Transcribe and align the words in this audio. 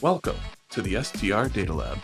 Welcome 0.00 0.36
to 0.68 0.82
the 0.82 1.02
STR 1.02 1.46
Data 1.48 1.72
Lab. 1.72 1.98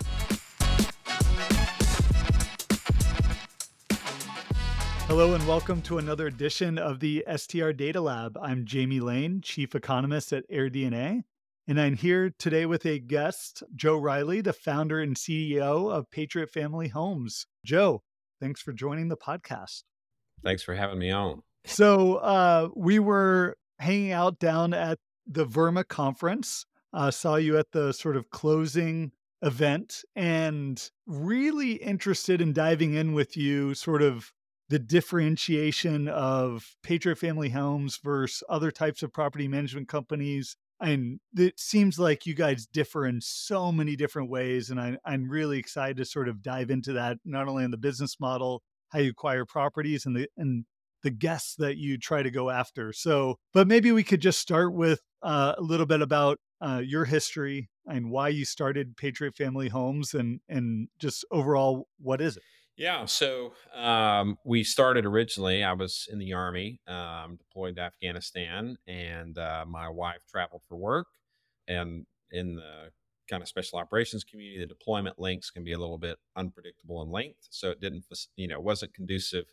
Hello 5.06 5.34
and 5.34 5.46
welcome 5.46 5.82
to 5.82 5.98
another 5.98 6.28
edition 6.28 6.78
of 6.78 7.00
the 7.00 7.24
STR 7.36 7.72
Data 7.72 8.00
Lab. 8.00 8.38
I'm 8.40 8.64
Jamie 8.64 9.00
Lane, 9.00 9.40
Chief 9.42 9.74
Economist 9.74 10.32
at 10.32 10.48
AirDNA, 10.48 11.24
and 11.66 11.80
I'm 11.80 11.96
here 11.96 12.32
today 12.38 12.64
with 12.64 12.86
a 12.86 13.00
guest, 13.00 13.62
Joe 13.74 13.96
Riley, 13.96 14.40
the 14.40 14.52
founder 14.52 15.00
and 15.00 15.14
CEO 15.14 15.92
of 15.92 16.10
Patriot 16.10 16.50
Family 16.50 16.88
Homes. 16.88 17.46
Joe, 17.66 18.02
thanks 18.40 18.62
for 18.62 18.72
joining 18.72 19.08
the 19.08 19.16
podcast. 19.16 19.82
Thanks 20.42 20.62
for 20.62 20.74
having 20.74 21.00
me 21.00 21.10
on. 21.10 21.42
So, 21.66 22.14
uh, 22.16 22.68
we 22.74 22.98
were 22.98 23.56
hanging 23.80 24.12
out 24.12 24.38
down 24.38 24.72
at 24.72 24.98
the 25.26 25.46
VRMA 25.46 25.86
conference. 25.88 26.66
Uh, 26.92 27.10
saw 27.10 27.36
you 27.36 27.56
at 27.56 27.70
the 27.72 27.92
sort 27.92 28.16
of 28.16 28.30
closing 28.30 29.12
event 29.42 30.04
and 30.16 30.90
really 31.06 31.74
interested 31.74 32.40
in 32.40 32.52
diving 32.52 32.94
in 32.94 33.12
with 33.12 33.36
you, 33.36 33.74
sort 33.74 34.02
of 34.02 34.32
the 34.68 34.78
differentiation 34.78 36.08
of 36.08 36.76
Patriot 36.82 37.16
Family 37.16 37.50
Homes 37.50 37.98
versus 38.02 38.42
other 38.48 38.70
types 38.70 39.02
of 39.02 39.12
property 39.12 39.48
management 39.48 39.88
companies. 39.88 40.56
And 40.80 41.20
it 41.36 41.58
seems 41.58 41.98
like 41.98 42.24
you 42.24 42.34
guys 42.34 42.66
differ 42.66 43.06
in 43.06 43.20
so 43.20 43.70
many 43.70 43.96
different 43.96 44.30
ways. 44.30 44.70
And 44.70 44.80
I, 44.80 44.96
I'm 45.04 45.28
really 45.28 45.58
excited 45.58 45.96
to 45.98 46.04
sort 46.04 46.28
of 46.28 46.42
dive 46.42 46.70
into 46.70 46.92
that, 46.94 47.18
not 47.24 47.48
only 47.48 47.64
in 47.64 47.70
the 47.70 47.76
business 47.76 48.18
model, 48.20 48.62
how 48.90 49.00
you 49.00 49.10
acquire 49.10 49.44
properties, 49.44 50.06
and 50.06 50.16
the 50.16 50.28
and 50.36 50.64
the 51.02 51.10
guests 51.10 51.54
that 51.56 51.76
you 51.76 51.98
try 51.98 52.22
to 52.22 52.30
go 52.30 52.50
after. 52.50 52.92
So, 52.92 53.36
but 53.52 53.66
maybe 53.66 53.92
we 53.92 54.04
could 54.04 54.20
just 54.20 54.40
start 54.40 54.74
with 54.74 55.00
uh, 55.22 55.54
a 55.56 55.62
little 55.62 55.86
bit 55.86 56.02
about 56.02 56.38
uh, 56.60 56.82
your 56.84 57.04
history 57.04 57.70
and 57.86 58.10
why 58.10 58.28
you 58.28 58.44
started 58.44 58.96
Patriot 58.96 59.36
Family 59.36 59.68
Homes, 59.68 60.14
and 60.14 60.40
and 60.48 60.88
just 60.98 61.24
overall, 61.30 61.88
what 61.98 62.20
is 62.20 62.36
it? 62.36 62.42
Yeah, 62.76 63.04
so 63.04 63.52
um, 63.74 64.38
we 64.44 64.64
started 64.64 65.04
originally. 65.04 65.62
I 65.62 65.74
was 65.74 66.08
in 66.10 66.18
the 66.18 66.32
army, 66.32 66.80
um, 66.86 67.36
deployed 67.36 67.76
to 67.76 67.82
Afghanistan, 67.82 68.76
and 68.86 69.36
uh, 69.36 69.66
my 69.68 69.88
wife 69.90 70.22
traveled 70.30 70.62
for 70.66 70.76
work. 70.76 71.06
And 71.68 72.06
in 72.30 72.56
the 72.56 72.90
kind 73.28 73.42
of 73.42 73.48
special 73.48 73.78
operations 73.78 74.24
community, 74.24 74.60
the 74.60 74.66
deployment 74.66 75.18
links 75.18 75.50
can 75.50 75.62
be 75.62 75.72
a 75.72 75.78
little 75.78 75.98
bit 75.98 76.16
unpredictable 76.36 77.02
in 77.02 77.10
length. 77.10 77.48
So 77.50 77.70
it 77.70 77.80
didn't, 77.80 78.04
you 78.36 78.48
know, 78.48 78.60
wasn't 78.60 78.94
conducive 78.94 79.44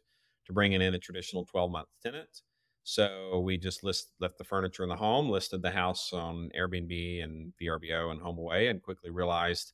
to 0.47 0.53
bringing 0.53 0.81
in 0.81 0.95
a 0.95 0.99
traditional 0.99 1.45
12 1.45 1.71
month 1.71 1.87
tenant. 2.01 2.41
So 2.83 3.41
we 3.43 3.57
just 3.57 3.83
list, 3.83 4.13
left 4.19 4.37
the 4.37 4.45
furniture 4.45 4.83
in 4.83 4.89
the 4.89 4.95
home, 4.95 5.29
listed 5.29 5.61
the 5.61 5.71
house 5.71 6.13
on 6.13 6.49
Airbnb 6.57 7.23
and 7.23 7.51
VRBO 7.61 8.11
and 8.11 8.21
HomeAway, 8.21 8.69
and 8.69 8.81
quickly 8.81 9.09
realized 9.09 9.73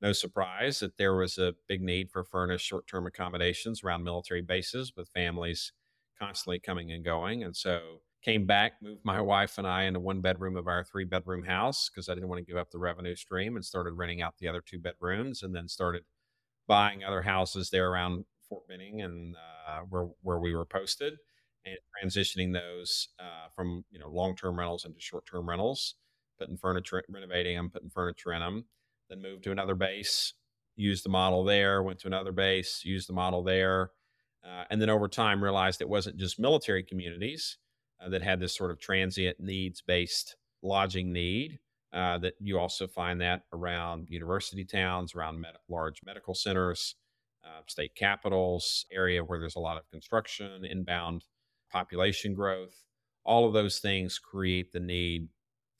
no 0.00 0.12
surprise 0.12 0.80
that 0.80 0.96
there 0.96 1.14
was 1.14 1.36
a 1.36 1.54
big 1.68 1.82
need 1.82 2.10
for 2.10 2.24
furnished 2.24 2.66
short 2.66 2.86
term 2.86 3.06
accommodations 3.06 3.84
around 3.84 4.02
military 4.02 4.40
bases 4.40 4.92
with 4.96 5.08
families 5.10 5.72
constantly 6.18 6.58
coming 6.58 6.92
and 6.92 7.04
going. 7.04 7.44
And 7.44 7.54
so 7.54 8.00
came 8.22 8.46
back, 8.46 8.74
moved 8.80 9.04
my 9.04 9.20
wife 9.34 9.58
and 9.58 9.66
I 9.66 9.82
into 9.82 10.00
one 10.00 10.22
bedroom 10.22 10.56
of 10.56 10.68
our 10.68 10.84
three 10.84 11.04
bedroom 11.04 11.44
house 11.44 11.90
because 11.90 12.08
I 12.08 12.14
didn't 12.14 12.28
want 12.28 12.40
to 12.40 12.50
give 12.50 12.58
up 12.58 12.70
the 12.70 12.78
revenue 12.78 13.14
stream 13.14 13.56
and 13.56 13.64
started 13.64 13.92
renting 13.92 14.22
out 14.22 14.38
the 14.38 14.48
other 14.48 14.62
two 14.64 14.78
bedrooms 14.78 15.42
and 15.42 15.54
then 15.54 15.68
started 15.68 16.04
buying 16.66 17.04
other 17.04 17.22
houses 17.22 17.68
there 17.70 17.90
around 17.90 18.24
Fort 18.48 18.66
Benning 18.68 19.02
and 19.02 19.36
uh, 19.68 19.80
where, 19.88 20.08
where 20.22 20.38
we 20.38 20.54
were 20.54 20.64
posted 20.64 21.14
and 21.64 21.76
transitioning 22.02 22.52
those 22.52 23.08
uh, 23.18 23.48
from, 23.54 23.84
you 23.90 23.98
know, 23.98 24.08
long-term 24.08 24.58
rentals 24.58 24.84
into 24.84 25.00
short-term 25.00 25.48
rentals, 25.48 25.96
putting 26.38 26.56
furniture, 26.56 27.02
renovating 27.08 27.56
them, 27.56 27.70
putting 27.70 27.90
furniture 27.90 28.32
in 28.32 28.40
them 28.40 28.64
then 29.08 29.22
moved 29.22 29.44
to 29.44 29.52
another 29.52 29.74
base, 29.74 30.34
used 30.76 31.04
the 31.04 31.10
model 31.10 31.44
there, 31.44 31.82
went 31.82 31.98
to 32.00 32.06
another 32.06 32.32
base, 32.32 32.82
used 32.84 33.08
the 33.08 33.12
model 33.12 33.42
there. 33.42 33.90
Uh, 34.44 34.64
and 34.70 34.80
then 34.80 34.90
over 34.90 35.08
time 35.08 35.42
realized 35.42 35.80
it 35.80 35.88
wasn't 35.88 36.16
just 36.16 36.38
military 36.38 36.82
communities 36.82 37.58
uh, 38.00 38.08
that 38.08 38.22
had 38.22 38.38
this 38.38 38.54
sort 38.54 38.70
of 38.70 38.78
transient 38.78 39.38
needs 39.40 39.80
based 39.80 40.36
lodging 40.62 41.12
need. 41.12 41.58
Uh, 41.90 42.18
that 42.18 42.34
you 42.38 42.58
also 42.58 42.86
find 42.86 43.18
that 43.18 43.44
around 43.54 44.08
university 44.10 44.62
towns, 44.62 45.14
around 45.14 45.40
med- 45.40 45.56
large 45.70 46.02
medical 46.04 46.34
centers, 46.34 46.96
uh, 47.48 47.62
state 47.66 47.94
capitals, 47.94 48.84
area 48.92 49.22
where 49.24 49.38
there's 49.40 49.56
a 49.56 49.60
lot 49.60 49.78
of 49.78 49.88
construction, 49.90 50.64
inbound 50.64 51.24
population 51.72 52.34
growth. 52.34 52.84
All 53.24 53.46
of 53.46 53.52
those 53.52 53.78
things 53.78 54.18
create 54.18 54.72
the 54.72 54.80
need 54.80 55.28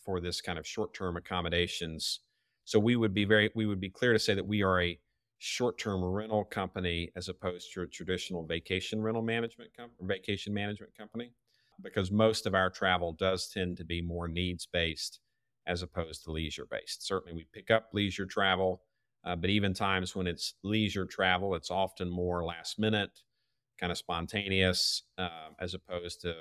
for 0.05 0.21
this 0.21 0.41
kind 0.41 0.59
of 0.59 0.67
short 0.67 0.95
term 0.95 1.17
accommodations 1.17 2.21
so 2.69 2.79
we 2.79 2.97
would 2.97 3.15
be 3.15 3.25
very 3.25 3.51
we 3.55 3.65
would 3.65 3.81
be 3.81 3.89
clear 3.89 4.13
to 4.13 4.19
say 4.19 4.35
that 4.35 4.47
we 4.47 4.63
are 4.63 4.83
a 4.83 5.01
short-term 5.39 6.05
rental 6.05 6.45
company 6.45 7.11
as 7.17 7.31
opposed 7.31 7.73
to 7.73 7.81
a 7.81 7.87
traditional 7.87 8.45
vacation 8.45 9.01
rental 9.01 9.23
management 9.23 9.71
com- 9.75 9.89
vacation 10.03 10.53
management 10.53 10.95
company 10.95 11.33
because 11.81 12.11
most 12.11 12.45
of 12.45 12.55
our 12.55 12.69
travel 12.69 13.15
does 13.15 13.49
tend 13.49 13.79
to 13.79 13.87
be 13.87 14.03
more 14.03 14.29
needs 14.29 14.69
based 14.71 15.21
as 15.67 15.81
opposed 15.83 16.25
to 16.25 16.31
leisure 16.31 16.67
based. 16.71 17.07
Certainly 17.07 17.33
we 17.33 17.47
pick 17.55 17.71
up 17.71 17.89
leisure 17.95 18.27
travel, 18.27 18.83
uh, 19.25 19.37
but 19.37 19.51
even 19.51 19.75
times 19.75 20.15
when 20.15 20.27
it's 20.27 20.55
leisure 20.63 21.05
travel, 21.05 21.55
it's 21.55 21.71
often 21.71 22.11
more 22.11 22.45
last 22.45 22.79
minute, 22.79 23.11
kind 23.79 23.93
of 23.93 23.99
spontaneous, 23.99 25.03
uh, 25.19 25.51
as 25.61 25.75
opposed 25.75 26.21
to 26.23 26.35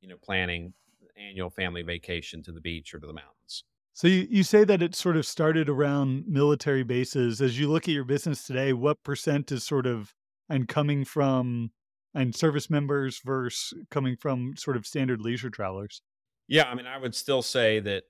you 0.00 0.08
know 0.08 0.16
planning 0.22 0.72
annual 1.16 1.50
family 1.50 1.82
vacation 1.82 2.42
to 2.42 2.52
the 2.52 2.60
beach 2.60 2.94
or 2.94 2.98
to 2.98 3.06
the 3.06 3.12
mountains. 3.12 3.64
So 3.94 4.08
you, 4.08 4.26
you 4.30 4.42
say 4.42 4.64
that 4.64 4.82
it 4.82 4.94
sort 4.94 5.16
of 5.16 5.26
started 5.26 5.68
around 5.68 6.24
military 6.26 6.82
bases. 6.82 7.42
As 7.42 7.58
you 7.58 7.70
look 7.70 7.84
at 7.84 7.94
your 7.94 8.04
business 8.04 8.44
today, 8.44 8.72
what 8.72 9.02
percent 9.02 9.52
is 9.52 9.64
sort 9.64 9.86
of 9.86 10.14
and 10.48 10.66
coming 10.66 11.04
from 11.04 11.72
and 12.14 12.34
service 12.34 12.68
members 12.68 13.20
versus 13.24 13.74
coming 13.90 14.16
from 14.16 14.54
sort 14.56 14.76
of 14.76 14.86
standard 14.86 15.20
leisure 15.20 15.50
travelers? 15.50 16.02
Yeah, 16.48 16.64
I 16.64 16.74
mean, 16.74 16.86
I 16.86 16.98
would 16.98 17.14
still 17.14 17.42
say 17.42 17.80
that 17.80 18.04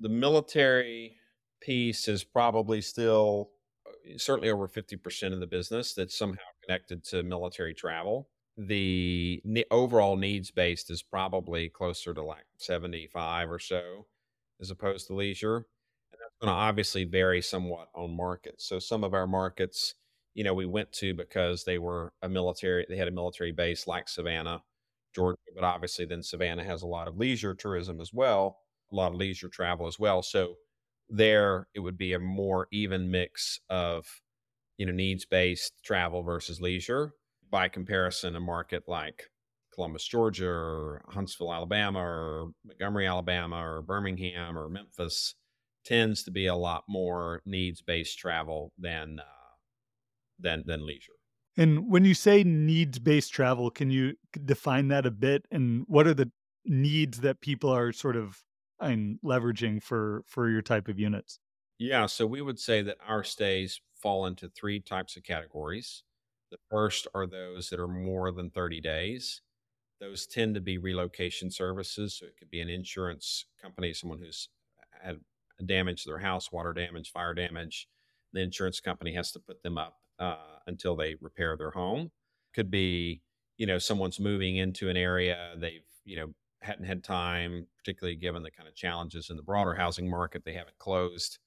the 0.00 0.08
military 0.08 1.16
piece 1.60 2.08
is 2.08 2.24
probably 2.24 2.80
still 2.80 3.50
Uh, 3.86 4.16
certainly 4.16 4.50
over 4.50 4.68
50% 4.68 5.32
of 5.32 5.40
the 5.40 5.46
business 5.46 5.94
that's 5.94 6.16
somehow 6.16 6.38
connected 6.64 7.04
to 7.04 7.22
military 7.22 7.74
travel. 7.74 8.28
The 8.56 9.42
overall 9.70 10.16
needs 10.16 10.50
based 10.50 10.90
is 10.90 11.02
probably 11.02 11.68
closer 11.68 12.12
to 12.14 12.22
like 12.22 12.44
75 12.58 13.50
or 13.50 13.58
so 13.58 14.06
as 14.60 14.70
opposed 14.70 15.06
to 15.08 15.14
leisure. 15.14 15.56
And 15.56 16.20
that's 16.20 16.36
going 16.40 16.48
to 16.48 16.54
obviously 16.54 17.04
vary 17.04 17.42
somewhat 17.42 17.88
on 17.94 18.16
markets. 18.16 18.66
So 18.66 18.78
some 18.78 19.04
of 19.04 19.14
our 19.14 19.26
markets, 19.26 19.94
you 20.34 20.44
know, 20.44 20.54
we 20.54 20.66
went 20.66 20.92
to 20.94 21.14
because 21.14 21.64
they 21.64 21.78
were 21.78 22.12
a 22.22 22.28
military, 22.28 22.86
they 22.88 22.96
had 22.96 23.08
a 23.08 23.12
military 23.12 23.52
base 23.52 23.86
like 23.86 24.08
Savannah, 24.08 24.62
Georgia, 25.14 25.38
but 25.54 25.64
obviously 25.64 26.04
then 26.04 26.22
Savannah 26.22 26.64
has 26.64 26.82
a 26.82 26.86
lot 26.86 27.08
of 27.08 27.16
leisure 27.16 27.54
tourism 27.54 28.00
as 28.00 28.12
well, 28.12 28.60
a 28.92 28.96
lot 28.96 29.12
of 29.12 29.18
leisure 29.18 29.48
travel 29.48 29.86
as 29.86 29.98
well. 29.98 30.22
So 30.22 30.56
there 31.12 31.68
it 31.74 31.80
would 31.80 31.98
be 31.98 32.14
a 32.14 32.18
more 32.18 32.66
even 32.72 33.10
mix 33.10 33.60
of, 33.68 34.06
you 34.78 34.86
know, 34.86 34.92
needs 34.92 35.26
based 35.26 35.74
travel 35.84 36.22
versus 36.22 36.60
leisure. 36.60 37.12
By 37.50 37.68
comparison, 37.68 38.34
a 38.34 38.40
market 38.40 38.84
like 38.88 39.24
Columbus, 39.74 40.06
Georgia, 40.06 40.48
or 40.48 41.04
Huntsville, 41.08 41.52
Alabama, 41.52 42.00
or 42.00 42.50
Montgomery, 42.64 43.06
Alabama, 43.06 43.56
or 43.56 43.82
Birmingham, 43.82 44.56
or 44.56 44.70
Memphis 44.70 45.34
tends 45.84 46.22
to 46.24 46.30
be 46.30 46.46
a 46.46 46.54
lot 46.54 46.84
more 46.88 47.42
needs 47.44 47.82
based 47.82 48.18
travel 48.18 48.72
than 48.78 49.18
uh, 49.20 49.24
than 50.38 50.64
than 50.66 50.86
leisure. 50.86 51.12
And 51.56 51.90
when 51.90 52.06
you 52.06 52.14
say 52.14 52.42
needs 52.42 52.98
based 52.98 53.32
travel, 53.34 53.70
can 53.70 53.90
you 53.90 54.14
define 54.44 54.88
that 54.88 55.04
a 55.04 55.10
bit? 55.10 55.44
And 55.50 55.84
what 55.86 56.06
are 56.06 56.14
the 56.14 56.30
needs 56.64 57.20
that 57.20 57.42
people 57.42 57.68
are 57.68 57.92
sort 57.92 58.16
of 58.16 58.38
um, 58.82 59.18
leveraging 59.24 59.82
for 59.82 60.24
for 60.26 60.50
your 60.50 60.62
type 60.62 60.88
of 60.88 60.98
units? 60.98 61.40
Yeah, 61.78 62.06
so 62.06 62.26
we 62.26 62.42
would 62.42 62.58
say 62.60 62.82
that 62.82 62.98
our 63.06 63.24
stays 63.24 63.80
fall 63.96 64.26
into 64.26 64.48
three 64.48 64.80
types 64.80 65.16
of 65.16 65.24
categories. 65.24 66.04
The 66.50 66.58
first 66.70 67.06
are 67.14 67.26
those 67.26 67.70
that 67.70 67.80
are 67.80 67.88
more 67.88 68.30
than 68.30 68.50
30 68.50 68.80
days. 68.80 69.40
Those 70.00 70.26
tend 70.26 70.54
to 70.54 70.60
be 70.60 70.78
relocation 70.78 71.50
services. 71.50 72.16
So 72.18 72.26
it 72.26 72.36
could 72.38 72.50
be 72.50 72.60
an 72.60 72.68
insurance 72.68 73.46
company, 73.60 73.92
someone 73.92 74.18
who's 74.18 74.48
had 75.02 75.20
damage 75.64 76.02
to 76.04 76.10
their 76.10 76.18
house, 76.18 76.52
water 76.52 76.72
damage, 76.72 77.10
fire 77.10 77.34
damage. 77.34 77.88
The 78.32 78.40
insurance 78.40 78.80
company 78.80 79.14
has 79.14 79.32
to 79.32 79.40
put 79.40 79.62
them 79.62 79.78
up 79.78 79.98
uh, 80.18 80.36
until 80.66 80.96
they 80.96 81.16
repair 81.20 81.56
their 81.56 81.70
home. 81.70 82.10
Could 82.54 82.70
be, 82.70 83.22
you 83.56 83.66
know, 83.66 83.78
someone's 83.78 84.20
moving 84.20 84.56
into 84.56 84.88
an 84.88 84.96
area 84.96 85.54
they've, 85.56 85.84
you 86.04 86.16
know, 86.16 86.34
hadn't 86.62 86.86
had 86.86 87.04
time, 87.04 87.66
particularly 87.76 88.16
given 88.16 88.42
the 88.42 88.50
kind 88.50 88.68
of 88.68 88.74
challenges 88.74 89.30
in 89.30 89.36
the 89.36 89.42
broader 89.42 89.74
housing 89.74 90.08
market. 90.08 90.44
They 90.44 90.54
haven't 90.54 90.78
closed 90.78 91.38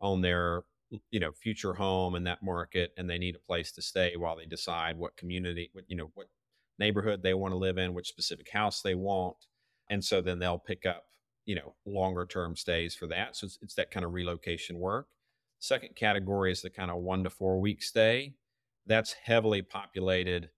on 0.00 0.20
their, 0.20 0.62
you 1.10 1.20
know, 1.20 1.32
future 1.32 1.74
home 1.74 2.14
in 2.14 2.24
that 2.24 2.42
market, 2.42 2.92
and 2.96 3.08
they 3.08 3.18
need 3.18 3.36
a 3.36 3.46
place 3.46 3.72
to 3.72 3.82
stay 3.82 4.16
while 4.16 4.36
they 4.36 4.46
decide 4.46 4.96
what 4.96 5.16
community, 5.16 5.70
what 5.72 5.84
you 5.88 5.96
know, 5.96 6.10
what 6.14 6.28
neighborhood 6.78 7.22
they 7.22 7.34
want 7.34 7.52
to 7.52 7.58
live 7.58 7.78
in, 7.78 7.94
which 7.94 8.08
specific 8.08 8.50
house 8.50 8.82
they 8.82 8.94
want. 8.94 9.36
And 9.90 10.04
so 10.04 10.20
then 10.20 10.38
they'll 10.38 10.58
pick 10.58 10.86
up, 10.86 11.04
you 11.44 11.54
know, 11.54 11.74
longer 11.86 12.26
term 12.26 12.56
stays 12.56 12.94
for 12.94 13.06
that. 13.08 13.36
So 13.36 13.46
it's, 13.46 13.58
it's 13.62 13.74
that 13.74 13.90
kind 13.90 14.04
of 14.04 14.12
relocation 14.12 14.78
work. 14.78 15.08
Second 15.58 15.94
category 15.94 16.52
is 16.52 16.62
the 16.62 16.70
kind 16.70 16.90
of 16.90 16.98
one 16.98 17.24
to 17.24 17.30
four 17.30 17.60
week 17.60 17.82
stay. 17.82 18.34
That's 18.86 19.12
heavily 19.12 19.62
populated 19.62 20.50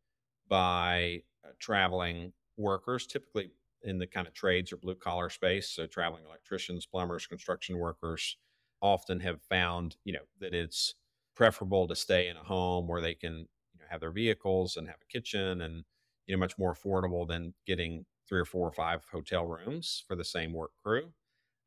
by 0.48 1.22
uh, 1.44 1.50
traveling 1.60 2.32
workers, 2.56 3.06
typically 3.06 3.50
in 3.86 3.98
the 3.98 4.06
kind 4.06 4.26
of 4.26 4.34
trades 4.34 4.72
or 4.72 4.76
blue 4.76 4.94
collar 4.94 5.30
space. 5.30 5.68
So 5.70 5.86
traveling 5.86 6.24
electricians, 6.26 6.86
plumbers, 6.86 7.26
construction 7.26 7.78
workers 7.78 8.36
often 8.82 9.20
have 9.20 9.40
found, 9.42 9.96
you 10.04 10.12
know, 10.12 10.26
that 10.40 10.54
it's 10.54 10.94
preferable 11.34 11.86
to 11.88 11.96
stay 11.96 12.28
in 12.28 12.36
a 12.36 12.42
home 12.42 12.88
where 12.88 13.00
they 13.00 13.14
can 13.14 13.32
you 13.72 13.80
know, 13.80 13.86
have 13.90 14.00
their 14.00 14.10
vehicles 14.10 14.76
and 14.76 14.88
have 14.88 14.98
a 15.02 15.12
kitchen 15.12 15.60
and 15.60 15.84
you 16.26 16.34
know 16.34 16.40
much 16.40 16.58
more 16.58 16.74
affordable 16.74 17.26
than 17.26 17.54
getting 17.66 18.04
three 18.28 18.40
or 18.40 18.44
four 18.44 18.66
or 18.66 18.72
five 18.72 19.04
hotel 19.12 19.44
rooms 19.44 20.02
for 20.08 20.16
the 20.16 20.24
same 20.24 20.52
work 20.52 20.72
crew. 20.82 21.12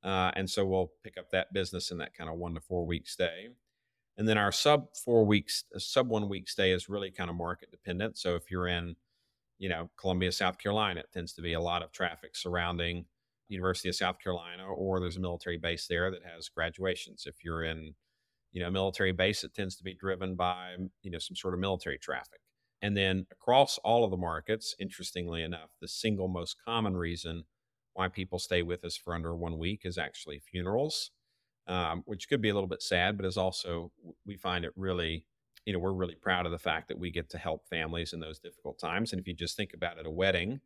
Uh, 0.03 0.31
and 0.35 0.49
so 0.49 0.65
we'll 0.65 0.91
pick 1.03 1.17
up 1.17 1.29
that 1.31 1.53
business 1.53 1.91
in 1.91 1.97
that 1.97 2.13
kind 2.13 2.29
of 2.29 2.37
one 2.37 2.53
to 2.53 2.61
four 2.61 2.85
week 2.85 3.07
stay. 3.07 3.49
And 4.17 4.27
then 4.27 4.37
our 4.37 4.51
sub 4.51 4.87
four 4.95 5.25
weeks, 5.25 5.63
uh, 5.73 5.79
sub 5.79 6.09
one 6.09 6.27
week 6.27 6.49
stay 6.49 6.71
is 6.71 6.89
really 6.89 7.11
kind 7.11 7.29
of 7.29 7.35
market 7.35 7.71
dependent. 7.71 8.17
So 8.17 8.35
if 8.35 8.51
you're 8.51 8.67
in, 8.67 8.95
you 9.59 9.69
know, 9.69 9.89
Columbia, 9.97 10.31
South 10.31 10.57
Carolina, 10.57 11.01
it 11.01 11.11
tends 11.13 11.33
to 11.33 11.41
be 11.41 11.53
a 11.53 11.61
lot 11.61 11.83
of 11.83 11.91
traffic 11.91 12.35
surrounding 12.35 13.05
University 13.49 13.89
of 13.89 13.95
South 13.95 14.19
Carolina, 14.19 14.65
or 14.65 14.99
there's 14.99 15.17
a 15.17 15.21
military 15.21 15.57
base 15.57 15.85
there 15.87 16.09
that 16.11 16.23
has 16.23 16.49
graduations. 16.49 17.25
If 17.27 17.43
you're 17.43 17.63
in, 17.63 17.93
you 18.51 18.61
know, 18.61 18.69
a 18.69 18.71
military 18.71 19.11
base, 19.11 19.43
it 19.43 19.53
tends 19.53 19.75
to 19.75 19.83
be 19.83 19.93
driven 19.93 20.35
by, 20.35 20.75
you 21.01 21.11
know, 21.11 21.19
some 21.19 21.35
sort 21.35 21.53
of 21.53 21.59
military 21.59 21.97
traffic. 21.97 22.39
And 22.81 22.95
then 22.95 23.25
across 23.31 23.77
all 23.79 24.05
of 24.05 24.11
the 24.11 24.17
markets, 24.17 24.75
interestingly 24.79 25.43
enough, 25.43 25.71
the 25.81 25.87
single 25.87 26.29
most 26.29 26.55
common 26.63 26.95
reason 26.95 27.43
why 27.93 28.07
people 28.07 28.39
stay 28.39 28.61
with 28.61 28.85
us 28.85 28.95
for 28.95 29.13
under 29.13 29.35
one 29.35 29.57
week 29.57 29.81
is 29.83 29.97
actually 29.97 30.39
funerals, 30.39 31.11
um, 31.67 32.03
which 32.05 32.29
could 32.29 32.41
be 32.41 32.49
a 32.49 32.53
little 32.53 32.69
bit 32.69 32.81
sad, 32.81 33.17
but 33.17 33.25
is 33.25 33.35
also, 33.35 33.91
we 34.25 34.37
find 34.37 34.63
it 34.63 34.71
really, 34.77 35.25
you 35.65 35.73
know, 35.73 35.79
we're 35.79 35.93
really 35.93 36.15
proud 36.15 36.45
of 36.45 36.51
the 36.51 36.59
fact 36.59 36.87
that 36.87 36.99
we 36.99 37.11
get 37.11 37.29
to 37.31 37.37
help 37.37 37.67
families 37.67 38.13
in 38.13 38.19
those 38.19 38.39
difficult 38.39 38.79
times. 38.79 39.11
And 39.11 39.19
if 39.19 39.27
you 39.27 39.33
just 39.33 39.55
think 39.55 39.73
about 39.73 39.97
it, 39.97 40.05
a 40.05 40.11
wedding 40.11 40.61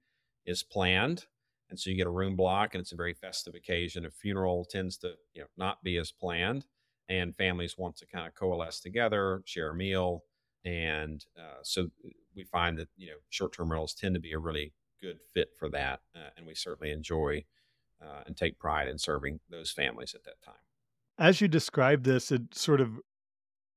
is 0.45 0.63
planned. 0.63 1.25
And 1.69 1.79
so 1.79 1.89
you 1.89 1.97
get 1.97 2.07
a 2.07 2.11
room 2.11 2.35
block 2.35 2.73
and 2.73 2.81
it's 2.81 2.91
a 2.91 2.97
very 2.97 3.13
festive 3.13 3.55
occasion. 3.55 4.05
A 4.05 4.11
funeral 4.11 4.65
tends 4.65 4.97
to, 4.97 5.13
you 5.33 5.41
know, 5.41 5.47
not 5.57 5.83
be 5.83 5.97
as 5.97 6.11
planned 6.11 6.65
and 7.09 7.35
families 7.35 7.77
want 7.77 7.95
to 7.97 8.05
kind 8.05 8.27
of 8.27 8.35
coalesce 8.35 8.79
together, 8.79 9.41
share 9.45 9.69
a 9.69 9.75
meal, 9.75 10.23
and 10.65 11.25
uh, 11.37 11.59
so 11.61 11.83
uh, 11.83 12.09
we 12.35 12.43
find 12.43 12.77
that 12.77 12.87
you 12.97 13.07
know 13.07 13.17
short-term 13.29 13.69
rentals 13.69 13.93
tend 13.93 14.15
to 14.15 14.21
be 14.21 14.31
a 14.31 14.39
really 14.39 14.73
good 15.01 15.19
fit 15.33 15.49
for 15.57 15.69
that, 15.69 16.01
uh, 16.15 16.29
and 16.37 16.45
we 16.45 16.55
certainly 16.55 16.91
enjoy 16.91 17.43
uh, 18.01 18.21
and 18.25 18.37
take 18.37 18.57
pride 18.59 18.87
in 18.87 18.97
serving 18.97 19.39
those 19.49 19.71
families 19.71 20.13
at 20.13 20.23
that 20.23 20.41
time. 20.43 20.55
As 21.17 21.41
you 21.41 21.47
described 21.47 22.05
this, 22.05 22.31
it 22.31 22.55
sort 22.55 22.81
of 22.81 22.99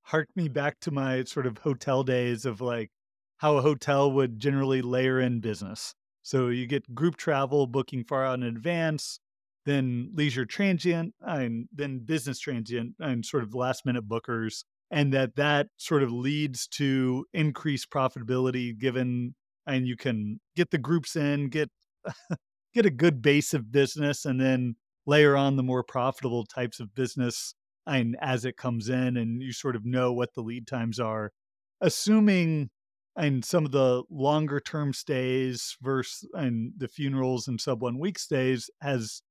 harked 0.07 0.37
me 0.37 0.49
back 0.49 0.81
to 0.81 0.91
my 0.91 1.25
sort 1.25 1.47
of 1.47 1.59
hotel 1.59 2.03
days 2.03 2.45
of 2.45 2.61
like 2.61 2.91
how 3.39 3.57
a 3.57 3.63
hotel 3.63 4.11
would 4.11 4.39
generally 4.39 4.83
layer 4.83 5.21
in 5.21 5.41
business. 5.41 5.95
So 6.23 6.49
you 6.49 6.67
get 6.67 6.95
group 6.95 7.17
travel 7.17 7.67
booking 7.67 8.05
far 8.05 8.25
out 8.25 8.35
in 8.35 8.43
advance, 8.43 9.21
then 9.65 10.11
leisure 10.15 10.45
transient, 10.45 11.15
and 11.21 11.69
then 11.73 12.01
business 12.05 12.39
transient, 12.39 12.95
and 12.99 13.25
sort 13.25 13.43
of 13.43 13.55
last 13.55 13.87
minute 13.87 14.09
bookers 14.09 14.65
and 14.91 15.13
that 15.13 15.37
that 15.37 15.69
sort 15.77 16.03
of 16.03 16.13
leads 16.13 16.67
to 16.67 17.27
increased 17.33 17.91
profitability 17.91 18.77
given 18.77 19.35
and 19.67 19.87
you 19.87 19.97
can 19.97 20.41
get 20.55 20.71
the 20.71 20.79
groups 20.79 21.17
in 21.17 21.49
get 21.49 21.71
get 22.75 22.87
a 22.87 22.91
good 22.91 23.21
base 23.23 23.55
of 23.55 23.73
business 23.73 24.25
and 24.25 24.41
then 24.41 24.77
layer 25.07 25.37
on 25.37 25.57
the 25.57 25.63
more 25.63 25.83
profitable 25.83 26.45
types 26.45 26.81
of 26.81 26.95
business 26.95 27.55
and 27.87 28.17
as 28.21 28.45
it 28.45 28.57
comes 28.57 28.89
in 28.89 29.17
and 29.17 29.43
you 29.43 29.53
sort 29.53 29.77
of 29.77 29.85
know 29.85 30.13
what 30.13 30.35
the 30.35 30.43
lead 30.43 30.67
times 30.67 30.99
are 30.99 31.33
assuming 31.81 32.71
and 33.17 33.45
some 33.45 33.65
of 33.65 33.73
the 33.73 34.03
longer 34.11 34.61
term 34.61 34.93
stays 34.93 35.77
versus 35.83 36.29
and 36.35 36.73
the 36.77 36.89
funerals 36.89 37.49
and 37.49 37.61
sub 37.61 37.83
one 37.83 37.99
week 37.99 38.19
stays 38.19 38.71
has 38.81 39.23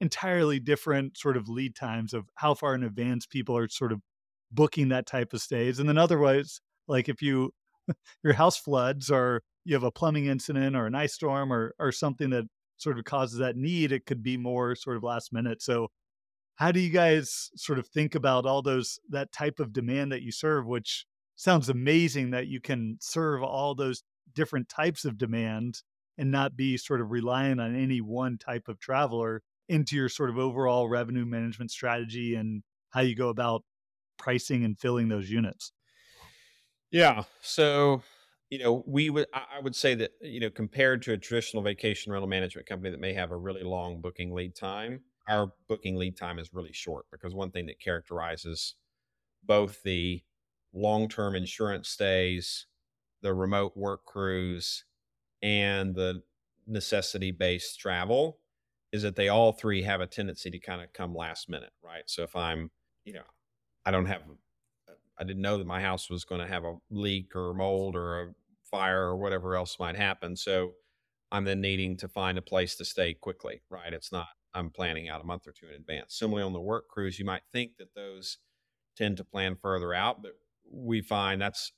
entirely 0.00 0.58
different 0.58 1.16
sort 1.16 1.36
of 1.36 1.48
lead 1.48 1.74
times 1.74 2.14
of 2.14 2.28
how 2.36 2.54
far 2.54 2.74
in 2.74 2.82
advance 2.82 3.26
people 3.26 3.56
are 3.56 3.68
sort 3.68 3.92
of 3.92 4.00
booking 4.50 4.88
that 4.88 5.06
type 5.06 5.32
of 5.32 5.40
stays. 5.40 5.78
And 5.78 5.88
then 5.88 5.98
otherwise, 5.98 6.60
like 6.88 7.08
if 7.08 7.22
you 7.22 7.52
your 8.24 8.32
house 8.34 8.56
floods 8.58 9.10
or 9.10 9.42
you 9.64 9.74
have 9.74 9.84
a 9.84 9.90
plumbing 9.90 10.26
incident 10.26 10.74
or 10.76 10.86
an 10.86 10.94
ice 10.94 11.14
storm 11.14 11.52
or 11.52 11.74
or 11.78 11.92
something 11.92 12.30
that 12.30 12.44
sort 12.78 12.98
of 12.98 13.04
causes 13.04 13.38
that 13.38 13.56
need, 13.56 13.92
it 13.92 14.06
could 14.06 14.22
be 14.22 14.36
more 14.36 14.74
sort 14.74 14.96
of 14.96 15.02
last 15.02 15.32
minute. 15.32 15.62
So 15.62 15.88
how 16.60 16.70
do 16.70 16.78
you 16.78 16.90
guys 16.90 17.50
sort 17.56 17.78
of 17.78 17.88
think 17.88 18.14
about 18.14 18.44
all 18.44 18.60
those 18.60 19.00
that 19.08 19.32
type 19.32 19.60
of 19.60 19.72
demand 19.72 20.12
that 20.12 20.20
you 20.20 20.30
serve, 20.30 20.66
which 20.66 21.06
sounds 21.34 21.70
amazing 21.70 22.32
that 22.32 22.48
you 22.48 22.60
can 22.60 22.98
serve 23.00 23.42
all 23.42 23.74
those 23.74 24.02
different 24.34 24.68
types 24.68 25.06
of 25.06 25.16
demand 25.16 25.80
and 26.18 26.30
not 26.30 26.56
be 26.56 26.76
sort 26.76 27.00
of 27.00 27.10
relying 27.10 27.58
on 27.58 27.74
any 27.74 28.02
one 28.02 28.36
type 28.36 28.68
of 28.68 28.78
traveler 28.78 29.42
into 29.70 29.96
your 29.96 30.10
sort 30.10 30.28
of 30.28 30.36
overall 30.36 30.86
revenue 30.86 31.24
management 31.24 31.70
strategy 31.70 32.34
and 32.34 32.62
how 32.90 33.00
you 33.00 33.16
go 33.16 33.30
about 33.30 33.64
pricing 34.18 34.62
and 34.62 34.78
filling 34.78 35.08
those 35.08 35.30
units? 35.30 35.72
Yeah. 36.90 37.22
So, 37.40 38.02
you 38.50 38.58
know, 38.58 38.84
we 38.86 39.08
would, 39.08 39.28
I 39.32 39.60
would 39.62 39.74
say 39.74 39.94
that, 39.94 40.10
you 40.20 40.40
know, 40.40 40.50
compared 40.50 41.00
to 41.02 41.14
a 41.14 41.16
traditional 41.16 41.62
vacation 41.62 42.12
rental 42.12 42.28
management 42.28 42.68
company 42.68 42.90
that 42.90 43.00
may 43.00 43.14
have 43.14 43.30
a 43.30 43.36
really 43.36 43.62
long 43.62 44.02
booking 44.02 44.34
lead 44.34 44.54
time, 44.54 45.00
our 45.30 45.52
booking 45.68 45.96
lead 45.96 46.16
time 46.16 46.38
is 46.38 46.52
really 46.52 46.72
short 46.72 47.06
because 47.10 47.34
one 47.34 47.50
thing 47.50 47.66
that 47.66 47.80
characterizes 47.80 48.74
both 49.44 49.82
the 49.82 50.22
long 50.72 51.08
term 51.08 51.34
insurance 51.34 51.88
stays, 51.88 52.66
the 53.22 53.32
remote 53.32 53.76
work 53.76 54.04
crews, 54.04 54.84
and 55.42 55.94
the 55.94 56.22
necessity 56.66 57.30
based 57.30 57.78
travel 57.78 58.38
is 58.92 59.02
that 59.02 59.16
they 59.16 59.28
all 59.28 59.52
three 59.52 59.82
have 59.82 60.00
a 60.00 60.06
tendency 60.06 60.50
to 60.50 60.58
kind 60.58 60.82
of 60.82 60.92
come 60.92 61.14
last 61.14 61.48
minute, 61.48 61.72
right? 61.82 62.02
So 62.06 62.22
if 62.24 62.34
I'm, 62.34 62.70
you 63.04 63.12
know, 63.14 63.22
I 63.86 63.92
don't 63.92 64.06
have, 64.06 64.22
uh, 64.88 64.92
I 65.18 65.24
didn't 65.24 65.42
know 65.42 65.58
that 65.58 65.66
my 65.66 65.80
house 65.80 66.10
was 66.10 66.24
going 66.24 66.40
to 66.40 66.46
have 66.46 66.64
a 66.64 66.76
leak 66.90 67.36
or 67.36 67.54
mold 67.54 67.94
or 67.94 68.20
a 68.20 68.34
fire 68.68 69.02
or 69.06 69.16
whatever 69.16 69.54
else 69.54 69.78
might 69.78 69.96
happen. 69.96 70.36
So 70.36 70.72
I'm 71.30 71.44
then 71.44 71.60
needing 71.60 71.96
to 71.98 72.08
find 72.08 72.36
a 72.36 72.42
place 72.42 72.74
to 72.76 72.84
stay 72.84 73.14
quickly, 73.14 73.62
right? 73.70 73.92
It's 73.92 74.10
not, 74.10 74.26
I'm 74.54 74.70
planning 74.70 75.08
out 75.08 75.20
a 75.20 75.24
month 75.24 75.46
or 75.46 75.52
two 75.52 75.68
in 75.68 75.74
advance. 75.74 76.14
Similarly, 76.18 76.44
on 76.44 76.52
the 76.52 76.60
work 76.60 76.88
crews, 76.88 77.18
you 77.18 77.24
might 77.24 77.42
think 77.52 77.76
that 77.78 77.94
those 77.94 78.38
tend 78.96 79.16
to 79.18 79.24
plan 79.24 79.56
further 79.56 79.94
out, 79.94 80.22
but 80.22 80.32
we 80.70 81.00
find 81.00 81.40
that's 81.40 81.72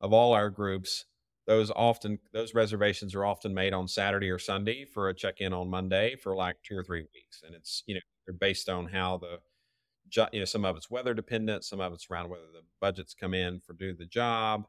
of 0.00 0.12
all 0.12 0.32
our 0.32 0.50
groups, 0.50 1.06
those 1.46 1.70
often 1.70 2.18
those 2.32 2.54
reservations 2.54 3.14
are 3.14 3.24
often 3.24 3.54
made 3.54 3.72
on 3.72 3.88
Saturday 3.88 4.30
or 4.30 4.38
Sunday 4.38 4.84
for 4.84 5.08
a 5.08 5.14
check-in 5.14 5.52
on 5.52 5.70
Monday 5.70 6.16
for 6.16 6.36
like 6.36 6.56
two 6.62 6.76
or 6.76 6.84
three 6.84 7.02
weeks, 7.02 7.42
and 7.44 7.54
it's 7.54 7.82
you 7.86 7.94
know 7.94 8.00
they're 8.26 8.34
based 8.34 8.68
on 8.68 8.86
how 8.86 9.16
the 9.18 9.38
you 10.32 10.38
know 10.38 10.44
some 10.44 10.64
of 10.64 10.76
it's 10.76 10.90
weather 10.90 11.14
dependent 11.14 11.64
some 11.64 11.80
of 11.80 11.92
it's 11.92 12.06
around 12.10 12.28
whether 12.28 12.46
the 12.52 12.62
budgets 12.80 13.14
come 13.14 13.34
in 13.34 13.60
for 13.60 13.74
do 13.74 13.94
the 13.94 14.06
job 14.06 14.66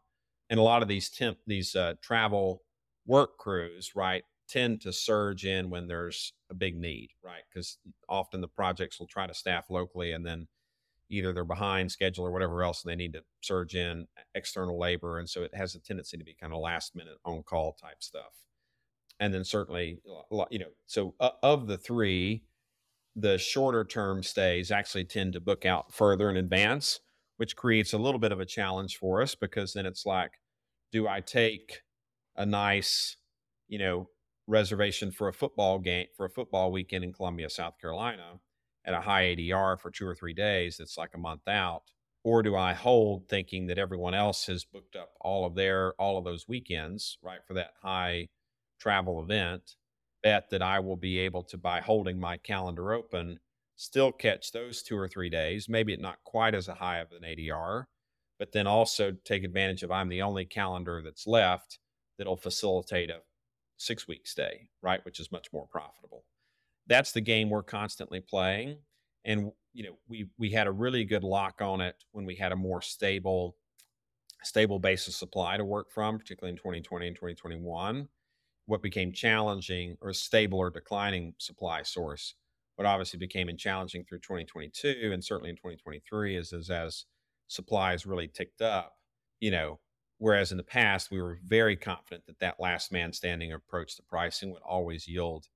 and 0.50 0.60
a 0.60 0.64
lot 0.64 0.82
of 0.82 0.88
these 0.88 1.10
temp 1.10 1.38
these 1.48 1.76
uh, 1.76 1.94
travel 2.02 2.64
work 3.06 3.38
crews 3.38 3.96
right 3.96 4.24
tend 4.48 4.82
to 4.82 4.92
surge 4.92 5.46
in 5.46 5.70
when 5.70 5.88
there's 5.88 6.34
a 6.50 6.54
big 6.54 6.76
need 6.76 7.10
right? 7.24 7.44
Because 7.52 7.78
often 8.08 8.42
the 8.42 8.48
projects 8.48 9.00
will 9.00 9.08
try 9.08 9.28
to 9.28 9.34
staff 9.34 9.70
locally 9.70 10.12
and 10.12 10.26
then 10.26 10.48
either 11.10 11.34
they're 11.34 11.44
behind 11.44 11.92
schedule 11.92 12.26
or 12.26 12.32
whatever 12.32 12.64
else 12.64 12.84
and 12.84 12.92
they 12.92 12.96
need 12.96 13.14
to 13.14 13.24
surge 13.42 13.76
in 13.76 14.08
external 14.36 14.80
labor 14.80 15.20
and 15.20 15.30
so 15.30 15.42
it 15.44 15.54
has 15.56 15.76
a 15.76 15.80
tendency 15.80 16.18
to 16.18 16.24
be 16.24 16.36
kind 16.40 16.54
of 16.54 16.60
last 16.60 16.96
minute 16.96 17.18
on 17.26 17.44
call 17.44 17.74
type 17.74 18.02
stuff. 18.02 18.34
And 19.20 19.34
then 19.34 19.44
certainly 19.44 20.00
you 20.50 20.60
know 20.60 20.70
so 20.86 21.16
uh, 21.20 21.32
of 21.44 21.68
the 21.68 21.78
three 21.78 22.44
the 23.16 23.38
shorter 23.38 23.84
term 23.84 24.24
stays 24.24 24.72
actually 24.72 25.06
tend 25.06 25.34
to 25.34 25.40
book 25.40 25.66
out 25.66 25.94
further 25.94 26.30
in 26.30 26.38
advance, 26.38 27.00
which 27.38 27.56
creates 27.56 27.94
a 27.94 27.98
little 27.98 28.20
bit 28.20 28.32
of 28.32 28.40
a 28.40 28.46
challenge 28.46 28.98
for 28.98 29.22
us 29.22 29.36
because 29.36 29.74
then 29.74 29.86
it's 29.86 30.06
like, 30.06 30.32
do 30.92 31.08
I 31.08 31.22
take 31.22 31.82
a 32.36 32.46
nice, 32.46 33.18
you 33.68 33.80
know, 33.80 34.10
reservation 34.50 35.12
for 35.12 35.28
a 35.28 35.34
football 35.34 35.80
game 35.80 36.08
for 36.16 36.26
a 36.26 36.30
football 36.30 36.72
weekend 36.72 37.04
in 37.04 37.14
Columbia, 37.14 37.50
South 37.50 37.80
Carolina 37.80 38.40
at 38.86 38.94
a 38.94 39.02
high 39.02 39.36
ADR 39.36 39.80
for 39.80 39.92
two 39.92 40.08
or 40.08 40.16
three 40.16 40.34
days 40.34 40.78
that's 40.78 40.98
like 40.98 41.12
a 41.16 41.20
month 41.20 41.48
out? 41.48 41.84
Or 42.24 42.44
do 42.44 42.56
I 42.56 42.74
hold 42.74 43.30
thinking 43.30 43.68
that 43.68 43.78
everyone 43.78 44.14
else 44.14 44.48
has 44.48 44.66
booked 44.66 44.96
up 44.96 45.12
all 45.22 45.46
of 45.46 45.56
their 45.56 45.94
all 45.94 46.18
of 46.18 46.26
those 46.26 46.48
weekends, 46.48 47.18
right, 47.22 47.40
for 47.48 47.54
that 47.54 47.72
high 47.82 48.28
travel 48.80 49.22
event? 49.22 49.76
bet 50.22 50.50
that 50.50 50.62
I 50.62 50.80
will 50.80 50.96
be 50.96 51.20
able 51.20 51.44
to, 51.44 51.58
by 51.58 51.82
holding 51.82 52.20
my 52.20 52.38
calendar 52.38 52.94
open, 52.94 53.40
still 53.76 54.12
catch 54.12 54.52
those 54.52 54.82
two 54.82 54.98
or 54.98 55.08
three 55.08 55.30
days, 55.30 55.70
maybe 55.70 55.96
not 55.98 56.24
quite 56.24 56.56
as 56.56 56.68
a 56.68 56.76
high 56.76 57.00
of 57.00 57.12
an 57.12 57.24
ADR, 57.24 57.86
but 58.38 58.52
then 58.52 58.68
also 58.68 59.16
take 59.24 59.44
advantage 59.44 59.84
of 59.84 59.92
I'm 59.92 60.10
the 60.10 60.22
only 60.22 60.46
calendar 60.46 61.02
that's 61.04 61.28
left 61.28 61.80
that'll 62.18 62.38
facilitate 62.38 63.10
a 63.10 63.22
six 63.80 64.08
week 64.08 64.28
stay, 64.28 64.70
right? 64.82 65.04
Which 65.06 65.20
is 65.20 65.32
much 65.32 65.48
more 65.52 65.68
profitable. 65.68 66.26
That's 66.88 67.12
the 67.12 67.22
game 67.22 67.50
we're 67.50 67.64
constantly 67.64 68.20
playing. 68.20 68.78
And 69.26 69.52
you 69.74 69.84
know, 69.84 69.98
we 70.08 70.28
we 70.38 70.52
had 70.52 70.68
a 70.68 70.72
really 70.72 71.06
good 71.06 71.24
lock 71.24 71.62
on 71.62 71.82
it 71.82 71.96
when 72.12 72.26
we 72.26 72.36
had 72.36 72.52
a 72.52 72.56
more 72.56 72.82
stable 72.82 73.56
stable 74.44 74.80
base 74.80 75.08
of 75.08 75.14
supply 75.14 75.58
to 75.58 75.66
work 75.66 75.92
from, 75.92 76.18
particularly 76.18 76.52
in 76.52 76.58
2020 76.58 77.08
and 77.08 77.16
2021. 77.16 78.08
What 78.66 78.82
became 78.82 79.12
challenging 79.12 79.98
or 80.02 80.14
stable 80.14 80.60
or 80.60 80.70
declining 80.70 81.34
supply 81.40 81.82
source, 81.82 82.36
what 82.76 82.86
obviously 82.86 83.18
became 83.18 83.50
challenging 83.58 84.06
through 84.06 84.20
2022 84.20 85.12
and 85.12 85.24
certainly 85.24 85.50
in 85.50 85.56
2023 85.56 86.38
is, 86.38 86.54
is 86.54 86.70
as 86.70 87.06
supply 87.48 87.92
has 87.92 88.06
really 88.06 88.28
ticked 88.28 88.62
up, 88.62 88.94
you 89.40 89.52
know, 89.52 89.80
whereas 90.20 90.52
in 90.52 90.58
the 90.58 90.64
past 90.64 91.10
we 91.10 91.22
were 91.22 91.40
very 91.44 91.76
confident 91.76 92.26
that 92.28 92.40
that 92.40 92.60
last 92.60 92.92
man 92.92 93.12
standing 93.12 93.52
approach 93.52 93.96
to 93.96 94.04
pricing 94.04 94.52
would 94.52 94.62
always 94.62 95.08
yield 95.08 95.48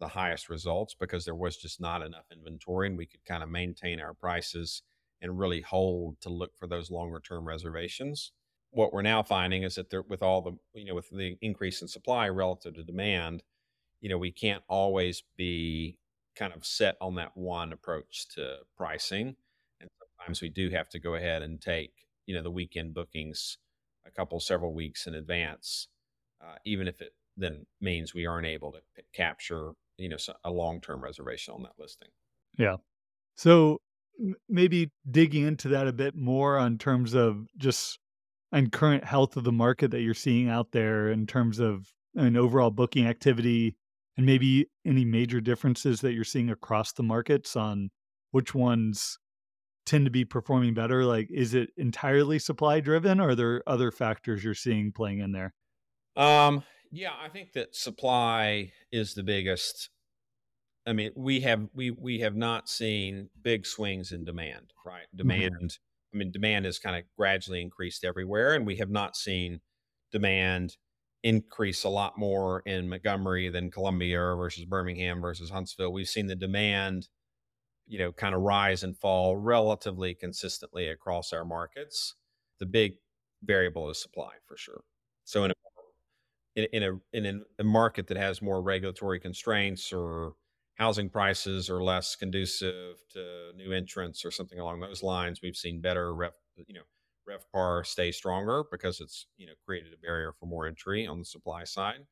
the 0.00 0.08
highest 0.08 0.48
results 0.48 0.94
because 0.98 1.24
there 1.24 1.34
was 1.34 1.56
just 1.56 1.80
not 1.80 2.02
enough 2.02 2.24
inventory 2.32 2.88
and 2.88 2.98
we 2.98 3.06
could 3.06 3.24
kind 3.24 3.42
of 3.42 3.48
maintain 3.48 4.00
our 4.00 4.14
prices 4.14 4.82
and 5.20 5.38
really 5.38 5.60
hold 5.60 6.20
to 6.20 6.30
look 6.30 6.56
for 6.56 6.66
those 6.66 6.90
longer 6.90 7.20
term 7.20 7.46
reservations. 7.46 8.32
What 8.70 8.92
we're 8.92 9.02
now 9.02 9.22
finding 9.22 9.62
is 9.62 9.74
that 9.74 9.90
there, 9.90 10.02
with 10.02 10.22
all 10.22 10.42
the, 10.42 10.56
you 10.74 10.84
know, 10.84 10.94
with 10.94 11.08
the 11.10 11.36
increase 11.40 11.82
in 11.82 11.88
supply 11.88 12.28
relative 12.28 12.74
to 12.74 12.84
demand, 12.84 13.42
you 14.00 14.08
know, 14.08 14.18
we 14.18 14.30
can't 14.30 14.62
always 14.68 15.22
be 15.36 15.98
kind 16.36 16.52
of 16.52 16.64
set 16.64 16.96
on 17.00 17.16
that 17.16 17.36
one 17.36 17.72
approach 17.72 18.28
to 18.34 18.58
pricing. 18.76 19.34
And 19.80 19.90
sometimes 19.98 20.40
we 20.40 20.50
do 20.50 20.70
have 20.70 20.88
to 20.90 21.00
go 21.00 21.14
ahead 21.14 21.42
and 21.42 21.60
take, 21.60 21.92
you 22.26 22.34
know, 22.34 22.42
the 22.42 22.50
weekend 22.50 22.94
bookings 22.94 23.58
a 24.08 24.12
couple, 24.12 24.40
several 24.40 24.74
weeks 24.74 25.06
in 25.06 25.14
advance, 25.14 25.88
uh, 26.42 26.56
even 26.64 26.88
if 26.88 27.00
it 27.00 27.12
then 27.36 27.66
means 27.80 28.14
we 28.14 28.26
aren't 28.26 28.46
able 28.46 28.72
to 28.72 28.80
p- 28.96 29.02
capture, 29.14 29.72
you 29.96 30.08
know, 30.08 30.16
a 30.44 30.50
long 30.50 30.80
term 30.80 31.02
reservation 31.02 31.54
on 31.54 31.62
that 31.62 31.72
listing. 31.78 32.08
Yeah. 32.56 32.76
So 33.36 33.80
maybe 34.48 34.90
digging 35.08 35.46
into 35.46 35.68
that 35.68 35.86
a 35.86 35.92
bit 35.92 36.16
more 36.16 36.58
on 36.58 36.78
terms 36.78 37.14
of 37.14 37.46
just 37.56 37.98
and 38.50 38.72
current 38.72 39.04
health 39.04 39.36
of 39.36 39.44
the 39.44 39.52
market 39.52 39.90
that 39.90 40.00
you're 40.00 40.14
seeing 40.14 40.48
out 40.48 40.72
there 40.72 41.10
in 41.10 41.26
terms 41.26 41.58
of 41.58 41.92
an 42.14 42.36
overall 42.36 42.70
booking 42.70 43.06
activity 43.06 43.76
and 44.16 44.26
maybe 44.26 44.66
any 44.86 45.04
major 45.04 45.40
differences 45.40 46.00
that 46.00 46.14
you're 46.14 46.24
seeing 46.24 46.50
across 46.50 46.92
the 46.92 47.02
markets 47.02 47.56
on 47.56 47.90
which 48.30 48.54
ones 48.54 49.18
tend 49.88 50.04
to 50.04 50.10
be 50.10 50.24
performing 50.24 50.74
better 50.74 51.04
like 51.04 51.28
is 51.30 51.54
it 51.54 51.70
entirely 51.76 52.38
supply 52.38 52.80
driven 52.80 53.20
or 53.20 53.30
are 53.30 53.34
there 53.34 53.62
other 53.66 53.90
factors 53.90 54.44
you're 54.44 54.54
seeing 54.54 54.92
playing 54.92 55.18
in 55.18 55.32
there 55.32 55.54
um 56.16 56.62
yeah 56.90 57.12
i 57.22 57.28
think 57.28 57.52
that 57.52 57.74
supply 57.74 58.70
is 58.92 59.14
the 59.14 59.22
biggest 59.22 59.90
I 60.88 60.94
mean, 60.94 61.10
we 61.14 61.40
have 61.40 61.68
we 61.74 61.90
we 61.90 62.20
have 62.20 62.34
not 62.34 62.68
seen 62.68 63.28
big 63.42 63.66
swings 63.66 64.10
in 64.10 64.24
demand, 64.24 64.72
right? 64.86 65.02
Mm-hmm. 65.02 65.16
Demand. 65.18 65.52
Mm-hmm. 65.52 66.14
I 66.14 66.16
mean, 66.16 66.30
demand 66.30 66.64
has 66.64 66.78
kind 66.78 66.96
of 66.96 67.04
gradually 67.18 67.60
increased 67.60 68.04
everywhere, 68.04 68.54
and 68.54 68.66
we 68.66 68.76
have 68.76 68.88
not 68.88 69.14
seen 69.14 69.60
demand 70.10 70.78
increase 71.22 71.84
a 71.84 71.88
lot 71.90 72.16
more 72.16 72.62
in 72.64 72.88
Montgomery 72.88 73.50
than 73.50 73.70
Columbia 73.70 74.18
versus 74.18 74.64
Birmingham 74.64 75.20
versus 75.20 75.50
Huntsville. 75.50 75.92
We've 75.92 76.08
seen 76.08 76.26
the 76.26 76.34
demand, 76.34 77.08
you 77.88 77.98
know, 77.98 78.12
kind 78.12 78.34
of 78.34 78.42
rise 78.42 78.82
and 78.82 78.96
fall 78.96 79.36
relatively 79.36 80.14
consistently 80.14 80.88
across 80.88 81.32
our 81.32 81.44
markets. 81.44 82.14
The 82.60 82.66
big 82.66 82.94
variable 83.42 83.88
is 83.90 84.00
supply 84.00 84.32
for 84.46 84.56
sure. 84.56 84.82
So 85.24 85.44
in 85.44 85.50
a 85.50 85.54
in, 86.56 86.82
a 86.82 87.16
in 87.16 87.44
a 87.58 87.64
market 87.64 88.06
that 88.08 88.16
has 88.16 88.42
more 88.42 88.60
regulatory 88.60 89.20
constraints 89.20 89.92
or 89.92 90.34
housing 90.74 91.08
prices 91.08 91.70
are 91.70 91.82
less 91.82 92.16
conducive 92.16 92.96
to 93.12 93.52
new 93.56 93.72
entrants 93.72 94.24
or 94.24 94.30
something 94.30 94.58
along 94.58 94.80
those 94.80 95.02
lines, 95.02 95.40
we've 95.42 95.56
seen 95.56 95.80
better 95.80 96.14
rev, 96.14 96.32
you 96.56 96.74
know, 96.74 96.82
RevPAR 97.28 97.86
stay 97.86 98.10
stronger 98.10 98.64
because 98.70 99.00
it's 99.00 99.26
you 99.36 99.46
know 99.46 99.52
created 99.64 99.92
a 99.92 99.98
barrier 99.98 100.32
for 100.32 100.46
more 100.46 100.66
entry 100.66 101.06
on 101.06 101.18
the 101.18 101.24
supply 101.24 101.64
side. 101.64 102.06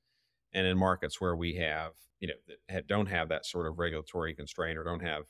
And 0.53 0.67
in 0.67 0.79
markets 0.79 1.21
where 1.21 1.37
we 1.37 1.55
have 1.57 1.93
you 2.21 2.29
know 2.29 2.35
that 2.69 2.87
don't 2.87 3.07
have 3.07 3.29
that 3.29 3.47
sort 3.47 3.67
of 3.67 3.79
regulatory 3.79 4.35
constraint 4.35 4.79
or 4.79 4.85
don't 4.85 5.01
have 5.01 5.25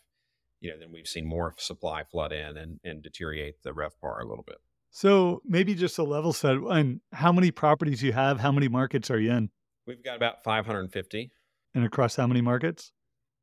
you 0.60 0.70
know 0.70 0.78
then 0.78 0.90
we've 0.92 1.06
seen 1.06 1.26
more 1.26 1.54
supply 1.58 2.02
flood 2.04 2.32
in 2.32 2.56
and, 2.56 2.80
and 2.84 3.02
deteriorate 3.02 3.62
the 3.62 3.70
RevPAR 3.72 4.22
a 4.22 4.26
little 4.26 4.44
bit. 4.46 4.56
So 4.90 5.42
maybe 5.44 5.75
just 5.75 5.98
a 5.98 6.04
level 6.04 6.32
set 6.32 6.56
on 6.56 7.00
how 7.12 7.30
many 7.32 7.50
properties 7.50 8.02
you 8.02 8.12
have, 8.12 8.40
how 8.40 8.50
many 8.52 8.68
markets 8.68 9.10
are 9.10 9.18
you 9.20 9.30
in? 9.32 9.50
We've 9.86 10.02
got 10.02 10.16
about 10.16 10.42
550. 10.42 11.30
And 11.75 11.84
across 11.84 12.16
how 12.16 12.26
many 12.26 12.40
markets? 12.40 12.92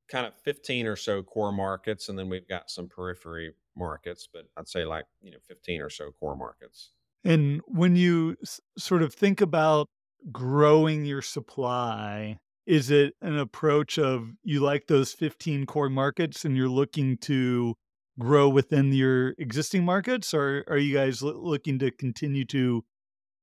kind 0.10 0.28
of 0.28 0.34
15 0.44 0.86
or 0.86 0.96
so 0.98 1.24
core 1.24 1.54
markets 1.54 2.10
and 2.10 2.20
then 2.20 2.28
we've 2.28 2.48
got 2.48 2.70
some 2.70 2.90
periphery 2.90 3.54
markets 3.76 4.28
but 4.32 4.44
i'd 4.58 4.68
say 4.68 4.84
like 4.84 5.06
you 5.22 5.32
know 5.32 5.38
15 5.48 5.82
or 5.82 5.90
so 5.90 6.12
core 6.20 6.36
markets 6.36 6.92
and 7.24 7.62
when 7.68 7.96
you 7.96 8.36
s- 8.44 8.60
sort 8.78 9.02
of 9.02 9.14
think 9.14 9.40
about 9.40 9.88
growing 10.30 11.06
your 11.06 11.22
supply 11.22 12.38
is 12.66 12.90
it 12.90 13.14
an 13.22 13.38
approach 13.38 13.98
of 13.98 14.30
you 14.44 14.60
like 14.60 14.88
those 14.88 15.12
15 15.14 15.66
core 15.66 15.90
markets 15.90 16.46
and 16.46 16.56
you're 16.56 16.70
looking 16.70 17.18
to 17.18 17.76
grow 18.20 18.48
within 18.48 18.94
your 18.94 19.34
existing 19.38 19.84
markets 19.84 20.34
or 20.34 20.64
are 20.68 20.78
you 20.78 20.94
guys 20.94 21.22
looking 21.22 21.80
to 21.80 21.92
continue 21.92 22.46
to 22.46 22.84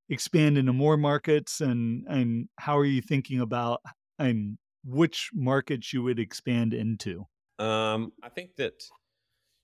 expand 0.08 0.58
into 0.58 0.72
more 0.72 0.96
markets 0.96 1.60
and 1.60 2.04
and 2.08 2.48
how 2.58 2.76
are 2.76 2.84
you 2.84 3.02
thinking 3.02 3.40
about 3.40 3.80
and 4.18 4.58
which 4.84 5.30
markets 5.34 5.92
you 5.92 6.02
would 6.02 6.18
expand 6.18 6.74
into? 6.74 7.26
Um, 7.58 8.12
I 8.22 8.28
think 8.28 8.56
that 8.56 8.82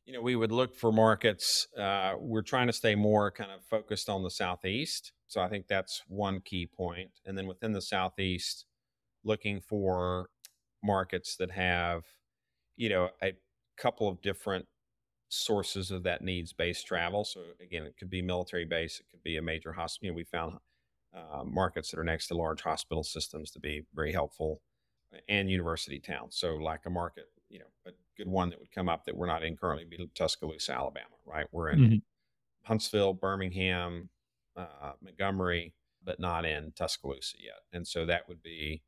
you 0.04 0.12
know 0.12 0.20
we 0.20 0.36
would 0.36 0.52
look 0.52 0.74
for 0.74 0.92
markets. 0.92 1.66
Uh, 1.76 2.14
we're 2.18 2.42
trying 2.42 2.66
to 2.66 2.72
stay 2.72 2.94
more 2.94 3.30
kind 3.30 3.50
of 3.50 3.64
focused 3.64 4.08
on 4.08 4.22
the 4.22 4.30
southeast, 4.30 5.12
so 5.26 5.40
I 5.40 5.48
think 5.48 5.66
that's 5.66 6.02
one 6.08 6.40
key 6.40 6.66
point. 6.66 7.10
And 7.24 7.36
then 7.36 7.46
within 7.46 7.72
the 7.72 7.82
southeast, 7.82 8.66
looking 9.26 9.60
for 9.60 10.28
markets 10.82 11.36
that 11.36 11.50
have 11.50 12.04
you 12.76 12.88
know 12.88 13.10
a 13.22 13.32
couple 13.76 14.08
of 14.08 14.20
different 14.22 14.66
sources 15.28 15.90
of 15.90 16.04
that 16.04 16.22
needs 16.22 16.52
based 16.52 16.86
travel. 16.86 17.24
So 17.24 17.40
again, 17.60 17.82
it 17.82 17.96
could 17.98 18.10
be 18.10 18.22
military 18.22 18.64
base, 18.64 19.00
it 19.00 19.06
could 19.10 19.22
be 19.22 19.36
a 19.36 19.42
major 19.42 19.72
hospital. 19.72 20.06
You 20.06 20.12
know, 20.12 20.16
we 20.16 20.24
found 20.24 20.58
uh, 21.14 21.42
markets 21.44 21.90
that 21.90 21.98
are 21.98 22.04
next 22.04 22.28
to 22.28 22.36
large 22.36 22.62
hospital 22.62 23.02
systems 23.02 23.50
to 23.52 23.60
be 23.60 23.82
very 23.94 24.12
helpful 24.12 24.60
and 25.28 25.50
university 25.50 25.98
towns. 25.98 26.36
So 26.36 26.56
like 26.56 26.80
a 26.86 26.90
market, 26.90 27.24
you 27.48 27.60
know, 27.60 27.66
a 27.86 27.90
good 28.16 28.28
one 28.28 28.50
that 28.50 28.58
would 28.58 28.72
come 28.72 28.88
up 28.88 29.04
that 29.04 29.16
we're 29.16 29.26
not 29.26 29.42
in 29.42 29.56
currently 29.56 29.84
be 29.84 30.08
Tuscaloosa, 30.14 30.72
Alabama, 30.72 31.06
right? 31.24 31.46
We're 31.52 31.70
in 31.70 31.78
mm-hmm. 31.78 31.96
Huntsville, 32.64 33.14
Birmingham, 33.14 34.10
uh, 34.56 34.92
Montgomery, 35.02 35.74
but 36.04 36.20
not 36.20 36.44
in 36.44 36.72
Tuscaloosa 36.76 37.36
yet. 37.42 37.60
And 37.72 37.86
so 37.86 38.06
that 38.06 38.28
would 38.28 38.42
be 38.42 38.82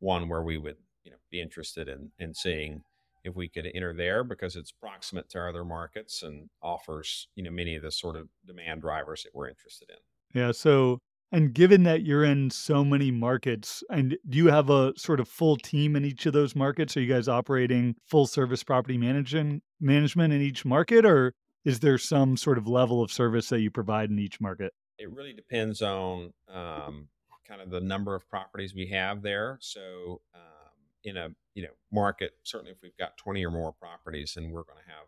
one 0.00 0.28
where 0.28 0.42
we 0.42 0.58
would, 0.58 0.76
you 1.04 1.12
know, 1.12 1.18
be 1.30 1.40
interested 1.40 1.88
in 1.88 2.10
in 2.18 2.34
seeing 2.34 2.82
if 3.22 3.36
we 3.36 3.48
could 3.48 3.70
enter 3.74 3.94
there 3.94 4.24
because 4.24 4.56
it's 4.56 4.72
proximate 4.72 5.28
to 5.28 5.40
other 5.40 5.64
markets 5.64 6.22
and 6.22 6.48
offers, 6.62 7.28
you 7.34 7.42
know, 7.42 7.50
many 7.50 7.76
of 7.76 7.82
the 7.82 7.90
sort 7.90 8.16
of 8.16 8.28
demand 8.46 8.80
drivers 8.80 9.22
that 9.22 9.34
we're 9.34 9.48
interested 9.48 9.90
in. 9.90 10.40
Yeah. 10.40 10.52
So 10.52 10.98
and 11.32 11.54
given 11.54 11.84
that 11.84 12.02
you're 12.02 12.24
in 12.24 12.50
so 12.50 12.84
many 12.84 13.12
markets, 13.12 13.84
and 13.88 14.18
do 14.28 14.38
you 14.38 14.48
have 14.48 14.68
a 14.68 14.92
sort 14.96 15.20
of 15.20 15.28
full 15.28 15.56
team 15.56 15.94
in 15.94 16.04
each 16.04 16.26
of 16.26 16.32
those 16.32 16.56
markets? 16.56 16.96
Are 16.96 17.00
you 17.00 17.12
guys 17.12 17.28
operating 17.28 17.94
full 18.04 18.26
service 18.26 18.64
property 18.64 18.98
management 18.98 19.62
management 19.80 20.32
in 20.32 20.40
each 20.40 20.64
market, 20.64 21.04
or 21.04 21.34
is 21.64 21.80
there 21.80 21.98
some 21.98 22.36
sort 22.36 22.58
of 22.58 22.66
level 22.66 23.02
of 23.02 23.12
service 23.12 23.48
that 23.50 23.60
you 23.60 23.70
provide 23.70 24.10
in 24.10 24.18
each 24.18 24.40
market? 24.40 24.72
It 24.98 25.10
really 25.10 25.32
depends 25.32 25.82
on 25.82 26.32
um, 26.52 27.08
kind 27.50 27.60
of 27.60 27.70
the 27.70 27.80
number 27.80 28.14
of 28.14 28.28
properties 28.28 28.74
we 28.74 28.86
have 28.86 29.22
there. 29.22 29.58
So 29.60 30.20
um, 30.34 30.70
in 31.04 31.16
a 31.16 31.30
you 31.54 31.64
know 31.64 31.74
market, 31.92 32.32
certainly 32.44 32.72
if 32.72 32.78
we've 32.82 32.96
got 32.96 33.16
20 33.16 33.44
or 33.44 33.50
more 33.50 33.72
properties, 33.72 34.34
and 34.36 34.52
we're 34.52 34.62
going 34.62 34.78
to 34.84 34.90
have 34.90 35.06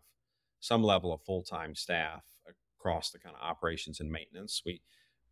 some 0.59 0.83
level 0.83 1.13
of 1.13 1.21
full 1.21 1.43
time 1.43 1.73
staff 1.73 2.23
across 2.79 3.11
the 3.11 3.19
kind 3.19 3.35
of 3.35 3.41
operations 3.41 3.99
and 3.99 4.11
maintenance. 4.11 4.61
We 4.65 4.81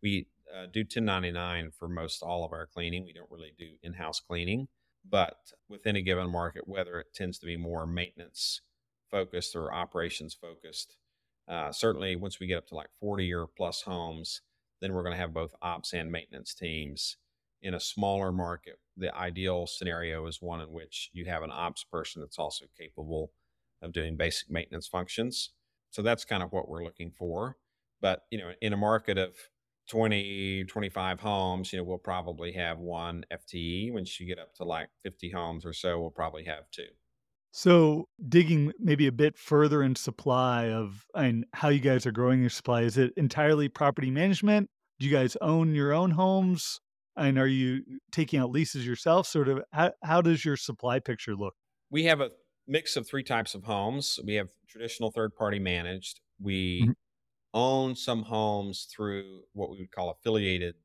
we 0.02 0.26
uh, 0.52 0.66
do 0.72 0.80
1099 0.80 1.70
for 1.78 1.88
most 1.88 2.22
all 2.22 2.44
of 2.44 2.52
our 2.52 2.66
cleaning. 2.66 3.04
We 3.04 3.12
don't 3.12 3.30
really 3.30 3.54
do 3.58 3.68
in 3.82 3.92
house 3.94 4.20
cleaning, 4.20 4.68
but 5.08 5.36
within 5.68 5.96
a 5.96 6.02
given 6.02 6.30
market, 6.30 6.66
whether 6.66 6.98
it 6.98 7.14
tends 7.14 7.38
to 7.38 7.46
be 7.46 7.56
more 7.56 7.86
maintenance 7.86 8.62
focused 9.10 9.54
or 9.54 9.72
operations 9.72 10.34
focused, 10.34 10.96
uh, 11.46 11.70
certainly 11.70 12.16
once 12.16 12.40
we 12.40 12.46
get 12.46 12.58
up 12.58 12.68
to 12.68 12.74
like 12.74 12.88
40 13.00 13.32
or 13.34 13.46
plus 13.46 13.82
homes, 13.82 14.40
then 14.82 14.92
we're 14.92 15.04
going 15.04 15.14
to 15.14 15.20
have 15.20 15.32
both 15.32 15.54
ops 15.62 15.94
and 15.94 16.10
maintenance 16.10 16.54
teams. 16.54 17.16
In 17.62 17.74
a 17.74 17.80
smaller 17.80 18.32
market, 18.32 18.80
the 18.96 19.14
ideal 19.16 19.68
scenario 19.68 20.26
is 20.26 20.42
one 20.42 20.60
in 20.60 20.72
which 20.72 21.10
you 21.12 21.24
have 21.26 21.44
an 21.44 21.52
ops 21.52 21.84
person 21.84 22.20
that's 22.20 22.38
also 22.38 22.64
capable 22.76 23.30
of 23.80 23.92
doing 23.92 24.16
basic 24.16 24.50
maintenance 24.50 24.88
functions. 24.88 25.50
So 25.90 26.02
that's 26.02 26.24
kind 26.24 26.42
of 26.42 26.52
what 26.52 26.68
we're 26.68 26.82
looking 26.82 27.12
for. 27.12 27.56
But 28.00 28.24
you 28.32 28.38
know, 28.38 28.50
in 28.60 28.72
a 28.72 28.76
market 28.76 29.16
of 29.16 29.36
20, 29.88 30.64
25 30.64 31.20
homes, 31.20 31.72
you 31.72 31.78
know, 31.78 31.84
we'll 31.84 31.98
probably 31.98 32.52
have 32.52 32.78
one 32.78 33.24
FTE. 33.32 33.92
Once 33.92 34.18
you 34.18 34.26
get 34.26 34.40
up 34.40 34.54
to 34.56 34.64
like 34.64 34.88
50 35.04 35.30
homes 35.30 35.64
or 35.64 35.72
so, 35.72 36.00
we'll 36.00 36.10
probably 36.10 36.44
have 36.44 36.70
two. 36.72 36.88
So, 37.54 38.08
digging 38.28 38.72
maybe 38.78 39.06
a 39.06 39.12
bit 39.12 39.36
further 39.36 39.82
in 39.82 39.94
supply 39.94 40.70
of 40.70 41.04
and 41.14 41.44
how 41.52 41.68
you 41.68 41.80
guys 41.80 42.06
are 42.06 42.12
growing 42.12 42.40
your 42.40 42.48
supply, 42.50 42.82
is 42.82 42.96
it 42.96 43.12
entirely 43.16 43.68
property 43.68 44.10
management? 44.10 44.70
Do 44.98 45.06
you 45.06 45.12
guys 45.12 45.36
own 45.42 45.74
your 45.74 45.92
own 45.92 46.12
homes? 46.12 46.80
And 47.14 47.38
are 47.38 47.46
you 47.46 47.82
taking 48.10 48.40
out 48.40 48.50
leases 48.50 48.86
yourself? 48.86 49.26
Sort 49.26 49.48
of 49.48 49.62
how, 49.72 49.92
how 50.02 50.22
does 50.22 50.44
your 50.46 50.56
supply 50.56 50.98
picture 50.98 51.36
look? 51.36 51.54
We 51.90 52.04
have 52.04 52.20
a 52.20 52.32
mix 52.66 52.96
of 52.96 53.06
three 53.06 53.22
types 53.22 53.54
of 53.54 53.64
homes. 53.64 54.18
We 54.24 54.34
have 54.34 54.50
traditional 54.66 55.10
third 55.10 55.34
party 55.34 55.58
managed. 55.58 56.20
We 56.40 56.88
Mhm. 56.88 56.92
own 57.54 57.96
some 57.96 58.24
homes 58.24 58.84
through 58.86 59.44
what 59.52 59.70
we 59.70 59.78
would 59.80 59.92
call 59.92 60.10
affiliated 60.10 60.76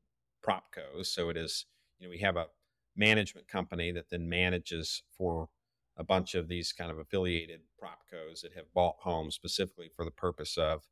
propcos. 0.44 1.06
So 1.06 1.30
it 1.30 1.36
is, 1.36 1.66
you 1.98 2.06
know, 2.06 2.10
we 2.10 2.18
have 2.20 2.36
a 2.36 2.48
management 2.96 3.48
company 3.48 3.92
that 3.92 4.10
then 4.10 4.28
manages 4.28 5.02
for 5.10 5.50
a 5.98 6.04
bunch 6.04 6.34
of 6.34 6.48
these 6.48 6.72
kind 6.72 6.90
of 6.90 6.98
affiliated 6.98 7.60
prop 7.78 7.98
propcos 8.08 8.40
that 8.42 8.54
have 8.54 8.72
bought 8.74 8.96
homes 9.00 9.34
specifically 9.34 9.90
for 9.94 10.04
the 10.04 10.10
purpose 10.10 10.56
of 10.56 10.82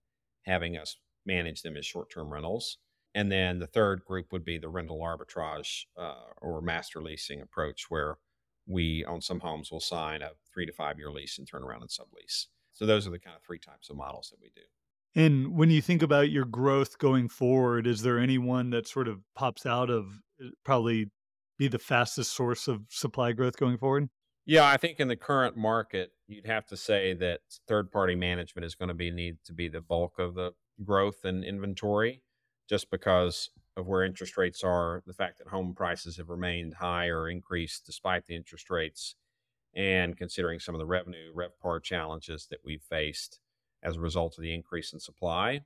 having 0.44 0.76
us 0.76 0.96
manage 1.25 1.62
them 1.62 1.76
as 1.76 1.86
short 1.86 2.10
term 2.10 2.32
rentals. 2.32 2.78
And 3.14 3.32
then 3.32 3.58
the 3.58 3.66
third 3.66 4.04
group 4.04 4.32
would 4.32 4.44
be 4.44 4.58
the 4.58 4.68
rental 4.68 5.00
arbitrage 5.00 5.84
uh, 5.96 6.32
or 6.42 6.60
master 6.60 7.02
leasing 7.02 7.40
approach, 7.40 7.86
where 7.88 8.18
we 8.66 9.04
on 9.04 9.22
some 9.22 9.40
homes 9.40 9.72
will 9.72 9.80
sign 9.80 10.22
a 10.22 10.30
three 10.52 10.66
to 10.66 10.72
five 10.72 10.98
year 10.98 11.10
lease 11.10 11.38
and 11.38 11.48
turn 11.48 11.62
around 11.62 11.82
and 11.82 11.90
sublease. 11.90 12.46
So 12.72 12.84
those 12.84 13.06
are 13.06 13.10
the 13.10 13.18
kind 13.18 13.36
of 13.36 13.42
three 13.42 13.58
types 13.58 13.88
of 13.88 13.96
models 13.96 14.30
that 14.30 14.40
we 14.40 14.50
do. 14.54 14.62
And 15.18 15.56
when 15.56 15.70
you 15.70 15.80
think 15.80 16.02
about 16.02 16.30
your 16.30 16.44
growth 16.44 16.98
going 16.98 17.28
forward, 17.30 17.86
is 17.86 18.02
there 18.02 18.18
anyone 18.18 18.68
that 18.70 18.86
sort 18.86 19.08
of 19.08 19.20
pops 19.34 19.64
out 19.64 19.88
of 19.88 20.04
uh, 20.44 20.48
probably 20.62 21.10
be 21.58 21.68
the 21.68 21.78
fastest 21.78 22.34
source 22.34 22.68
of 22.68 22.82
supply 22.90 23.32
growth 23.32 23.56
going 23.56 23.78
forward? 23.78 24.10
Yeah, 24.49 24.65
I 24.65 24.76
think 24.76 25.00
in 25.00 25.09
the 25.09 25.17
current 25.17 25.57
market, 25.57 26.12
you'd 26.29 26.47
have 26.47 26.67
to 26.67 26.76
say 26.76 27.15
that 27.15 27.41
third 27.67 27.91
party 27.91 28.15
management 28.15 28.65
is 28.65 28.76
going 28.76 28.88
to 28.88 28.95
be 28.95 29.11
need 29.11 29.38
to 29.45 29.53
be 29.53 29.69
the 29.69 29.81
bulk 29.81 30.21
of 30.21 30.37
the 30.37 30.53
growth 30.85 31.25
in 31.25 31.43
inventory, 31.43 32.23
just 32.69 32.88
because 32.88 33.50
of 33.76 33.88
where 33.88 34.05
interest 34.05 34.37
rates 34.37 34.62
are, 34.62 35.03
the 35.05 35.12
fact 35.12 35.38
that 35.38 35.49
home 35.49 35.75
prices 35.75 36.17
have 36.17 36.29
remained 36.29 36.75
high 36.75 37.09
or 37.09 37.29
increased 37.29 37.85
despite 37.87 38.26
the 38.26 38.37
interest 38.37 38.71
rates, 38.71 39.17
and 39.75 40.17
considering 40.17 40.61
some 40.61 40.76
of 40.76 40.79
the 40.79 40.87
revenue 40.87 41.33
RevPAR 41.35 41.83
challenges 41.83 42.47
that 42.49 42.61
we've 42.65 42.83
faced 42.88 43.41
as 43.83 43.97
a 43.97 44.00
result 44.00 44.38
of 44.38 44.43
the 44.43 44.55
increase 44.55 44.93
in 44.93 45.00
supply, 45.00 45.61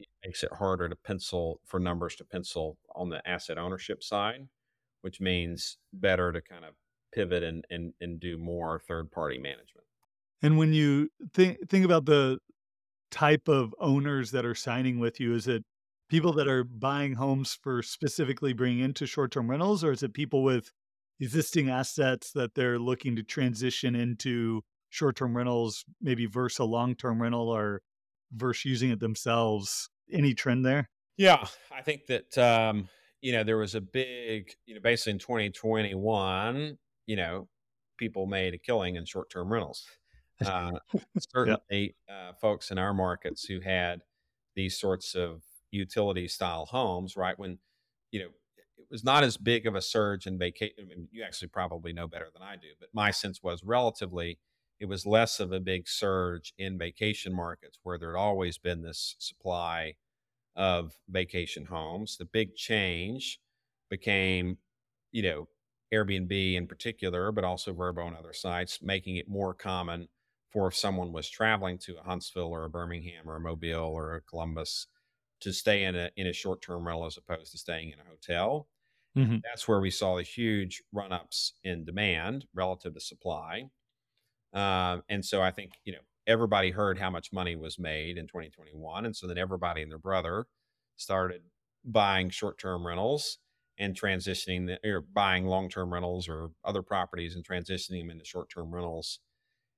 it 0.00 0.08
makes 0.24 0.42
it 0.42 0.52
harder 0.54 0.88
to 0.88 0.96
pencil 0.96 1.60
for 1.64 1.78
numbers 1.78 2.16
to 2.16 2.24
pencil 2.24 2.76
on 2.96 3.08
the 3.08 3.26
asset 3.26 3.56
ownership 3.56 4.02
side, 4.02 4.48
which 5.02 5.20
means 5.20 5.78
better 5.92 6.32
to 6.32 6.40
kind 6.40 6.64
of 6.64 6.74
pivot 7.16 7.42
and 7.42 7.64
and, 7.70 7.94
and 8.00 8.20
do 8.20 8.38
more 8.38 8.80
third 8.86 9.10
party 9.10 9.38
management. 9.38 9.86
And 10.42 10.58
when 10.58 10.72
you 10.72 11.08
think 11.32 11.68
think 11.68 11.84
about 11.84 12.04
the 12.04 12.38
type 13.10 13.48
of 13.48 13.74
owners 13.80 14.30
that 14.32 14.44
are 14.44 14.54
signing 14.54 15.00
with 15.00 15.18
you, 15.18 15.34
is 15.34 15.48
it 15.48 15.64
people 16.08 16.32
that 16.34 16.46
are 16.46 16.62
buying 16.62 17.14
homes 17.14 17.58
for 17.60 17.82
specifically 17.82 18.52
bringing 18.52 18.80
into 18.84 19.06
short-term 19.06 19.50
rentals, 19.50 19.82
or 19.82 19.92
is 19.92 20.02
it 20.02 20.12
people 20.12 20.44
with 20.44 20.70
existing 21.18 21.70
assets 21.70 22.32
that 22.32 22.54
they're 22.54 22.78
looking 22.78 23.16
to 23.16 23.22
transition 23.22 23.96
into 23.96 24.62
short-term 24.90 25.36
rentals, 25.36 25.84
maybe 26.00 26.26
versus 26.26 26.58
a 26.58 26.64
long-term 26.64 27.20
rental 27.20 27.48
or 27.48 27.82
versus 28.32 28.64
using 28.66 28.90
it 28.90 29.00
themselves? 29.00 29.88
Any 30.12 30.34
trend 30.34 30.64
there? 30.64 30.90
Yeah, 31.16 31.46
I 31.74 31.82
think 31.82 32.06
that 32.06 32.36
um, 32.36 32.88
you 33.22 33.32
know 33.32 33.42
there 33.42 33.56
was 33.56 33.74
a 33.74 33.80
big 33.80 34.52
you 34.66 34.74
know 34.74 34.80
basically 34.80 35.12
in 35.12 35.18
2021, 35.18 36.78
you 37.06 37.16
know, 37.16 37.48
people 37.98 38.26
made 38.26 38.54
a 38.54 38.58
killing 38.58 38.96
in 38.96 39.04
short 39.04 39.30
term 39.30 39.52
rentals. 39.52 39.86
Uh, 40.44 40.78
Yeah. 41.42 41.56
certainly, 41.70 41.96
uh, 42.08 42.32
folks 42.34 42.70
in 42.70 42.78
our 42.78 42.94
markets 42.94 43.44
who 43.44 43.60
had 43.60 44.02
these 44.54 44.78
sorts 44.78 45.14
of 45.14 45.42
utility 45.70 46.28
style 46.28 46.66
homes, 46.66 47.16
right? 47.16 47.38
When 47.38 47.58
you 48.10 48.20
know 48.20 48.30
it 48.78 48.86
was 48.90 49.04
not 49.04 49.24
as 49.24 49.36
big 49.36 49.66
of 49.66 49.74
a 49.74 49.82
surge 49.82 50.26
in 50.26 50.38
vacation. 50.38 50.76
I 50.80 50.84
mean, 50.84 51.08
you 51.10 51.22
actually 51.22 51.48
probably 51.48 51.92
know 51.92 52.06
better 52.08 52.28
than 52.32 52.42
I 52.42 52.56
do, 52.56 52.68
but 52.78 52.90
my 52.92 53.10
sense 53.10 53.42
was 53.42 53.64
relatively 53.64 54.38
it 54.78 54.86
was 54.86 55.06
less 55.06 55.40
of 55.40 55.52
a 55.52 55.60
big 55.60 55.88
surge 55.88 56.52
in 56.58 56.76
vacation 56.78 57.34
markets 57.34 57.78
where 57.82 57.98
there 57.98 58.14
had 58.14 58.20
always 58.20 58.58
been 58.58 58.82
this 58.82 59.16
supply 59.18 59.94
of 60.56 60.94
vacation 61.08 61.66
homes. 61.66 62.16
The 62.16 62.24
big 62.24 62.54
change 62.56 63.40
became, 63.90 64.58
you 65.12 65.22
know, 65.22 65.48
Airbnb 65.92 66.54
in 66.54 66.66
particular, 66.66 67.32
but 67.32 67.44
also 67.44 67.72
VRBO 67.72 68.06
and 68.08 68.16
other 68.16 68.32
sites, 68.32 68.82
making 68.82 69.16
it 69.16 69.28
more 69.28 69.54
common 69.54 70.08
for 70.50 70.68
if 70.68 70.76
someone 70.76 71.12
was 71.12 71.28
traveling 71.28 71.78
to 71.78 71.98
a 71.98 72.02
Huntsville 72.02 72.46
or 72.52 72.64
a 72.64 72.70
Birmingham 72.70 73.28
or 73.28 73.36
a 73.36 73.40
Mobile 73.40 73.84
or 73.84 74.14
a 74.14 74.22
Columbus 74.22 74.86
to 75.40 75.52
stay 75.52 75.84
in 75.84 75.96
a 75.96 76.10
in 76.16 76.26
a 76.26 76.32
short 76.32 76.62
term 76.62 76.86
rental 76.86 77.06
as 77.06 77.16
opposed 77.18 77.52
to 77.52 77.58
staying 77.58 77.90
in 77.92 78.00
a 78.00 78.04
hotel. 78.04 78.68
Mhm. 79.14 79.44
That's 79.44 79.68
where 79.68 79.80
we 79.80 79.90
saw 79.90 80.16
the 80.16 80.22
huge 80.22 80.82
run 80.92 81.12
ups 81.12 81.54
in 81.64 81.84
demand 81.84 82.46
relative 82.54 82.94
to 82.94 83.00
supply. 83.00 83.70
Um, 84.52 85.02
and 85.08 85.24
so 85.24 85.42
I 85.42 85.50
think, 85.50 85.78
you 85.84 85.92
know, 85.92 86.00
everybody 86.26 86.70
heard 86.70 86.98
how 86.98 87.10
much 87.10 87.32
money 87.32 87.56
was 87.56 87.78
made 87.78 88.18
in 88.18 88.26
2021. 88.26 89.04
And 89.06 89.16
so 89.16 89.26
then 89.26 89.38
everybody 89.38 89.82
and 89.82 89.90
their 89.90 89.98
brother 89.98 90.46
started 90.96 91.44
buying 91.84 92.30
short 92.30 92.58
term 92.58 92.86
rentals 92.86 93.38
and 93.78 93.98
transitioning 93.98 94.66
the, 94.66 94.90
or 94.90 95.00
buying 95.00 95.46
long 95.46 95.68
term 95.68 95.92
rentals 95.92 96.28
or 96.28 96.50
other 96.64 96.82
properties 96.82 97.34
and 97.34 97.46
transitioning 97.46 98.00
them 98.00 98.10
into 98.10 98.24
short 98.24 98.50
term 98.50 98.74
rentals. 98.74 99.20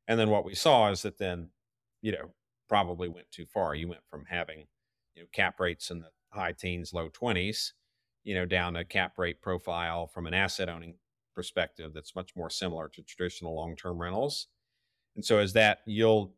And 0.07 0.19
then 0.19 0.31
what 0.31 0.45
we 0.45 0.55
saw 0.55 0.91
is 0.91 1.03
that 1.03 1.19
then, 1.19 1.51
you 2.01 2.13
know, 2.13 2.33
probably 2.69 3.09
went 3.09 3.31
too 3.31 3.47
far. 3.47 3.75
You 3.75 3.89
went 3.89 4.07
from 4.09 4.25
having, 4.29 4.67
you 5.15 5.23
know, 5.23 5.29
cap 5.33 5.61
rates 5.61 5.91
in 5.91 6.01
the 6.01 6.11
high 6.33 6.53
teens, 6.53 6.93
low 6.93 7.09
20s, 7.09 7.73
you 8.25 8.35
know, 8.35 8.47
down 8.47 8.77
a 8.77 8.85
cap 8.85 9.19
rate 9.19 9.43
profile 9.43 10.07
from 10.07 10.27
an 10.27 10.35
asset 10.35 10.69
owning 10.69 10.95
perspective 11.35 11.93
that's 11.95 12.15
much 12.17 12.35
more 12.37 12.51
similar 12.51 12.89
to 12.89 13.03
traditional 13.03 13.55
long 13.55 13.77
term 13.77 14.01
rentals 14.01 14.49
and 15.19 15.25
so 15.25 15.39
as 15.39 15.53
that 15.55 15.81
yield 15.85 16.33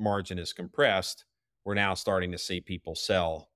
margin 0.00 0.36
is 0.36 0.52
compressed, 0.52 1.24
we're 1.64 1.74
now 1.74 1.94
starting 1.94 2.32
to 2.32 2.38
see 2.38 2.60
people 2.60 2.96
sell, 2.96 3.50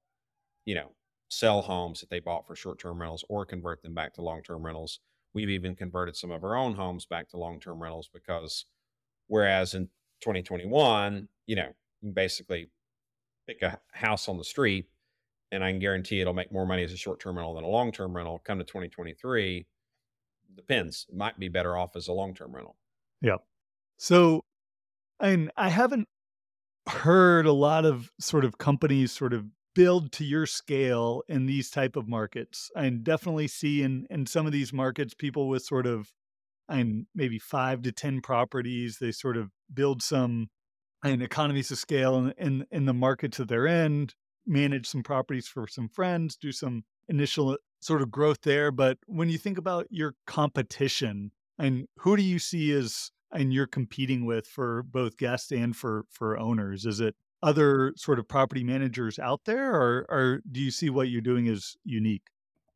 you 0.64 0.76
know, 0.76 0.92
sell 1.30 1.62
homes 1.62 2.00
that 2.00 2.10
they 2.10 2.20
bought 2.20 2.46
for 2.46 2.56
short-term 2.56 3.00
rentals 3.00 3.24
or 3.28 3.46
convert 3.46 3.82
them 3.82 3.94
back 3.94 4.12
to 4.14 4.20
long-term 4.22 4.66
rentals. 4.66 4.98
We've 5.32 5.48
even 5.48 5.76
converted 5.76 6.16
some 6.16 6.32
of 6.32 6.42
our 6.42 6.56
own 6.56 6.74
homes 6.74 7.06
back 7.06 7.28
to 7.30 7.36
long-term 7.38 7.80
rentals 7.80 8.10
because 8.12 8.66
whereas 9.28 9.74
in 9.74 9.86
2021, 10.22 11.28
you 11.46 11.56
know, 11.56 11.68
you 12.02 12.10
basically 12.10 12.68
pick 13.46 13.62
a 13.62 13.78
house 13.92 14.28
on 14.28 14.38
the 14.38 14.44
street 14.44 14.86
and 15.52 15.62
I 15.62 15.70
can 15.70 15.78
guarantee 15.78 16.20
it'll 16.20 16.34
make 16.34 16.52
more 16.52 16.66
money 16.66 16.82
as 16.82 16.92
a 16.92 16.96
short-term 16.96 17.36
rental 17.36 17.54
than 17.54 17.64
a 17.64 17.68
long-term 17.68 18.14
rental. 18.14 18.40
Come 18.44 18.58
to 18.58 18.64
2023, 18.64 19.66
depends. 20.56 21.06
It 21.08 21.16
might 21.16 21.38
be 21.38 21.48
better 21.48 21.76
off 21.76 21.94
as 21.94 22.08
a 22.08 22.12
long-term 22.12 22.52
rental. 22.52 22.76
Yeah. 23.22 23.36
So, 23.98 24.44
and 25.20 25.52
I 25.56 25.68
haven't 25.68 26.08
heard 26.88 27.46
a 27.46 27.52
lot 27.52 27.84
of 27.84 28.10
sort 28.18 28.44
of 28.44 28.58
companies 28.58 29.12
sort 29.12 29.32
of 29.32 29.44
build 29.74 30.12
to 30.12 30.24
your 30.24 30.46
scale 30.46 31.22
in 31.28 31.46
these 31.46 31.70
type 31.70 31.96
of 31.96 32.08
markets. 32.08 32.70
I 32.76 32.88
definitely 32.90 33.48
see 33.48 33.82
in 33.82 34.06
in 34.10 34.26
some 34.26 34.46
of 34.46 34.52
these 34.52 34.72
markets 34.72 35.14
people 35.14 35.48
with 35.48 35.62
sort 35.62 35.86
of 35.86 36.12
and 36.68 37.06
maybe 37.14 37.38
five 37.38 37.82
to 37.82 37.92
ten 37.92 38.20
properties. 38.20 38.98
They 39.00 39.12
sort 39.12 39.36
of 39.36 39.50
build 39.72 40.02
some 40.02 40.48
and 41.02 41.22
economies 41.22 41.70
of 41.70 41.78
scale 41.78 42.16
in, 42.16 42.34
in 42.38 42.66
in 42.70 42.84
the 42.86 42.94
markets 42.94 43.38
that 43.38 43.48
they're 43.48 43.66
in, 43.66 44.08
manage 44.46 44.86
some 44.86 45.02
properties 45.02 45.48
for 45.48 45.66
some 45.66 45.88
friends, 45.88 46.36
do 46.36 46.52
some 46.52 46.84
initial 47.08 47.56
sort 47.80 48.02
of 48.02 48.10
growth 48.10 48.42
there. 48.42 48.70
But 48.70 48.98
when 49.06 49.28
you 49.28 49.38
think 49.38 49.58
about 49.58 49.86
your 49.90 50.14
competition, 50.26 51.32
and 51.58 51.86
who 51.98 52.16
do 52.16 52.22
you 52.22 52.38
see 52.38 52.72
as 52.72 53.10
and 53.32 53.52
you're 53.52 53.66
competing 53.66 54.26
with 54.26 54.46
for 54.46 54.82
both 54.82 55.16
guests 55.16 55.52
and 55.52 55.74
for 55.74 56.04
for 56.10 56.38
owners? 56.38 56.84
Is 56.86 57.00
it 57.00 57.14
other 57.42 57.92
sort 57.96 58.18
of 58.18 58.28
property 58.28 58.64
managers 58.64 59.18
out 59.18 59.42
there, 59.44 59.74
or 59.74 60.06
or 60.08 60.42
do 60.50 60.60
you 60.60 60.70
see 60.70 60.90
what 60.90 61.08
you're 61.08 61.20
doing 61.20 61.48
as 61.48 61.76
unique? 61.84 62.28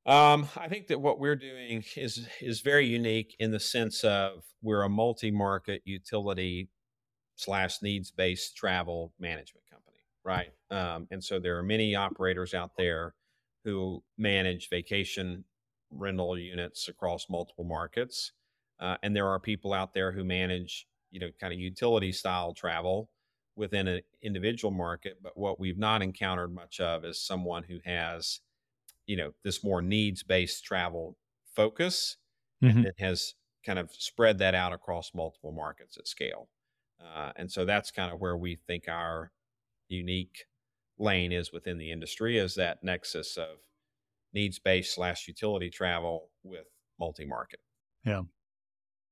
Um, 0.06 0.48
I 0.56 0.68
think 0.68 0.88
that 0.88 1.00
what 1.00 1.18
we're 1.18 1.36
doing 1.36 1.84
is 1.96 2.26
is 2.40 2.60
very 2.60 2.86
unique 2.86 3.36
in 3.38 3.50
the 3.50 3.60
sense 3.60 4.04
of 4.04 4.44
we're 4.62 4.82
a 4.82 4.88
multi-market 4.88 5.82
utility 5.84 6.68
slash 7.36 7.82
needs-based 7.82 8.56
travel 8.56 9.12
management 9.18 9.64
company, 9.70 9.98
right? 10.24 10.50
Um, 10.70 11.08
and 11.10 11.22
so 11.22 11.40
there 11.40 11.58
are 11.58 11.62
many 11.62 11.94
operators 11.94 12.54
out 12.54 12.72
there 12.76 13.14
who 13.64 14.02
manage 14.18 14.68
vacation 14.68 15.44
rental 15.90 16.38
units 16.38 16.88
across 16.88 17.26
multiple 17.30 17.64
markets, 17.64 18.32
uh, 18.80 18.96
and 19.02 19.16
there 19.16 19.28
are 19.28 19.40
people 19.40 19.72
out 19.72 19.94
there 19.94 20.12
who 20.12 20.22
manage, 20.22 20.86
you 21.10 21.20
know, 21.20 21.30
kind 21.40 21.52
of 21.52 21.58
utility 21.58 22.12
style 22.12 22.52
travel 22.52 23.08
within 23.56 23.88
an 23.88 24.02
individual 24.22 24.70
market. 24.72 25.18
But 25.22 25.36
what 25.36 25.60
we've 25.60 25.78
not 25.78 26.02
encountered 26.02 26.52
much 26.54 26.80
of 26.80 27.04
is 27.04 27.20
someone 27.20 27.64
who 27.64 27.78
has 27.84 28.40
you 29.06 29.16
know 29.16 29.32
this 29.44 29.64
more 29.64 29.82
needs 29.82 30.22
based 30.22 30.64
travel 30.64 31.16
focus 31.54 32.16
Mhm. 32.62 32.70
and 32.76 32.86
it 32.86 32.94
has 32.98 33.34
kind 33.64 33.78
of 33.78 33.92
spread 33.92 34.38
that 34.38 34.54
out 34.54 34.72
across 34.72 35.12
multiple 35.14 35.52
markets 35.52 35.96
at 35.98 36.08
scale 36.08 36.48
uh, 37.00 37.32
and 37.36 37.50
so 37.52 37.64
that's 37.64 37.90
kind 37.90 38.12
of 38.12 38.20
where 38.20 38.36
we 38.36 38.56
think 38.56 38.88
our 38.88 39.32
unique 39.88 40.46
lane 40.98 41.32
is 41.32 41.52
within 41.52 41.78
the 41.78 41.90
industry 41.90 42.38
is 42.38 42.54
that 42.54 42.82
nexus 42.84 43.36
of 43.36 43.58
needs 44.32 44.58
based 44.58 44.94
slash 44.94 45.28
utility 45.28 45.70
travel 45.70 46.30
with 46.42 46.66
multi 46.98 47.24
market 47.26 47.60
Yeah. 48.04 48.22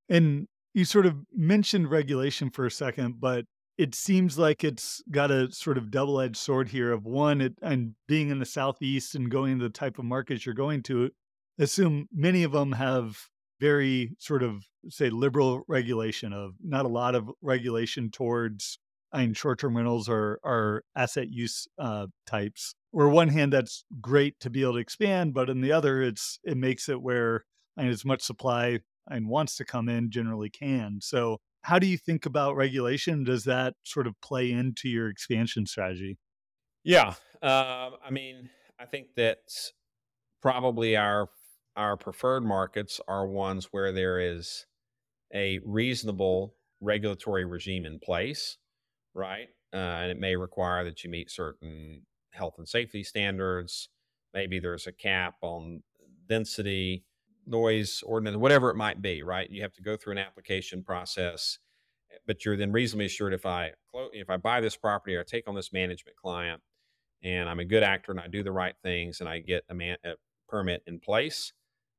And 0.09 0.49
you 0.75 0.85
sort 0.85 1.07
of 1.07 1.17
mentioned 1.33 1.91
regulation 1.91 2.51
for 2.51 2.67
a 2.67 2.71
second, 2.71 3.21
but 3.21 3.47
it 3.83 3.97
seems 3.97 4.39
like 4.39 4.63
it's 4.63 5.03
got 5.11 5.33
a 5.33 5.51
sort 5.51 5.77
of 5.77 5.91
double-edged 5.91 6.37
sword 6.37 6.69
here 6.69 6.93
of 6.93 7.05
one, 7.05 7.41
it 7.41 7.55
and 7.63 7.95
being 8.07 8.31
in 8.31 8.39
the 8.39 8.47
Southeast 8.47 9.17
and 9.17 9.29
going 9.29 9.59
to 9.59 9.65
the 9.65 9.71
type 9.71 9.99
of 9.99 10.05
markets 10.05 10.47
you're 10.47 10.55
going 10.55 10.85
to, 10.85 11.11
assume 11.59 12.09
many 12.13 12.45
of 12.45 12.53
them 12.53 12.71
have 12.71 13.19
very 13.61 14.13
sort 14.19 14.45
of, 14.45 14.65
say, 14.89 15.11
liberal 15.11 15.65
regulation 15.67 16.33
of 16.33 16.55
not 16.63 16.85
a 16.85 16.89
lot 16.89 17.17
of 17.17 17.29
regulation 17.43 18.09
towards 18.09 18.79
I 19.13 19.23
mean, 19.23 19.35
short-term 19.35 19.77
rentals 19.77 20.09
or 20.09 20.39
or 20.45 20.85
asset 20.97 21.29
use 21.29 21.67
uh, 21.79 22.07
types. 22.25 22.75
Where 22.93 23.09
one 23.09 23.29
hand, 23.29 23.53
that's 23.53 23.85
great 24.01 24.39
to 24.41 24.51
be 24.51 24.63
able 24.63 24.75
to 24.75 24.79
expand, 24.79 25.35
but 25.35 25.51
on 25.51 25.61
the 25.61 25.73
other, 25.73 26.03
it's 26.03 26.39
it 26.45 26.57
makes 26.57 26.89
it 26.89 27.03
where 27.03 27.45
and 27.77 27.89
as 27.89 28.05
much 28.05 28.23
supply 28.23 28.79
and 29.09 29.29
wants 29.29 29.57
to 29.57 29.65
come 29.65 29.89
in 29.89 30.11
generally 30.11 30.51
can. 30.51 31.01
So, 31.03 31.41
how 31.63 31.79
do 31.79 31.87
you 31.87 31.97
think 31.97 32.27
about 32.27 32.57
regulation? 32.57 33.25
Does 33.25 33.45
that 33.45 33.75
sort 33.85 34.07
of 34.07 34.21
play 34.21 34.51
into 34.51 34.89
your 34.89 35.09
expansion 35.09 35.67
strategy? 35.67 36.19
yeah 36.85 37.15
um, 37.43 37.95
i 38.05 38.11
mean 38.11 38.51
i 38.79 38.85
think 38.85 39.07
that 39.17 39.39
probably 40.41 40.97
our 40.97 41.29
our 41.77 41.97
preferred 41.97 42.45
markets 42.45 43.01
are 43.09 43.27
ones 43.27 43.69
where 43.71 43.93
there 43.93 44.21
is 44.21 44.67
a 45.33 45.59
reasonable 45.65 46.55
regulatory 46.83 47.47
regime 47.47 47.87
in 47.87 47.99
place, 47.99 48.59
right? 49.15 49.49
Uh, 49.73 49.77
and 49.77 50.11
it 50.11 50.21
may 50.21 50.37
require 50.37 50.85
that 50.85 51.03
you 51.03 51.09
meet 51.09 51.31
certain 51.31 52.03
health 52.33 52.57
and 52.59 52.69
safety 52.69 53.03
standards. 53.03 53.89
Maybe 54.35 54.61
there's 54.61 54.87
a 54.87 54.93
cap 54.93 55.37
on 55.41 55.83
density, 56.29 57.05
noise 57.47 58.03
ordinance, 58.05 58.37
whatever 58.37 58.71
it 58.71 58.77
might 58.77 59.03
be, 59.03 59.23
right? 59.23 59.51
You 59.51 59.63
have 59.63 59.75
to 59.75 59.83
go 59.83 59.97
through 59.97 60.13
an 60.13 60.19
application 60.19 60.83
process, 60.83 61.59
but 62.27 62.45
you're 62.45 62.57
then 62.57 62.73
reasonably 62.73 63.07
assured 63.07 63.35
if 63.35 63.47
I 63.47 63.73
if 64.13 64.31
I 64.31 64.37
buy 64.37 64.61
this 64.61 64.77
property 64.77 65.17
or 65.17 65.21
I 65.21 65.25
take 65.25 65.49
on 65.49 65.55
this 65.55 65.73
management 65.73 66.17
client, 66.17 66.61
and 67.23 67.49
I'm 67.49 67.61
a 67.61 67.65
good 67.65 67.83
actor 67.83 68.13
and 68.13 68.21
I 68.21 68.27
do 68.27 68.43
the 68.43 68.53
right 68.53 68.75
things 68.83 69.21
and 69.21 69.29
I 69.29 69.39
get 69.39 69.65
a, 69.69 69.75
man, 69.75 69.97
a 70.05 70.13
permit 70.49 70.83
in 70.87 70.99
place, 70.99 71.53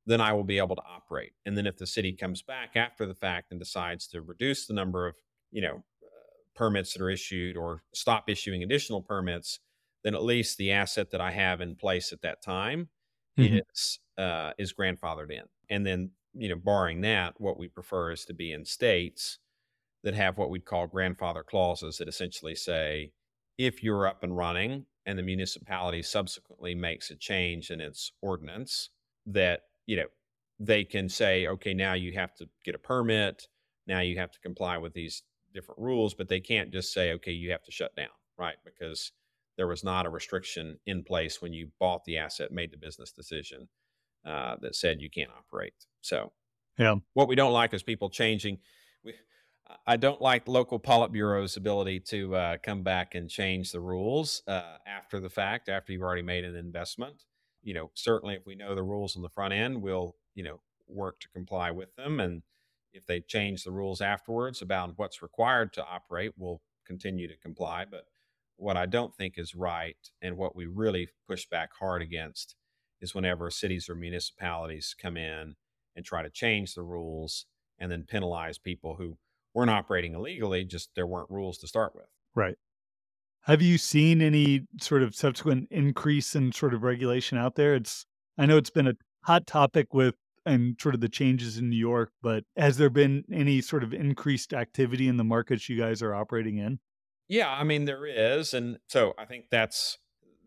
then 0.05 0.19
I 0.19 0.33
will 0.33 0.43
be 0.43 0.57
able 0.57 0.75
to 0.75 0.81
operate. 0.81 1.33
And 1.45 1.57
then 1.57 1.65
if 1.65 1.77
the 1.77 1.87
city 1.87 2.13
comes 2.13 2.41
back 2.41 2.75
after 2.75 3.05
the 3.05 3.15
fact 3.15 3.51
and 3.51 3.59
decides 3.59 4.07
to 4.09 4.21
reduce 4.21 4.67
the 4.67 4.73
number 4.73 5.07
of, 5.07 5.15
you 5.51 5.61
know, 5.61 5.83
uh, 6.03 6.33
permits 6.55 6.93
that 6.93 7.01
are 7.01 7.09
issued 7.09 7.55
or 7.55 7.83
stop 7.93 8.29
issuing 8.29 8.63
additional 8.63 9.01
permits, 9.01 9.59
then 10.03 10.13
at 10.13 10.23
least 10.23 10.57
the 10.57 10.71
asset 10.71 11.11
that 11.11 11.21
I 11.21 11.31
have 11.31 11.61
in 11.61 11.75
place 11.75 12.11
at 12.11 12.21
that 12.21 12.41
time 12.41 12.89
Mhm. 13.37 13.61
is 13.73 13.99
uh, 14.17 14.53
is 14.57 14.73
grandfathered 14.73 15.31
in. 15.31 15.43
And 15.69 15.85
then, 15.85 16.11
you 16.33 16.49
know, 16.49 16.55
barring 16.55 17.01
that, 17.01 17.39
what 17.41 17.57
we 17.57 17.67
prefer 17.67 18.11
is 18.11 18.25
to 18.25 18.33
be 18.33 18.51
in 18.51 18.65
states 18.65 19.39
that 20.03 20.13
have 20.15 20.37
what 20.37 20.49
we'd 20.49 20.65
call 20.65 20.87
grandfather 20.87 21.43
clauses 21.43 21.97
that 21.97 22.07
essentially 22.07 22.55
say 22.55 23.11
if 23.57 23.83
you're 23.83 24.07
up 24.07 24.23
and 24.23 24.37
running 24.37 24.85
and 25.05 25.17
the 25.19 25.23
municipality 25.23 26.01
subsequently 26.01 26.75
makes 26.75 27.11
a 27.11 27.15
change 27.15 27.71
in 27.71 27.81
its 27.81 28.11
ordinance 28.21 28.89
that 29.25 29.63
you 29.87 29.95
know 29.95 30.07
they 30.59 30.83
can 30.83 31.09
say 31.09 31.47
okay 31.47 31.73
now 31.73 31.93
you 31.93 32.13
have 32.13 32.33
to 32.35 32.47
get 32.65 32.75
a 32.75 32.79
permit 32.79 33.47
now 33.87 33.99
you 33.99 34.17
have 34.17 34.31
to 34.31 34.39
comply 34.39 34.77
with 34.77 34.93
these 34.93 35.23
different 35.53 35.79
rules 35.79 36.13
but 36.13 36.29
they 36.29 36.39
can't 36.39 36.71
just 36.71 36.93
say 36.93 37.13
okay 37.13 37.31
you 37.31 37.51
have 37.51 37.63
to 37.63 37.71
shut 37.71 37.95
down 37.95 38.09
right 38.37 38.57
because 38.65 39.11
there 39.57 39.67
was 39.67 39.83
not 39.83 40.05
a 40.05 40.09
restriction 40.09 40.79
in 40.85 41.03
place 41.03 41.41
when 41.41 41.53
you 41.53 41.71
bought 41.79 42.03
the 42.05 42.17
asset 42.17 42.51
made 42.51 42.71
the 42.71 42.77
business 42.77 43.11
decision 43.11 43.69
uh, 44.25 44.55
that 44.61 44.75
said 44.75 45.01
you 45.01 45.09
can't 45.09 45.31
operate 45.31 45.73
so 46.01 46.31
Yeah. 46.77 46.95
what 47.13 47.27
we 47.27 47.35
don't 47.35 47.53
like 47.53 47.73
is 47.73 47.83
people 47.83 48.09
changing. 48.09 48.59
We, 49.03 49.13
I 49.85 49.97
don't 49.97 50.21
like 50.21 50.47
local 50.47 50.79
Politburo's 50.79 51.57
ability 51.57 52.01
to 52.01 52.35
uh, 52.35 52.57
come 52.61 52.83
back 52.83 53.15
and 53.15 53.29
change 53.29 53.71
the 53.71 53.79
rules 53.79 54.43
uh, 54.47 54.77
after 54.85 55.19
the 55.19 55.29
fact, 55.29 55.69
after 55.69 55.91
you've 55.93 56.01
already 56.01 56.21
made 56.21 56.43
an 56.43 56.55
investment. 56.55 57.23
You 57.61 57.73
know, 57.73 57.91
certainly 57.93 58.35
if 58.35 58.45
we 58.45 58.55
know 58.55 58.75
the 58.75 58.83
rules 58.83 59.15
on 59.15 59.21
the 59.21 59.29
front 59.29 59.53
end, 59.53 59.81
we'll, 59.81 60.17
you 60.35 60.43
know, 60.43 60.61
work 60.87 61.19
to 61.21 61.29
comply 61.29 61.71
with 61.71 61.95
them. 61.95 62.19
And 62.19 62.43
if 62.91 63.05
they 63.05 63.21
change 63.21 63.63
the 63.63 63.71
rules 63.71 64.01
afterwards 64.01 64.61
about 64.61 64.97
what's 64.97 65.21
required 65.21 65.73
to 65.73 65.85
operate, 65.85 66.33
we'll 66.37 66.61
continue 66.85 67.27
to 67.27 67.37
comply. 67.37 67.85
But 67.85 68.05
what 68.63 68.77
I 68.77 68.85
don't 68.85 69.15
think 69.15 69.35
is 69.37 69.55
right 69.55 69.97
and 70.21 70.37
what 70.37 70.55
we 70.55 70.65
really 70.65 71.09
push 71.27 71.45
back 71.45 71.69
hard 71.79 72.01
against 72.01 72.55
is 73.01 73.13
whenever 73.13 73.49
cities 73.51 73.89
or 73.89 73.95
municipalities 73.95 74.95
come 74.99 75.17
in 75.17 75.55
and 75.95 76.05
try 76.05 76.23
to 76.23 76.29
change 76.29 76.73
the 76.73 76.81
rules 76.81 77.45
and 77.77 77.91
then 77.91 78.05
penalize 78.07 78.57
people 78.57 78.95
who 78.95 79.17
weren't 79.53 79.69
operating 79.69 80.13
illegally, 80.13 80.63
just 80.63 80.89
there 80.95 81.05
weren't 81.05 81.29
rules 81.29 81.57
to 81.59 81.67
start 81.67 81.93
with. 81.93 82.05
Right. 82.33 82.55
Have 83.41 83.61
you 83.61 83.77
seen 83.77 84.21
any 84.21 84.61
sort 84.79 85.03
of 85.03 85.13
subsequent 85.13 85.67
increase 85.69 86.33
in 86.33 86.53
sort 86.53 86.73
of 86.73 86.81
regulation 86.81 87.37
out 87.37 87.55
there? 87.55 87.75
It's 87.75 88.05
I 88.37 88.45
know 88.45 88.57
it's 88.57 88.69
been 88.69 88.87
a 88.87 88.95
hot 89.25 89.45
topic 89.45 89.93
with 89.93 90.15
and 90.45 90.75
sort 90.81 90.95
of 90.95 91.01
the 91.01 91.09
changes 91.09 91.57
in 91.57 91.69
New 91.69 91.77
York, 91.77 92.11
but 92.21 92.43
has 92.57 92.77
there 92.77 92.89
been 92.89 93.23
any 93.31 93.61
sort 93.61 93.83
of 93.83 93.93
increased 93.93 94.53
activity 94.53 95.07
in 95.07 95.17
the 95.17 95.23
markets 95.23 95.69
you 95.69 95.77
guys 95.77 96.01
are 96.01 96.15
operating 96.15 96.57
in? 96.57 96.79
Yeah, 97.27 97.49
I 97.49 97.63
mean 97.63 97.85
there 97.85 98.05
is, 98.05 98.53
and 98.53 98.79
so 98.87 99.13
I 99.17 99.25
think 99.25 99.45
that's 99.49 99.97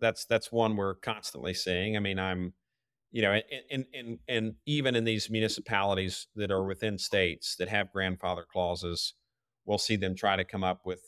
that's 0.01 0.27
that's 0.27 0.53
one 0.53 0.77
we're 0.77 0.95
constantly 0.95 1.55
seeing. 1.55 1.97
I 1.97 2.01
mean, 2.01 2.19
I'm 2.19 2.55
you 3.13 3.23
know, 3.23 3.41
and 3.71 3.87
and 3.95 4.19
and, 4.29 4.55
even 4.67 4.95
in 4.95 5.05
these 5.05 5.31
municipalities 5.31 6.27
that 6.37 6.51
are 6.51 6.65
within 6.65 6.99
states 6.99 7.57
that 7.57 7.69
have 7.69 7.93
grandfather 7.93 8.45
clauses, 8.51 9.15
we'll 9.65 9.79
see 9.79 9.97
them 9.97 10.15
try 10.15 10.37
to 10.37 10.45
come 10.45 10.65
up 10.65 10.83
with 10.85 11.01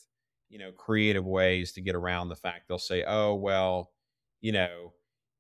you 0.48 0.59
know 0.59 0.72
creative 0.72 1.26
ways 1.26 1.72
to 1.72 1.83
get 1.83 1.94
around 1.94 2.28
the 2.28 2.37
fact 2.37 2.68
they'll 2.68 2.78
say, 2.78 3.04
oh 3.07 3.35
well, 3.35 3.90
you 4.40 4.52
know, 4.52 4.94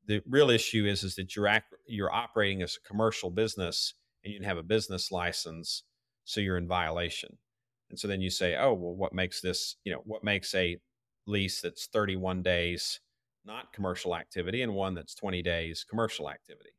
the 0.06 0.22
real 0.28 0.50
issue 0.50 0.84
is 0.86 1.04
is 1.04 1.14
that 1.16 1.34
you're 1.36 1.48
you're 1.86 2.12
operating 2.12 2.62
as 2.62 2.76
a 2.76 2.88
commercial 2.88 3.30
business 3.30 3.94
and 4.24 4.34
you 4.34 4.42
have 4.42 4.58
a 4.58 4.62
business 4.62 5.10
license, 5.10 5.84
so 6.24 6.40
you're 6.40 6.58
in 6.58 6.68
violation. 6.68 7.38
And 7.90 7.98
so 7.98 8.08
then 8.08 8.20
you 8.20 8.30
say, 8.30 8.56
oh, 8.56 8.74
well, 8.74 8.94
what 8.94 9.12
makes 9.12 9.40
this, 9.40 9.76
you 9.84 9.92
know, 9.92 10.02
what 10.04 10.24
makes 10.24 10.54
a 10.54 10.78
lease 11.26 11.60
that's 11.60 11.86
31 11.86 12.42
days 12.42 13.00
not 13.44 13.72
commercial 13.72 14.14
activity 14.16 14.62
and 14.62 14.74
one 14.74 14.94
that's 14.94 15.14
20 15.14 15.42
days 15.42 15.84
commercial 15.84 16.30
activity? 16.30 16.70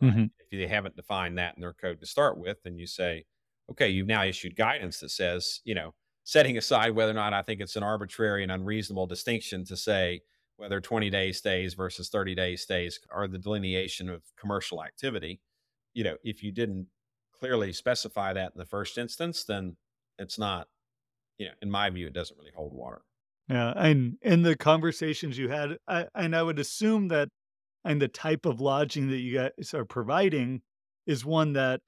Right. 0.00 0.10
Mhm. 0.10 0.30
If 0.38 0.50
they 0.50 0.66
haven't 0.66 0.96
defined 0.96 1.38
that 1.38 1.56
in 1.56 1.60
their 1.60 1.72
code 1.74 2.00
to 2.00 2.06
start 2.06 2.38
with, 2.38 2.62
then 2.62 2.78
you 2.78 2.86
say, 2.86 3.24
okay, 3.70 3.88
you've 3.88 4.06
now 4.06 4.24
issued 4.24 4.56
guidance 4.56 5.00
that 5.00 5.10
says, 5.10 5.60
you 5.64 5.74
know, 5.74 5.94
setting 6.24 6.56
aside 6.58 6.90
whether 6.90 7.10
or 7.10 7.14
not 7.14 7.32
I 7.32 7.42
think 7.42 7.60
it's 7.60 7.76
an 7.76 7.82
arbitrary 7.82 8.42
and 8.42 8.52
unreasonable 8.52 9.06
distinction 9.06 9.64
to 9.66 9.76
say 9.76 10.22
whether 10.56 10.80
20 10.80 11.10
day 11.10 11.32
stays 11.32 11.74
versus 11.74 12.08
30 12.08 12.34
day 12.34 12.56
stays 12.56 13.00
are 13.10 13.28
the 13.28 13.38
delineation 13.38 14.08
of 14.08 14.24
commercial 14.36 14.82
activity. 14.84 15.40
You 15.94 16.04
know, 16.04 16.16
if 16.22 16.42
you 16.42 16.52
didn't 16.52 16.88
clearly 17.32 17.72
specify 17.72 18.32
that 18.32 18.52
in 18.54 18.58
the 18.58 18.64
first 18.64 18.98
instance, 18.98 19.44
then 19.44 19.76
it's 20.18 20.38
not, 20.38 20.68
you 21.38 21.46
know, 21.46 21.52
in 21.62 21.70
my 21.70 21.90
view, 21.90 22.06
it 22.06 22.12
doesn't 22.12 22.38
really 22.38 22.52
hold 22.54 22.72
water. 22.72 23.02
Yeah, 23.48 23.72
and 23.76 24.16
in 24.22 24.42
the 24.42 24.56
conversations 24.56 25.38
you 25.38 25.48
had, 25.48 25.78
I, 25.86 26.06
and 26.14 26.34
I 26.34 26.42
would 26.42 26.58
assume 26.58 27.08
that, 27.08 27.28
and 27.84 28.02
the 28.02 28.08
type 28.08 28.46
of 28.46 28.60
lodging 28.60 29.08
that 29.10 29.18
you 29.18 29.38
guys 29.38 29.72
are 29.72 29.84
providing 29.84 30.62
is 31.06 31.24
one 31.24 31.52
that, 31.52 31.80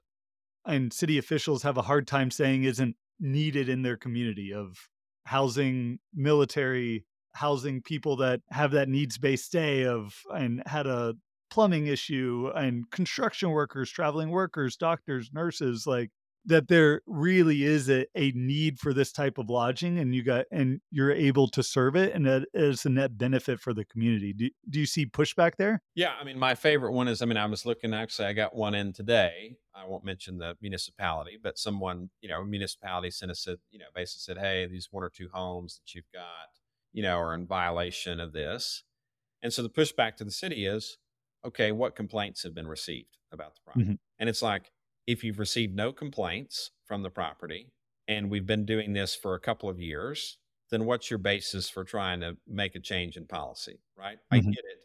and 0.65 0.93
city 0.93 1.19
officials 1.19 1.63
have 1.65 1.77
a 1.77 1.83
hard 1.83 2.07
time 2.07 2.31
saying 2.31 2.65
isn't 2.65 2.95
needed 3.19 3.69
in 3.69 3.83
their 3.83 3.97
community 3.97 4.53
of 4.53 4.77
housing 5.25 5.99
military, 6.15 7.05
housing 7.35 7.83
people 7.83 8.17
that 8.17 8.41
have 8.51 8.71
that 8.73 8.89
needs 8.89 9.19
based 9.19 9.47
stay 9.47 9.85
of 9.85 10.15
and 10.33 10.63
had 10.67 10.87
a 10.87 11.15
plumbing 11.51 11.87
issue 11.87 12.51
and 12.55 12.91
construction 12.91 13.51
workers, 13.51 13.91
traveling 13.91 14.31
workers, 14.31 14.77
doctors, 14.77 15.31
nurses, 15.33 15.87
like 15.87 16.11
that 16.45 16.69
there 16.69 17.03
really 17.07 17.65
is 17.65 17.91
a, 17.91 18.07
a 18.15 18.33
need 18.33 18.79
for 18.79 18.95
this 18.95 19.13
type 19.13 19.39
of 19.39 19.51
lodging 19.51 19.99
and 19.99 20.15
you 20.15 20.23
got 20.23 20.47
and 20.51 20.81
you're 20.91 21.13
able 21.13 21.49
to 21.49 21.63
serve 21.63 21.97
it 21.97 22.15
and 22.15 22.27
that 22.27 22.47
is 22.55 22.85
a 22.87 22.89
net 22.89 23.19
benefit 23.19 23.61
for 23.61 23.75
the 23.75 23.85
community 23.85 24.33
do, 24.33 24.49
do 24.71 24.81
you 24.81 24.87
see 24.87 25.05
pushback 25.05 25.57
there 25.57 25.83
Yeah, 25.95 26.13
I 26.21 26.25
mean, 26.25 26.39
my 26.39 26.55
favorite 26.55 26.93
one 26.93 27.09
is, 27.09 27.23
I 27.23 27.27
mean, 27.27 27.37
I 27.37 27.47
was 27.47 27.67
looking 27.67 27.93
actually, 27.93 28.29
I 28.29 28.33
got 28.33 28.55
one 28.55 28.75
in 28.75 28.93
today. 28.93 29.57
I 29.75 29.85
won't 29.85 30.05
mention 30.05 30.39
the 30.39 30.57
municipality, 30.61 31.39
but 31.41 31.59
someone, 31.59 32.11
you 32.21 32.29
know, 32.29 32.41
a 32.41 32.45
municipality 32.45 33.11
sent 33.11 33.31
us, 33.31 33.47
a, 33.47 33.59
you 33.71 33.79
know, 33.79 33.87
basically 33.95 34.35
said, 34.35 34.39
hey, 34.39 34.67
these 34.67 34.89
one 34.91 35.05
or 35.05 35.11
two 35.11 35.29
homes 35.33 35.81
that 35.81 35.95
you've 35.95 36.11
got, 36.13 36.49
you 36.93 37.03
know, 37.03 37.17
are 37.19 37.35
in 37.35 37.47
violation 37.47 38.21
of 38.21 38.33
this. 38.33 38.85
And 39.43 39.53
so 39.53 39.63
the 39.63 39.71
pushback 39.71 40.17
to 40.17 40.25
the 40.25 40.31
city 40.31 40.67
is, 40.67 40.99
okay, 41.45 41.73
what 41.73 41.95
complaints 41.95 42.43
have 42.43 42.55
been 42.55 42.67
received 42.67 43.19
about 43.33 43.55
the 43.55 43.61
property? 43.65 43.85
hmm 43.87 43.95
And 44.19 44.29
it's 44.29 44.43
like, 44.43 44.73
if 45.09 45.25
you've 45.25 45.41
received 45.41 45.75
no 45.75 45.93
complaints 45.93 46.73
from 46.87 47.03
the 47.03 47.11
property 47.11 47.73
and 48.09 48.31
we've 48.31 48.47
been 48.47 48.67
doing 48.67 48.95
this 48.95 49.17
for 49.17 49.35
a 49.35 49.41
couple 49.41 49.69
of 49.71 49.81
years, 49.81 50.39
then 50.71 50.87
what's 50.87 51.11
your 51.11 51.19
basis 51.19 51.71
for 51.71 51.85
trying 51.85 52.21
to 52.21 52.39
make 52.47 52.77
a 52.77 52.81
change 52.81 53.17
in 53.19 53.27
policy, 53.27 53.81
right? 53.97 54.21
I 54.31 54.41
hmm 54.41 54.53
get 54.53 54.65
it. 54.67 54.79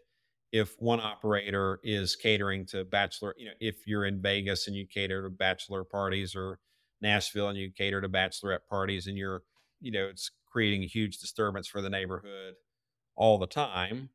If 0.51 0.75
one 0.79 1.01
operator 1.01 1.79
is 1.83 2.15
catering 2.15 2.65
to 2.67 2.85
bachelor, 2.85 3.35
you 3.37 3.47
know, 3.47 3.53
if 3.59 3.87
you're 3.87 4.05
in 4.05 4.21
Vegas 4.21 4.67
and 4.67 4.75
you 4.75 4.87
cater 4.87 5.23
to 5.23 5.29
bachelor 5.29 5.83
parties 5.83 6.35
or 6.35 6.59
Nashville 7.01 7.49
and 7.49 7.57
you 7.57 7.71
cater 7.71 8.01
to 8.01 8.09
bachelorette 8.09 8.67
parties 8.69 9.07
and 9.07 9.17
you're, 9.17 9.43
you 9.81 9.91
know, 9.91 10.07
it's 10.07 10.31
creating 10.45 10.83
a 10.83 10.87
huge 10.87 11.17
disturbance 11.19 11.67
for 11.67 11.81
the 11.81 11.89
neighborhood 11.89 12.55
all 13.15 13.37
the 13.39 13.47
time, 13.47 14.09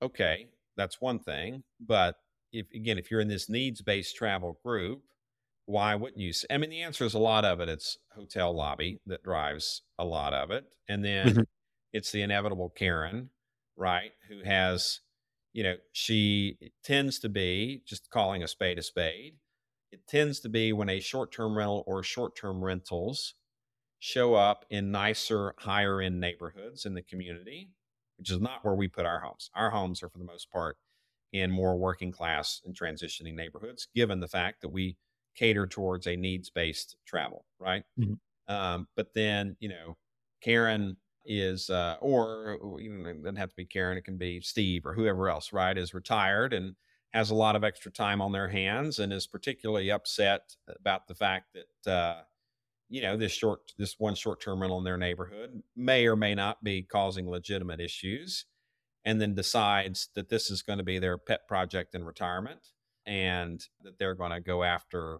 okay, 0.00 0.48
that's 0.76 1.00
one 1.00 1.18
thing. 1.18 1.64
But 1.80 2.16
if 2.52 2.66
again, 2.74 2.98
if 2.98 3.10
you're 3.10 3.20
in 3.20 3.28
this 3.28 3.48
needs-based 3.48 4.16
travel 4.16 4.58
group, 4.64 5.04
why 5.72 5.94
wouldn't 5.94 6.20
you? 6.20 6.32
I 6.50 6.58
mean, 6.58 6.70
the 6.70 6.82
answer 6.82 7.04
is 7.04 7.14
a 7.14 7.18
lot 7.18 7.44
of 7.44 7.60
it. 7.60 7.68
It's 7.68 7.98
hotel 8.12 8.54
lobby 8.54 9.00
that 9.06 9.22
drives 9.24 9.82
a 9.98 10.04
lot 10.04 10.34
of 10.34 10.50
it, 10.50 10.66
and 10.88 11.04
then 11.04 11.34
hmm 11.34 11.42
it's 11.92 12.12
the 12.12 12.22
inevitable 12.22 12.70
Karen, 12.70 13.30
right? 13.76 14.12
Who 14.28 14.42
has, 14.42 15.00
you 15.52 15.62
know, 15.62 15.76
she 15.92 16.72
tends 16.84 17.18
to 17.20 17.28
be 17.28 17.82
just 17.86 18.10
calling 18.10 18.42
a 18.42 18.48
spade 18.48 18.78
a 18.78 18.82
spade. 18.82 19.38
It 19.90 20.06
tends 20.06 20.40
to 20.40 20.48
be 20.48 20.72
when 20.72 20.88
a 20.88 21.00
short-term 21.00 21.56
rental 21.56 21.84
or 21.86 22.02
short-term 22.02 22.64
rentals 22.64 23.34
show 23.98 24.34
up 24.34 24.64
in 24.70 24.90
nicer, 24.90 25.54
higher 25.58 26.00
end 26.00 26.20
neighborhoods 26.20 26.84
in 26.86 26.94
the 26.94 27.02
community, 27.02 27.70
which 28.16 28.30
is 28.30 28.40
not 28.40 28.64
where 28.64 28.74
we 28.74 28.88
put 28.88 29.06
our 29.06 29.20
homes. 29.20 29.50
Our 29.54 29.70
homes 29.70 30.02
are, 30.02 30.08
for 30.10 30.18
the 30.18 30.24
most 30.24 30.50
part, 30.50 30.78
in 31.32 31.50
more 31.50 31.76
working 31.78 32.12
class 32.12 32.60
and 32.64 32.74
transitioning 32.76 33.34
neighborhoods, 33.34 33.88
given 33.94 34.20
the 34.20 34.28
fact 34.28 34.60
that 34.62 34.70
we 34.70 34.98
cater 35.34 35.66
towards 35.66 36.06
a 36.06 36.16
needs 36.16 36.50
based 36.50 36.96
travel, 37.06 37.46
right? 37.58 37.84
hmm 37.96 38.14
Um, 38.48 38.88
but 38.96 39.14
then, 39.14 39.56
you 39.60 39.68
know, 39.68 39.96
Karen 40.42 40.96
is, 41.24 41.70
uh, 41.70 41.96
or 42.00 42.78
you 42.80 42.92
know, 42.92 43.08
it 43.10 43.22
doesn't 43.22 43.36
have 43.36 43.50
to 43.50 43.56
be 43.56 43.66
Karen, 43.66 43.96
it 43.98 44.04
can 44.04 44.18
be 44.18 44.40
Steve 44.40 44.84
or 44.86 44.94
whoever 44.94 45.28
else, 45.28 45.52
right? 45.52 45.76
Is 45.78 45.94
retired 45.94 46.52
and 46.52 46.76
has 47.12 47.30
a 47.30 47.34
lot 47.34 47.56
of 47.56 47.64
extra 47.64 47.92
time 47.92 48.20
on 48.20 48.32
their 48.32 48.48
hands 48.48 48.98
and 48.98 49.12
is 49.12 49.26
particularly 49.26 49.90
upset 49.90 50.56
about 50.68 51.06
the 51.06 51.14
fact 51.14 51.54
that, 51.54 51.90
uh, 51.92 52.24
you 52.88 53.02
know 53.02 53.16
this 53.16 53.32
short 53.32 53.72
this 53.78 53.98
one 53.98 54.14
short 54.14 54.40
term 54.40 54.60
rental 54.60 54.78
in 54.78 54.84
their 54.84 54.98
neighborhood 54.98 55.62
may 55.76 56.06
or 56.06 56.16
may 56.16 56.34
not 56.34 56.62
be 56.62 56.82
causing 56.82 57.28
legitimate 57.28 57.80
issues 57.80 58.46
and 59.04 59.20
then 59.20 59.34
decides 59.34 60.08
that 60.14 60.28
this 60.30 60.50
is 60.50 60.62
going 60.62 60.78
to 60.78 60.84
be 60.84 60.98
their 60.98 61.18
pet 61.18 61.48
project 61.48 61.94
in 61.94 62.04
retirement 62.04 62.72
and 63.06 63.64
that 63.82 63.98
they're 63.98 64.14
going 64.14 64.32
to 64.32 64.40
go 64.40 64.62
after 64.62 65.18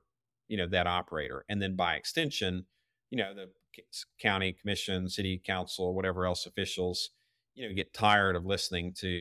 you 0.49 0.57
know 0.57 0.66
that 0.66 0.87
operator. 0.87 1.45
And 1.49 1.61
then 1.61 1.77
by 1.77 1.95
extension 1.95 2.66
you 3.12 3.18
know 3.18 3.35
the 3.35 3.49
county 4.21 4.53
commission 4.53 5.09
city 5.09 5.40
council 5.45 5.95
whatever 5.95 6.27
else 6.27 6.47
officials 6.47 7.11
you 7.55 7.68
know 7.68 7.75
get 7.75 7.95
tired 7.95 8.37
of 8.37 8.45
listening 8.45 8.92
to 8.92 9.21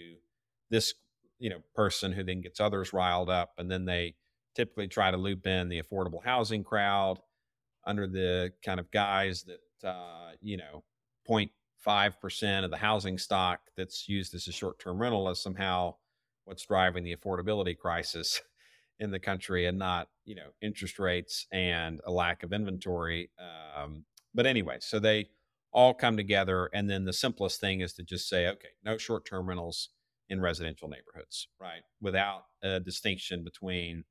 this 0.70 0.94
you 1.40 1.50
know 1.50 1.60
person 1.76 2.12
who 2.14 2.24
then 2.24 2.42
gets 2.42 2.60
others 2.60 2.94
riled 2.94 3.30
up 3.30 3.52
and 3.58 3.70
then 3.70 3.86
they 3.86 4.16
typically 4.56 4.88
try 4.88 5.12
to 5.12 5.18
loop 5.18 5.46
in 5.46 5.70
the 5.70 5.82
affordable 5.82 6.24
housing 6.24 6.64
crowd 6.64 7.20
under 7.86 8.08
the 8.08 8.52
kind 8.64 8.80
of 8.80 8.90
guise 8.92 9.44
that 9.44 9.88
uh, 9.88 10.32
you 10.42 10.58
know 10.58 10.84
0.5% 11.30 12.64
of 12.64 12.72
the 12.72 12.78
housing 12.78 13.18
stock 13.18 13.62
that's 13.78 14.08
used 14.08 14.34
as 14.34 14.48
a 14.48 14.52
short-term 14.52 15.00
rental 15.00 15.30
is 15.30 15.42
somehow 15.42 15.94
what's 16.46 16.66
driving 16.66 17.04
the 17.04 17.16
affordability 17.16 17.78
crisis 17.78 18.42
in 19.02 19.12
the 19.12 19.20
country 19.20 19.66
and 19.66 19.78
not 19.78 20.08
you 20.24 20.36
know 20.36 20.52
interest 20.62 21.00
rates 21.00 21.48
and 21.52 22.00
a 22.06 22.12
lack 22.12 22.44
of 22.44 22.54
inventory 22.54 23.30
um, 23.40 24.06
but 24.34 24.46
anyway 24.46 24.78
so 24.80 25.00
they 25.00 25.28
all 25.74 25.94
come 25.94 26.16
together 26.16 26.70
and 26.74 26.90
then 26.90 27.04
the 27.04 27.14
simplest 27.14 27.60
thing 27.60 27.82
is 27.82 27.94
to 27.94 28.04
just 28.04 28.30
say 28.30 28.48
okay 28.48 28.70
no 28.86 28.98
short-term 28.98 29.48
rentals 29.50 29.90
in 30.30 30.40
residential 30.40 30.88
neighborhoods 30.88 31.48
right 31.60 31.82
without 32.00 32.44
a 32.64 32.80
distinction 32.80 33.44
between 33.44 34.04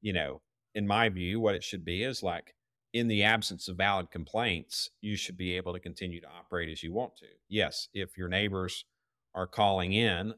you 0.00 0.12
know 0.12 0.40
in 0.74 0.86
my 0.86 1.08
view 1.08 1.40
what 1.40 1.54
it 1.54 1.64
should 1.64 1.84
be 1.84 2.04
is 2.04 2.22
like 2.22 2.54
in 2.94 3.08
the 3.08 3.24
absence 3.24 3.66
of 3.66 3.76
valid 3.76 4.10
complaints, 4.12 4.88
you 5.00 5.16
should 5.16 5.36
be 5.36 5.56
able 5.56 5.72
to 5.72 5.80
continue 5.80 6.20
to 6.20 6.28
operate 6.28 6.70
as 6.70 6.82
you 6.82 6.92
want 6.92 7.16
to. 7.16 7.26
Yes, 7.48 7.88
if 7.92 8.16
your 8.16 8.28
neighbors 8.28 8.84
are 9.34 9.48
calling 9.48 9.92
in, 9.92 10.32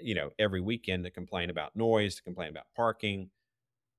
you 0.00 0.14
know, 0.14 0.30
every 0.38 0.60
weekend 0.60 1.04
to 1.04 1.10
complain 1.10 1.48
about 1.48 1.74
noise, 1.74 2.16
to 2.16 2.22
complain 2.22 2.50
about 2.50 2.66
parking, 2.76 3.30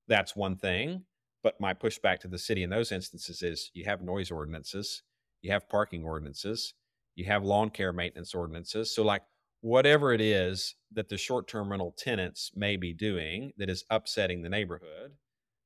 that's 0.08 0.36
one 0.36 0.56
thing. 0.56 1.04
But 1.44 1.60
my 1.62 1.74
pushback 1.74 2.20
to 2.20 2.28
the 2.28 2.38
city 2.38 2.64
in 2.64 2.70
those 2.70 2.92
instances 2.92 3.42
is 3.42 3.72
you 3.74 3.86
have 3.86 4.02
noise 4.02 4.32
ordinances, 4.32 5.04
you 5.42 5.52
have 5.52 5.70
parking 5.70 6.04
ordinances, 6.04 6.74
you 7.16 7.26
have 7.26 7.44
lawn 7.44 7.70
care 7.70 7.94
maintenance 7.94 8.34
ordinances. 8.34 8.94
So, 8.94 9.04
like, 9.04 9.24
whatever 9.62 10.14
it 10.14 10.22
is 10.22 10.76
that 10.94 11.10
the 11.10 11.18
short 11.18 11.48
term 11.48 11.70
rental 11.70 11.94
tenants 11.98 12.52
may 12.56 12.78
be 12.78 12.94
doing 12.94 13.52
that 13.58 13.70
is 13.70 13.84
upsetting 13.90 14.42
the 14.42 14.50
neighborhood, 14.50 15.14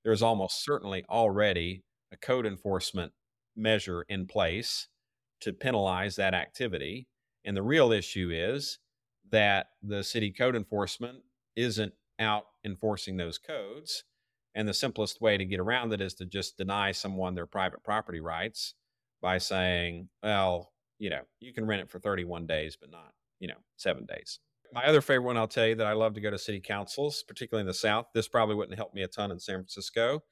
there's 0.04 0.22
almost 0.22 0.64
certainly 0.64 1.06
already 1.10 1.84
a 2.12 2.18
code 2.18 2.46
enforcement 2.46 3.12
measure 3.56 4.06
in 4.10 4.26
place 4.26 4.88
to 5.42 5.54
penalize 5.54 6.16
that 6.16 6.34
activity. 6.34 7.08
And 7.46 7.56
the 7.56 7.64
real 7.64 7.92
issue 7.92 8.30
is 8.32 8.80
that 9.32 9.68
the 9.82 10.04
city 10.04 10.32
code 10.32 10.56
enforcement 10.56 11.20
isn't 11.56 11.94
out 12.20 12.46
enforcing 12.64 13.18
those 13.18 13.38
codes. 13.38 14.04
And 14.54 14.68
the 14.68 14.74
simplest 14.74 15.22
way 15.22 15.38
to 15.38 15.46
get 15.46 15.60
around 15.60 15.94
it 15.94 16.02
is 16.02 16.14
to 16.16 16.26
just 16.26 16.58
deny 16.58 16.92
someone 16.92 17.36
their 17.36 17.46
private 17.46 17.84
property 17.84 18.20
rights 18.20 18.74
by 19.22 19.38
saying, 19.38 20.10
well, 20.22 20.74
you 21.00 21.10
know, 21.10 21.22
you 21.40 21.54
can 21.54 21.66
rent 21.66 21.82
it 21.82 21.90
for 21.90 22.00
31 22.00 22.48
days, 22.48 22.78
but 22.80 22.92
not, 22.92 23.14
you 23.40 23.48
know, 23.48 23.56
seven 23.78 24.06
days. 24.06 24.40
My 24.74 24.86
other 24.86 25.02
favorite 25.02 25.26
one, 25.26 25.38
I'll 25.38 25.48
tell 25.48 25.68
you 25.68 25.76
that 25.76 25.88
I 25.88 25.94
love 25.94 26.14
to 26.14 26.22
go 26.22 26.32
to 26.32 26.38
city 26.38 26.60
councils, 26.60 27.24
particularly 27.28 27.62
in 27.62 27.68
the 27.68 27.74
South. 27.74 28.08
This 28.14 28.28
probably 28.28 28.56
wouldn't 28.56 28.78
help 28.78 28.94
me 28.94 29.04
a 29.04 29.08
ton 29.08 29.32
in 29.32 29.40
San 29.40 29.56
Francisco, 29.56 30.24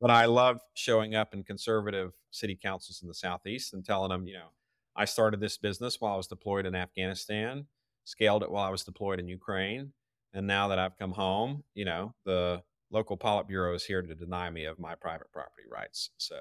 but 0.00 0.10
I 0.10 0.26
love 0.26 0.60
showing 0.74 1.14
up 1.14 1.34
in 1.34 1.44
conservative 1.44 2.12
city 2.30 2.58
councils 2.60 3.00
in 3.02 3.08
the 3.08 3.14
Southeast 3.14 3.74
and 3.74 3.84
telling 3.84 4.10
them, 4.10 4.26
you 4.26 4.34
know, 4.34 4.48
I 4.96 5.04
started 5.04 5.40
this 5.40 5.58
business 5.58 6.00
while 6.00 6.14
I 6.14 6.16
was 6.16 6.26
deployed 6.26 6.66
in 6.66 6.74
Afghanistan, 6.74 7.66
scaled 8.04 8.42
it 8.42 8.50
while 8.50 8.64
I 8.64 8.70
was 8.70 8.84
deployed 8.84 9.20
in 9.20 9.28
Ukraine. 9.28 9.92
And 10.32 10.46
now 10.46 10.68
that 10.68 10.78
I've 10.78 10.98
come 10.98 11.12
home, 11.12 11.64
you 11.74 11.84
know, 11.84 12.14
the 12.24 12.62
local 12.90 13.16
Politburo 13.16 13.74
is 13.74 13.84
here 13.84 14.02
to 14.02 14.14
deny 14.14 14.50
me 14.50 14.64
of 14.64 14.78
my 14.78 14.94
private 14.94 15.32
property 15.32 15.64
rights. 15.70 16.10
So 16.18 16.36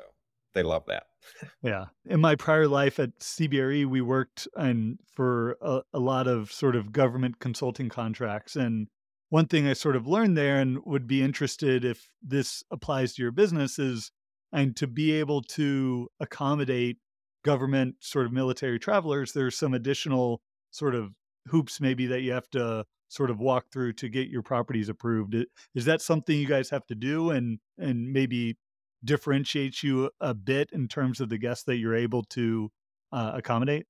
they 0.53 0.63
love 0.63 0.85
that. 0.87 1.03
Yeah. 1.61 1.85
In 2.05 2.21
my 2.21 2.35
prior 2.35 2.67
life 2.67 2.99
at 2.99 3.19
CBRE, 3.19 3.87
we 3.87 3.99
worked 3.99 4.47
on 4.55 4.99
for 5.15 5.57
a, 5.61 5.81
a 5.93 5.99
lot 5.99 6.27
of 6.27 6.51
sort 6.51 6.75
of 6.75 6.91
government 6.91 7.39
consulting 7.39 7.89
contracts. 7.89 8.55
And 8.55 8.87
one 9.29 9.47
thing 9.47 9.67
I 9.67 9.73
sort 9.73 9.95
of 9.95 10.05
learned 10.05 10.37
there 10.37 10.59
and 10.59 10.77
would 10.85 11.07
be 11.07 11.23
interested 11.23 11.83
if 11.83 12.07
this 12.21 12.63
applies 12.71 13.15
to 13.15 13.23
your 13.23 13.31
business 13.31 13.79
is 13.79 14.11
and 14.53 14.75
to 14.77 14.87
be 14.87 15.13
able 15.13 15.41
to 15.41 16.07
accommodate 16.19 16.97
government 17.43 17.95
sort 17.99 18.27
of 18.27 18.31
military 18.31 18.79
travelers, 18.79 19.33
there's 19.33 19.57
some 19.57 19.73
additional 19.73 20.41
sort 20.71 20.95
of 20.95 21.09
hoops 21.47 21.81
maybe 21.81 22.05
that 22.05 22.21
you 22.21 22.31
have 22.31 22.49
to 22.51 22.85
sort 23.07 23.29
of 23.29 23.39
walk 23.39 23.71
through 23.71 23.93
to 23.93 24.09
get 24.09 24.29
your 24.29 24.41
properties 24.41 24.89
approved. 24.89 25.35
Is 25.75 25.85
that 25.85 26.01
something 26.01 26.37
you 26.37 26.47
guys 26.47 26.69
have 26.69 26.85
to 26.87 26.95
do 26.95 27.29
and 27.31 27.59
and 27.77 28.11
maybe 28.11 28.57
differentiates 29.03 29.83
you 29.83 30.09
a 30.19 30.33
bit 30.33 30.69
in 30.71 30.87
terms 30.87 31.21
of 31.21 31.29
the 31.29 31.37
guests 31.37 31.63
that 31.65 31.77
you're 31.77 31.95
able 31.95 32.23
to 32.23 32.71
uh, 33.11 33.31
accommodate? 33.35 33.85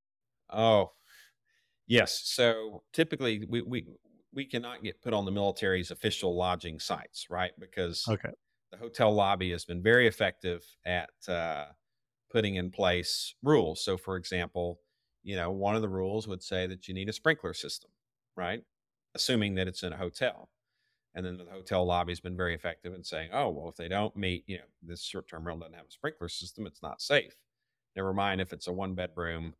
Oh, 0.49 0.93
yes. 1.87 2.21
So 2.25 2.83
typically 2.93 3.45
we, 3.49 3.61
we, 3.61 3.87
we 4.33 4.45
cannot 4.45 4.83
get 4.83 5.01
put 5.01 5.13
on 5.13 5.25
the 5.25 5.31
military's 5.31 5.91
official 5.91 6.35
lodging 6.37 6.79
sites, 6.79 7.29
right? 7.29 7.53
Because 7.59 8.07
Okay. 8.07 8.31
the 8.71 8.77
hotel 8.77 9.13
lobby 9.13 9.51
has 9.51 9.65
been 9.65 9.83
very 9.83 10.07
effective 10.07 10.63
at 10.85 11.11
uh, 11.29 11.67
putting 12.31 12.55
in 12.55 12.71
place 12.71 13.35
rules. 13.43 13.83
So, 13.83 13.97
for 13.97 14.17
example, 14.17 14.81
you 15.23 15.35
know, 15.35 15.51
one 15.51 15.75
of 15.75 15.83
the 15.83 15.89
rules 15.89 16.27
would 16.27 16.43
say 16.43 16.67
that 16.67 16.87
you 16.87 16.93
need 16.93 17.09
a 17.09 17.13
sprinkler 17.13 17.53
system, 17.53 17.91
right? 18.35 18.63
Assuming 19.15 19.55
that 19.55 19.67
it's 19.67 19.83
in 19.83 19.93
a 19.93 19.97
hotel. 19.97 20.49
And 21.15 21.25
then 21.25 21.37
the 21.37 21.45
hotel 21.45 21.85
lobby 21.85 22.11
has 22.11 22.19
been 22.19 22.35
very 22.35 22.53
effective 22.53 22.93
in 22.93 23.03
saying, 23.03 23.29
oh, 23.31 23.49
well, 23.49 23.69
if 23.69 23.75
they 23.77 23.87
don't 23.87 24.15
meet, 24.17 24.43
you 24.47 24.57
know, 24.57 24.65
this 24.83 25.01
short 25.01 25.29
term 25.29 25.47
rental 25.47 25.61
doesn't 25.61 25.77
have 25.77 25.87
a 25.87 25.91
sprinkler 25.91 26.27
system, 26.27 26.67
it's 26.67 26.83
not 26.83 27.01
safe. 27.01 27.33
Never 27.95 28.13
mind 28.13 28.41
if 28.41 28.51
it's 28.51 28.67
a 28.67 28.73
one 28.73 28.95
bedroom, 28.95 29.55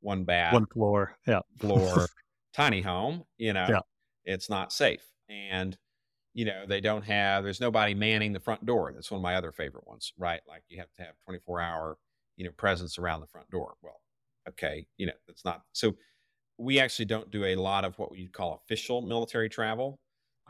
one 0.00 0.22
bath, 0.24 0.52
One 0.54 0.66
floor. 0.66 1.16
Yeah. 1.26 1.40
floor 1.58 2.06
tiny 2.52 2.80
home, 2.80 3.24
you 3.38 3.52
know, 3.52 3.66
Yeah. 3.68 3.80
it's 4.24 4.48
not 4.48 4.72
safe. 4.72 5.04
And, 5.28 5.76
you 6.32 6.44
know, 6.44 6.64
they 6.66 6.80
don't 6.80 7.02
have, 7.02 7.42
there's 7.42 7.60
nobody 7.60 7.94
manning 7.94 8.32
the 8.32 8.38
front 8.40 8.64
door. 8.64 8.92
That's 8.92 9.10
one 9.10 9.18
of 9.18 9.22
my 9.22 9.34
other 9.34 9.50
favorite 9.50 9.88
ones, 9.88 10.12
right? 10.16 10.40
Like 10.46 10.62
you 10.68 10.78
have 10.78 10.92
to 10.94 11.02
have 11.02 11.14
24 11.24 11.60
hour, 11.60 11.98
you 12.36 12.44
know, 12.44 12.52
presence 12.52 12.98
around 12.98 13.20
the 13.20 13.26
front 13.26 13.50
door. 13.50 13.74
Well, 13.82 14.00
okay, 14.48 14.86
you 14.96 15.06
know, 15.06 15.12
that's 15.26 15.44
not, 15.44 15.62
so 15.72 15.92
we 16.60 16.78
actually 16.78 17.06
don't 17.06 17.30
do 17.30 17.44
a 17.44 17.56
lot 17.56 17.84
of 17.84 17.98
what 17.98 18.16
you'd 18.16 18.32
call 18.32 18.54
official 18.54 19.00
military 19.02 19.48
travel. 19.48 19.98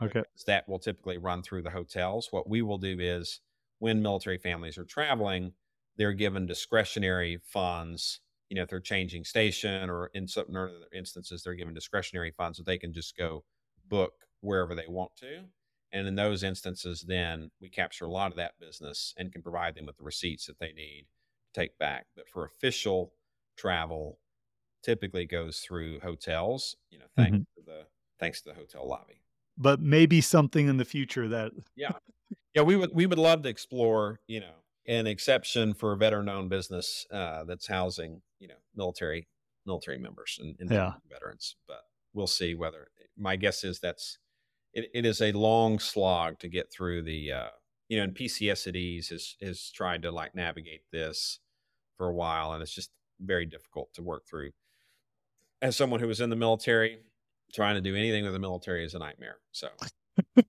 Okay. 0.01 0.23
That 0.47 0.67
will 0.67 0.79
typically 0.79 1.17
run 1.17 1.43
through 1.43 1.61
the 1.61 1.69
hotels. 1.69 2.27
What 2.31 2.49
we 2.49 2.61
will 2.61 2.77
do 2.77 2.97
is 2.99 3.39
when 3.79 4.01
military 4.01 4.37
families 4.37 4.77
are 4.77 4.85
traveling, 4.85 5.53
they're 5.97 6.13
given 6.13 6.45
discretionary 6.45 7.39
funds. 7.45 8.19
You 8.49 8.55
know, 8.55 8.63
if 8.63 8.69
they're 8.69 8.79
changing 8.79 9.23
station 9.23 9.89
or 9.89 10.09
in 10.13 10.27
certain 10.27 10.57
other 10.57 10.87
instances, 10.93 11.43
they're 11.43 11.55
given 11.55 11.73
discretionary 11.73 12.31
funds 12.35 12.57
so 12.57 12.63
they 12.63 12.77
can 12.77 12.93
just 12.93 13.15
go 13.15 13.43
book 13.87 14.13
wherever 14.41 14.75
they 14.75 14.87
want 14.87 15.15
to. 15.17 15.45
And 15.93 16.07
in 16.07 16.15
those 16.15 16.43
instances, 16.43 17.05
then 17.07 17.51
we 17.61 17.69
capture 17.69 18.05
a 18.05 18.11
lot 18.11 18.31
of 18.31 18.37
that 18.37 18.59
business 18.59 19.13
and 19.17 19.31
can 19.31 19.41
provide 19.41 19.75
them 19.75 19.85
with 19.85 19.97
the 19.97 20.03
receipts 20.03 20.47
that 20.47 20.59
they 20.59 20.71
need 20.73 21.05
to 21.53 21.59
take 21.59 21.77
back. 21.77 22.07
But 22.15 22.29
for 22.29 22.45
official 22.45 23.13
travel, 23.57 24.19
typically 24.83 25.25
goes 25.25 25.59
through 25.59 25.99
hotels, 26.01 26.75
you 26.89 26.99
know, 26.99 27.05
thanks 27.15 27.37
Mhm. 27.37 27.45
to 27.55 27.61
the 27.65 27.87
thanks 28.19 28.41
to 28.41 28.49
the 28.49 28.55
hotel 28.55 28.87
lobby. 28.87 29.21
But 29.57 29.79
maybe 29.81 30.21
something 30.21 30.67
in 30.67 30.77
the 30.77 30.85
future 30.85 31.27
that 31.29 31.51
Yeah. 31.75 31.97
Yeah, 32.55 32.63
we 32.63 32.75
would 32.75 32.91
we 32.93 33.05
would 33.05 33.19
love 33.19 33.43
to 33.43 33.49
explore, 33.49 34.21
you 34.27 34.39
know, 34.41 34.55
an 34.87 35.07
exception 35.07 35.73
for 35.73 35.93
a 35.93 35.97
veteran 35.97 36.29
owned 36.29 36.49
business 36.49 37.05
uh, 37.11 37.43
that's 37.45 37.67
housing, 37.67 38.21
you 38.39 38.47
know, 38.47 38.57
military 38.75 39.27
military 39.65 39.97
members 39.99 40.37
and, 40.41 40.57
and 40.59 40.69
Yeah. 40.71 40.95
veterans. 41.09 41.55
But 41.67 41.83
we'll 42.13 42.27
see 42.27 42.55
whether 42.55 42.89
my 43.17 43.35
guess 43.37 43.63
is 43.63 43.79
that's 43.79 44.19
it, 44.73 44.89
it 44.93 45.05
is 45.05 45.21
a 45.21 45.31
long 45.33 45.79
slog 45.79 46.39
to 46.39 46.49
get 46.49 46.71
through 46.71 47.03
the 47.03 47.31
uh, 47.33 47.49
you 47.89 47.97
know, 47.97 48.03
and 48.05 48.15
PCS 48.15 48.67
at 48.67 48.75
ease 48.75 49.09
has 49.09 49.37
has 49.41 49.71
tried 49.71 50.01
to 50.03 50.11
like 50.11 50.35
navigate 50.35 50.83
this 50.91 51.39
for 51.97 52.09
a 52.09 52.15
while 52.15 52.53
and 52.53 52.63
it's 52.63 52.73
just 52.75 52.91
very 53.21 53.45
difficult 53.45 53.93
to 53.95 54.03
work 54.03 54.25
through. 54.27 54.51
As 55.61 55.75
someone 55.75 55.99
who 55.99 56.07
was 56.07 56.21
in 56.21 56.29
the 56.29 56.35
military, 56.35 56.99
trying 57.53 57.75
to 57.75 57.81
do 57.81 57.95
anything 57.95 58.23
with 58.23 58.33
the 58.33 58.39
military 58.39 58.83
is 58.83 58.93
a 58.93 58.99
nightmare. 58.99 59.37
So. 59.51 59.67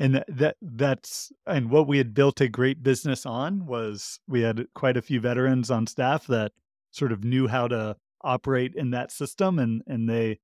And 0.00 0.14
that, 0.14 0.24
that 0.28 0.56
that's 0.62 1.30
and 1.46 1.70
what 1.70 1.86
we 1.86 1.98
had 1.98 2.14
built 2.14 2.40
a 2.40 2.48
great 2.48 2.82
business 2.82 3.26
on 3.26 3.66
was 3.66 4.18
we 4.26 4.40
had 4.40 4.66
quite 4.74 4.96
a 4.96 5.02
few 5.02 5.20
veterans 5.20 5.70
on 5.70 5.86
staff 5.86 6.26
that 6.28 6.52
sort 6.90 7.12
of 7.12 7.22
knew 7.22 7.46
how 7.46 7.68
to 7.68 7.96
operate 8.22 8.74
in 8.74 8.90
that 8.92 9.12
system 9.12 9.58
and 9.58 9.82
and 9.86 10.08
they 10.08 10.38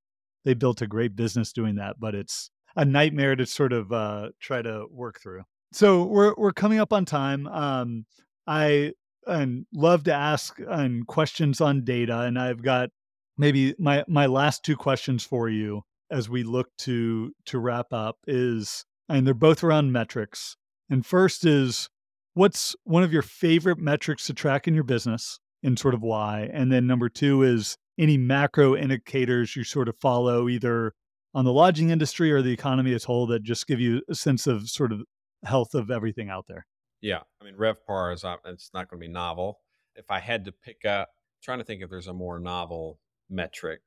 they 0.44 0.52
built 0.52 0.82
a 0.82 0.86
great 0.86 1.16
business 1.16 1.54
doing 1.54 1.76
that 1.76 1.98
but 1.98 2.14
it's 2.14 2.50
a 2.76 2.84
nightmare 2.84 3.34
to 3.34 3.46
sort 3.46 3.72
of 3.72 3.90
uh 3.92 4.28
try 4.40 4.60
to 4.60 4.84
work 4.90 5.20
through. 5.22 5.42
So 5.72 6.04
we're 6.04 6.34
we're 6.36 6.52
coming 6.52 6.78
up 6.78 6.92
on 6.92 7.06
time. 7.06 7.46
Um 7.46 8.04
i 8.46 8.92
and 9.26 9.64
love 9.72 10.04
to 10.04 10.12
ask 10.12 10.60
um, 10.68 11.02
questions 11.08 11.60
on 11.60 11.82
data 11.82 12.20
and 12.20 12.38
i've 12.38 12.62
got 12.62 12.90
maybe 13.36 13.74
my 13.78 14.04
my 14.08 14.26
last 14.26 14.64
two 14.64 14.76
questions 14.76 15.24
for 15.24 15.48
you 15.48 15.82
as 16.10 16.28
we 16.28 16.42
look 16.42 16.68
to 16.78 17.32
to 17.46 17.58
wrap 17.58 17.92
up 17.92 18.16
is 18.26 18.84
and 19.08 19.26
they're 19.26 19.34
both 19.34 19.62
around 19.62 19.92
metrics. 19.92 20.56
And 20.90 21.04
first 21.04 21.44
is 21.44 21.88
what's 22.34 22.74
one 22.84 23.02
of 23.02 23.12
your 23.12 23.22
favorite 23.22 23.78
metrics 23.78 24.26
to 24.26 24.34
track 24.34 24.66
in 24.66 24.74
your 24.74 24.84
business 24.84 25.38
and 25.62 25.78
sort 25.78 25.94
of 25.94 26.02
why? 26.02 26.50
And 26.52 26.72
then 26.72 26.86
number 26.86 27.08
2 27.08 27.42
is 27.42 27.76
any 27.98 28.16
macro 28.18 28.76
indicators 28.76 29.56
you 29.56 29.64
sort 29.64 29.88
of 29.88 29.96
follow 29.96 30.48
either 30.48 30.92
on 31.34 31.44
the 31.44 31.52
lodging 31.52 31.90
industry 31.90 32.30
or 32.32 32.42
the 32.42 32.52
economy 32.52 32.92
as 32.94 33.04
a 33.04 33.06
whole 33.06 33.26
that 33.28 33.42
just 33.42 33.66
give 33.66 33.80
you 33.80 34.02
a 34.08 34.14
sense 34.14 34.46
of 34.46 34.68
sort 34.68 34.92
of 34.92 35.02
health 35.44 35.74
of 35.74 35.90
everything 35.90 36.28
out 36.28 36.46
there. 36.48 36.66
yeah, 37.00 37.20
I 37.40 37.44
mean 37.44 37.54
RevPAR 37.54 38.14
is 38.14 38.24
uh, 38.24 38.36
it's 38.46 38.70
not 38.74 38.88
going 38.90 39.00
to 39.00 39.06
be 39.06 39.12
novel. 39.12 39.60
If 39.94 40.10
I 40.10 40.20
had 40.20 40.44
to 40.46 40.52
pick 40.52 40.84
up, 40.84 41.10
trying 41.42 41.58
to 41.58 41.64
think 41.64 41.82
if 41.82 41.90
there's 41.90 42.08
a 42.08 42.12
more 42.12 42.38
novel 42.38 42.98
metric 43.28 43.80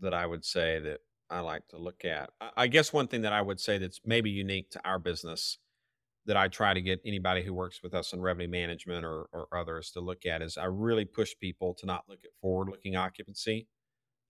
that 0.00 0.14
I 0.14 0.26
would 0.26 0.44
say 0.44 0.78
that 0.80 1.00
I 1.30 1.40
like 1.40 1.66
to 1.68 1.78
look 1.78 2.04
at. 2.04 2.30
I, 2.56 2.66
guess 2.66 2.92
one 2.92 3.08
thing 3.08 3.22
that 3.22 3.32
I 3.32 3.42
would 3.42 3.58
say 3.58 3.78
that's 3.78 4.00
maybe 4.04 4.30
unique 4.30 4.70
to 4.70 4.80
our 4.84 4.98
business 4.98 5.58
that 6.26 6.36
I 6.36 6.48
try 6.48 6.74
to 6.74 6.80
get 6.80 7.00
anybody 7.04 7.42
who 7.42 7.54
works 7.54 7.80
with 7.82 7.94
us 7.94 8.12
in 8.12 8.20
revenue 8.20 8.48
management 8.48 9.04
or, 9.04 9.28
or 9.32 9.48
others 9.56 9.90
to 9.92 10.00
look 10.00 10.26
at 10.26 10.42
is 10.42 10.56
I 10.56 10.64
really 10.64 11.04
push 11.04 11.32
people 11.40 11.74
to 11.74 11.86
not 11.86 12.04
look 12.08 12.20
at 12.24 12.30
forward 12.40 12.68
looking 12.68 12.96
occupancy, 12.96 13.68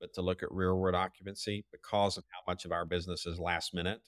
but 0.01 0.12
to 0.14 0.23
look 0.23 0.42
at 0.42 0.53
rearward 0.53 0.95
occupancy 0.95 1.64
because 1.73 2.16
of 2.16 2.25
how 2.31 2.40
much 2.51 2.64
of 2.64 2.73
our 2.73 2.85
business 2.85 3.27
is 3.27 3.38
last 3.38 3.75
minute. 3.75 4.01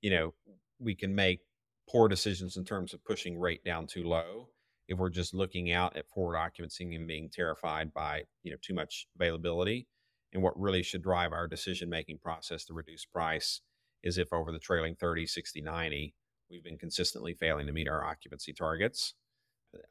You 0.00 0.10
know, 0.10 0.34
we 0.80 0.94
can 0.94 1.14
make 1.14 1.40
poor 1.88 2.08
decisions 2.08 2.56
in 2.56 2.64
terms 2.64 2.92
of 2.92 3.04
pushing 3.04 3.38
rate 3.38 3.64
down 3.64 3.86
too 3.86 4.04
low 4.04 4.48
if 4.92 4.98
we're 4.98 5.10
just 5.10 5.34
looking 5.34 5.72
out 5.72 5.96
at 5.96 6.08
forward 6.08 6.36
occupancy 6.36 6.94
and 6.94 7.06
being 7.06 7.30
terrified 7.30 7.92
by, 7.92 8.22
you 8.42 8.50
know, 8.50 8.58
too 8.60 8.74
much 8.74 9.06
availability. 9.16 9.88
And 10.32 10.42
what 10.42 10.58
really 10.58 10.82
should 10.82 11.02
drive 11.02 11.32
our 11.32 11.46
decision 11.46 11.90
making 11.90 12.18
process 12.18 12.64
to 12.66 12.74
reduce 12.74 13.04
price 13.04 13.60
is 14.02 14.18
if 14.18 14.32
over 14.32 14.52
the 14.52 14.58
trailing 14.58 14.94
30, 14.94 15.26
60, 15.26 15.60
90, 15.60 16.14
we've 16.50 16.64
been 16.64 16.78
consistently 16.78 17.34
failing 17.34 17.66
to 17.66 17.72
meet 17.72 17.88
our 17.88 18.04
occupancy 18.04 18.52
targets. 18.52 19.14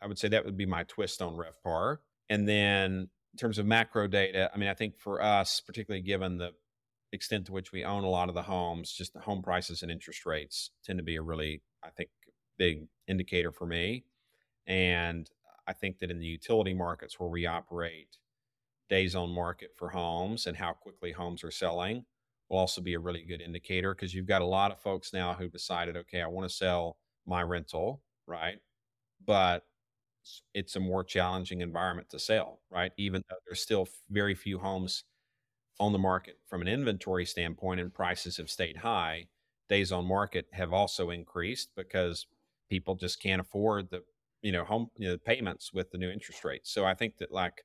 I 0.01 0.07
would 0.07 0.19
say 0.19 0.27
that 0.29 0.45
would 0.45 0.57
be 0.57 0.65
my 0.65 0.83
twist 0.83 1.21
on 1.21 1.35
RevPAR. 1.35 1.97
And 2.29 2.47
then 2.47 3.09
in 3.33 3.37
terms 3.37 3.57
of 3.57 3.65
macro 3.65 4.07
data, 4.07 4.49
I 4.53 4.57
mean, 4.57 4.69
I 4.69 4.73
think 4.73 4.99
for 4.99 5.21
us, 5.21 5.61
particularly 5.61 6.03
given 6.03 6.37
the 6.37 6.51
extent 7.11 7.47
to 7.47 7.51
which 7.51 7.71
we 7.71 7.83
own 7.83 8.03
a 8.03 8.09
lot 8.09 8.29
of 8.29 8.35
the 8.35 8.43
homes, 8.43 8.93
just 8.93 9.13
the 9.13 9.19
home 9.19 9.41
prices 9.41 9.81
and 9.81 9.91
interest 9.91 10.25
rates 10.25 10.71
tend 10.85 10.99
to 10.99 11.03
be 11.03 11.15
a 11.15 11.21
really, 11.21 11.61
I 11.83 11.89
think, 11.89 12.09
big 12.57 12.87
indicator 13.07 13.51
for 13.51 13.65
me. 13.65 14.05
And 14.67 15.30
I 15.67 15.74
think 15.74 16.00
that 16.00 16.12
in 16.12 16.19
the 16.19 16.26
utility 16.26 16.74
markets 16.74 17.19
where 17.19 17.30
we 17.30 17.45
operate, 17.45 18.17
days 18.89 19.15
on 19.15 19.32
market 19.32 19.71
for 19.78 19.89
homes 19.89 20.47
and 20.47 20.58
how 20.58 20.74
quickly 20.74 21.12
homes 21.13 21.43
are 21.43 21.52
selling 21.52 22.06
will 22.50 22.58
also 22.58 22.82
be 22.82 22.93
a 22.93 23.00
really 23.00 23.24
good 23.24 23.41
indicator 23.41 23.95
because 23.95 24.13
you've 24.13 24.28
got 24.28 24.41
a 24.41 24.45
lot 24.45 24.71
of 24.71 24.80
folks 24.80 25.13
now 25.13 25.34
who 25.34 25.47
decided, 25.47 25.95
okay, 25.95 26.21
I 26.21 26.28
want 26.28 26.50
to 26.50 26.56
sell 26.56 26.97
my 27.26 27.41
rental, 27.41 28.02
right? 28.28 28.60
But 29.26 29.65
it's 30.54 30.76
a 30.76 30.80
more 30.80 31.04
challenging 31.04 31.62
environment 31.62 32.10
to 32.12 32.19
sell, 32.19 32.62
right? 32.69 32.91
Even 32.97 33.24
though 33.30 33.38
there's 33.47 33.62
still 33.62 33.88
very 34.10 34.36
few 34.36 34.60
homes 34.60 35.04
on 35.80 35.93
the 35.93 36.00
market 36.00 36.38
from 36.47 36.62
an 36.62 36.67
inventory 36.67 37.26
standpoint 37.26 37.80
and 37.80 37.93
prices 37.93 38.38
have 38.38 38.50
stayed 38.50 38.78
high, 38.78 39.28
days 39.69 39.91
on 39.91 40.06
market 40.06 40.47
have 40.54 40.74
also 40.74 41.10
increased 41.10 41.69
because 41.76 42.28
people 42.69 42.95
just 42.95 43.21
can't 43.21 43.41
afford 43.41 43.89
the, 43.89 44.04
you 44.41 44.51
know, 44.51 44.63
home 44.63 44.88
you 44.97 45.10
know, 45.10 45.17
payments 45.17 45.73
with 45.73 45.91
the 45.91 45.97
new 45.97 46.10
interest 46.10 46.43
rates. 46.43 46.71
So 46.71 46.86
I 46.86 46.93
think 46.93 47.17
that 47.17 47.32
like 47.32 47.63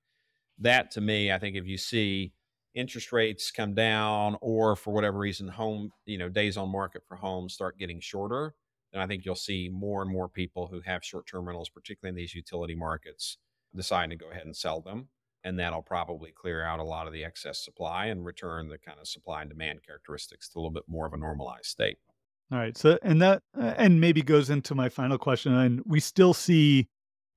that 0.58 0.90
to 0.92 1.00
me, 1.00 1.32
I 1.32 1.38
think 1.38 1.56
if 1.56 1.66
you 1.66 1.78
see 1.78 2.32
interest 2.74 3.12
rates 3.12 3.50
come 3.50 3.74
down 3.74 4.36
or 4.40 4.76
for 4.76 4.92
whatever 4.92 5.18
reason 5.18 5.48
home, 5.48 5.90
you 6.04 6.18
know, 6.18 6.28
days 6.28 6.56
on 6.56 6.70
market 6.70 7.02
for 7.08 7.16
homes 7.16 7.54
start 7.54 7.78
getting 7.78 8.00
shorter, 8.00 8.54
then 8.92 9.02
I 9.02 9.06
think 9.06 9.24
you'll 9.24 9.34
see 9.34 9.70
more 9.72 10.02
and 10.02 10.10
more 10.10 10.28
people 10.28 10.68
who 10.68 10.80
have 10.82 11.04
short-term 11.04 11.46
rentals, 11.46 11.68
particularly 11.68 12.10
in 12.10 12.16
these 12.16 12.34
utility 12.34 12.74
markets, 12.74 13.38
deciding 13.74 14.10
to 14.10 14.24
go 14.24 14.30
ahead 14.30 14.44
and 14.44 14.56
sell 14.56 14.80
them. 14.80 15.08
And 15.42 15.58
that'll 15.58 15.82
probably 15.82 16.32
clear 16.32 16.64
out 16.64 16.80
a 16.80 16.84
lot 16.84 17.06
of 17.06 17.12
the 17.12 17.24
excess 17.24 17.64
supply 17.64 18.06
and 18.06 18.24
return 18.24 18.68
the 18.68 18.78
kind 18.78 18.98
of 19.00 19.06
supply 19.06 19.42
and 19.42 19.50
demand 19.50 19.80
characteristics 19.86 20.48
to 20.48 20.58
a 20.58 20.60
little 20.60 20.72
bit 20.72 20.84
more 20.88 21.06
of 21.06 21.12
a 21.12 21.18
normalized 21.18 21.66
state. 21.66 21.98
All 22.52 22.58
right. 22.58 22.76
So, 22.76 22.98
and 23.02 23.20
that, 23.22 23.42
uh, 23.58 23.74
and 23.76 24.00
maybe 24.00 24.22
goes 24.22 24.50
into 24.50 24.74
my 24.74 24.88
final 24.88 25.18
question. 25.18 25.52
And 25.52 25.82
we 25.84 25.98
still 25.98 26.32
see, 26.32 26.88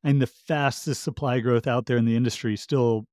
and 0.03 0.21
the 0.21 0.27
fastest 0.27 1.03
supply 1.03 1.39
growth 1.39 1.65
out 1.67 1.87
there 1.87 1.97
in 1.97 2.05
the 2.05 2.15
industry 2.15 2.55
still, 2.55 3.05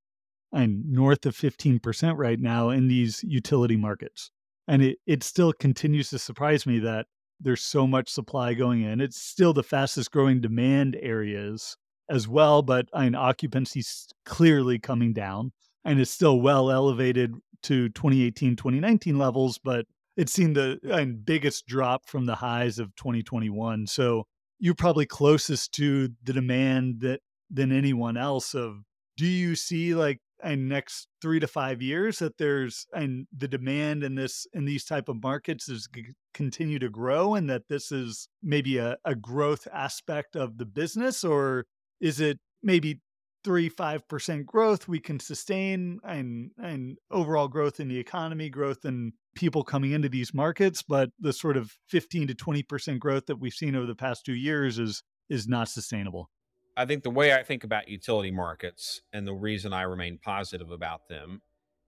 and 0.52 0.84
north 0.84 1.24
of 1.26 1.34
15% 1.34 2.16
right 2.16 2.38
now 2.38 2.70
in 2.70 2.88
these 2.88 3.24
utility 3.24 3.76
markets. 3.76 4.30
And 4.68 4.82
it, 4.82 4.98
it 5.06 5.22
still 5.22 5.52
continues 5.52 6.10
to 6.10 6.18
surprise 6.18 6.66
me 6.66 6.78
that 6.80 7.06
there's 7.40 7.62
so 7.62 7.86
much 7.86 8.10
supply 8.10 8.54
going 8.54 8.82
in. 8.82 9.00
It's 9.00 9.20
still 9.20 9.52
the 9.52 9.62
fastest 9.62 10.10
growing 10.10 10.40
demand 10.40 10.96
areas 11.00 11.76
as 12.10 12.28
well, 12.28 12.62
but 12.62 12.88
I 12.92 13.04
mean, 13.04 13.14
occupancy's 13.14 14.08
clearly 14.24 14.78
coming 14.78 15.12
down 15.12 15.52
and 15.84 16.00
it's 16.00 16.10
still 16.10 16.40
well 16.40 16.70
elevated 16.70 17.34
to 17.62 17.88
2018, 17.90 18.56
2019 18.56 19.18
levels, 19.18 19.58
but 19.58 19.86
it's 20.16 20.32
seen 20.32 20.54
the 20.54 20.78
uh, 20.88 20.94
and 20.94 21.24
biggest 21.24 21.66
drop 21.66 22.06
from 22.06 22.26
the 22.26 22.36
highs 22.36 22.78
of 22.78 22.94
2021. 22.96 23.86
So 23.86 24.24
you're 24.58 24.74
probably 24.74 25.06
closest 25.06 25.72
to 25.72 26.08
the 26.22 26.32
demand 26.32 27.00
that 27.00 27.20
than 27.50 27.72
anyone 27.72 28.16
else 28.16 28.54
of 28.54 28.78
do 29.16 29.26
you 29.26 29.54
see 29.54 29.94
like 29.94 30.20
in 30.44 30.68
next 30.68 31.08
three 31.22 31.40
to 31.40 31.46
five 31.46 31.80
years 31.80 32.18
that 32.18 32.36
there's 32.38 32.86
and 32.92 33.26
the 33.36 33.48
demand 33.48 34.02
in 34.02 34.14
this 34.14 34.46
in 34.52 34.64
these 34.64 34.84
type 34.84 35.08
of 35.08 35.22
markets 35.22 35.68
is 35.68 35.88
g- 35.94 36.12
continue 36.34 36.78
to 36.78 36.90
grow 36.90 37.34
and 37.34 37.48
that 37.48 37.62
this 37.68 37.90
is 37.90 38.28
maybe 38.42 38.78
a, 38.78 38.96
a 39.04 39.14
growth 39.14 39.66
aspect 39.72 40.36
of 40.36 40.58
the 40.58 40.66
business 40.66 41.24
or 41.24 41.66
is 42.00 42.20
it 42.20 42.38
maybe 42.62 43.00
three 43.44 43.68
five 43.68 44.06
percent 44.08 44.44
growth 44.44 44.88
we 44.88 45.00
can 45.00 45.18
sustain 45.20 45.98
and 46.04 46.50
and 46.58 46.98
overall 47.10 47.48
growth 47.48 47.80
in 47.80 47.88
the 47.88 47.98
economy 47.98 48.50
growth 48.50 48.84
in 48.84 49.12
people 49.36 49.62
coming 49.62 49.92
into 49.92 50.08
these 50.08 50.34
markets 50.34 50.82
but 50.82 51.10
the 51.20 51.32
sort 51.32 51.56
of 51.56 51.72
15 51.88 52.28
to 52.28 52.34
20 52.34 52.62
percent 52.64 53.00
growth 53.00 53.26
that 53.26 53.36
we've 53.36 53.52
seen 53.52 53.76
over 53.76 53.86
the 53.86 53.94
past 53.94 54.24
two 54.24 54.34
years 54.34 54.78
is 54.78 55.02
is 55.28 55.46
not 55.46 55.68
sustainable 55.68 56.30
I 56.76 56.84
think 56.84 57.04
the 57.04 57.10
way 57.10 57.32
I 57.32 57.42
think 57.42 57.64
about 57.64 57.88
utility 57.88 58.30
markets 58.30 59.00
and 59.12 59.26
the 59.26 59.32
reason 59.32 59.72
I 59.72 59.82
remain 59.82 60.18
positive 60.22 60.70
about 60.70 61.08
them 61.08 61.40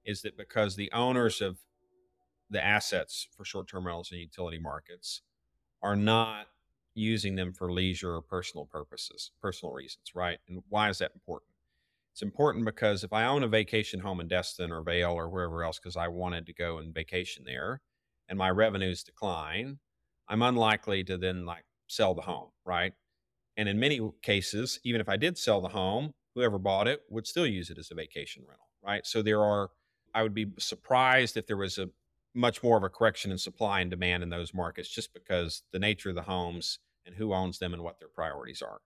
is 0.05 0.23
that 0.23 0.39
because 0.39 0.77
the 0.77 0.91
owners 0.93 1.43
of 1.43 1.59
the 2.49 2.65
assets 2.65 3.29
for 3.37 3.45
short-term 3.45 3.87
rentals 3.87 4.11
and 4.11 4.21
utility 4.21 4.59
markets 4.59 5.21
are 5.83 5.97
not 5.97 6.47
using 6.95 7.37
them 7.37 7.53
for 7.53 7.71
leisure 7.71 8.15
or 8.15 8.23
personal 8.23 8.65
purposes, 8.65 9.31
personal 9.41 9.75
reasons, 9.75 10.13
right? 10.15 10.39
And 10.49 10.63
why 10.69 10.89
is 10.89 10.99
that 10.99 11.13
important? 11.15 11.48
It's 12.19 12.23
important 12.25 12.65
because 12.65 13.05
if 13.05 13.13
I 13.13 13.27
own 13.27 13.45
a 13.45 13.47
vacation 13.47 14.01
home 14.01 14.19
in 14.19 14.27
Destin 14.27 14.73
or 14.73 14.83
Vail 14.83 15.13
or 15.13 15.29
wherever 15.29 15.63
else 15.63 15.79
because 15.79 15.97
I 15.97 16.09
wanted 16.09 16.47
to 16.47 16.53
go 16.53 16.79
and 16.79 16.93
vacation 16.93 17.45
there 17.47 17.81
and 18.29 18.37
my 18.37 18.51
revenues 18.51 19.05
decline, 19.05 19.79
I'm 20.27 20.43
unlikely 20.43 21.05
to 21.05 21.17
then 21.17 21.47
like 21.47 21.63
sell 21.87 22.15
the 22.15 22.23
home, 22.23 22.49
right? 22.65 22.93
And 23.57 23.69
in 23.69 23.79
many 23.79 24.01
cases, 24.21 24.81
even 24.83 25.01
if 25.01 25.09
I 25.09 25.17
did 25.17 25.39
sell 25.39 25.61
the 25.61 25.69
home, 25.69 26.13
whoever 26.35 26.59
bought 26.59 26.89
it 26.89 27.03
would 27.09 27.29
still 27.29 27.47
use 27.47 27.71
it 27.71 27.79
as 27.79 27.93
a 27.93 27.95
vacation 27.95 28.43
rental, 28.49 28.67
right? 28.85 29.07
So 29.07 29.23
there 29.23 29.45
are, 29.45 29.71
I 30.13 30.25
would 30.25 30.35
be 30.35 30.47
surprised 30.59 31.37
if 31.37 31.47
there 31.47 31.57
was 31.57 31.79
a 31.79 31.89
much 32.35 32.65
more 32.65 32.77
of 32.77 32.83
a 32.83 32.89
correction 32.89 33.31
in 33.31 33.39
supply 33.39 33.79
and 33.79 33.93
demand 33.93 34.25
in 34.25 34.31
those 34.31 34.53
markets 34.53 34.89
just 34.89 35.15
because 35.15 35.63
the 35.71 35.79
nature 35.79 36.09
of 36.09 36.17
the 36.17 36.23
homes 36.23 36.81
and 37.07 37.15
who 37.15 37.33
owns 37.33 37.61
them 37.61 37.73
and 37.73 37.85
what 37.85 38.01
their 38.01 38.09
priorities 38.09 38.61
are. 38.61 38.81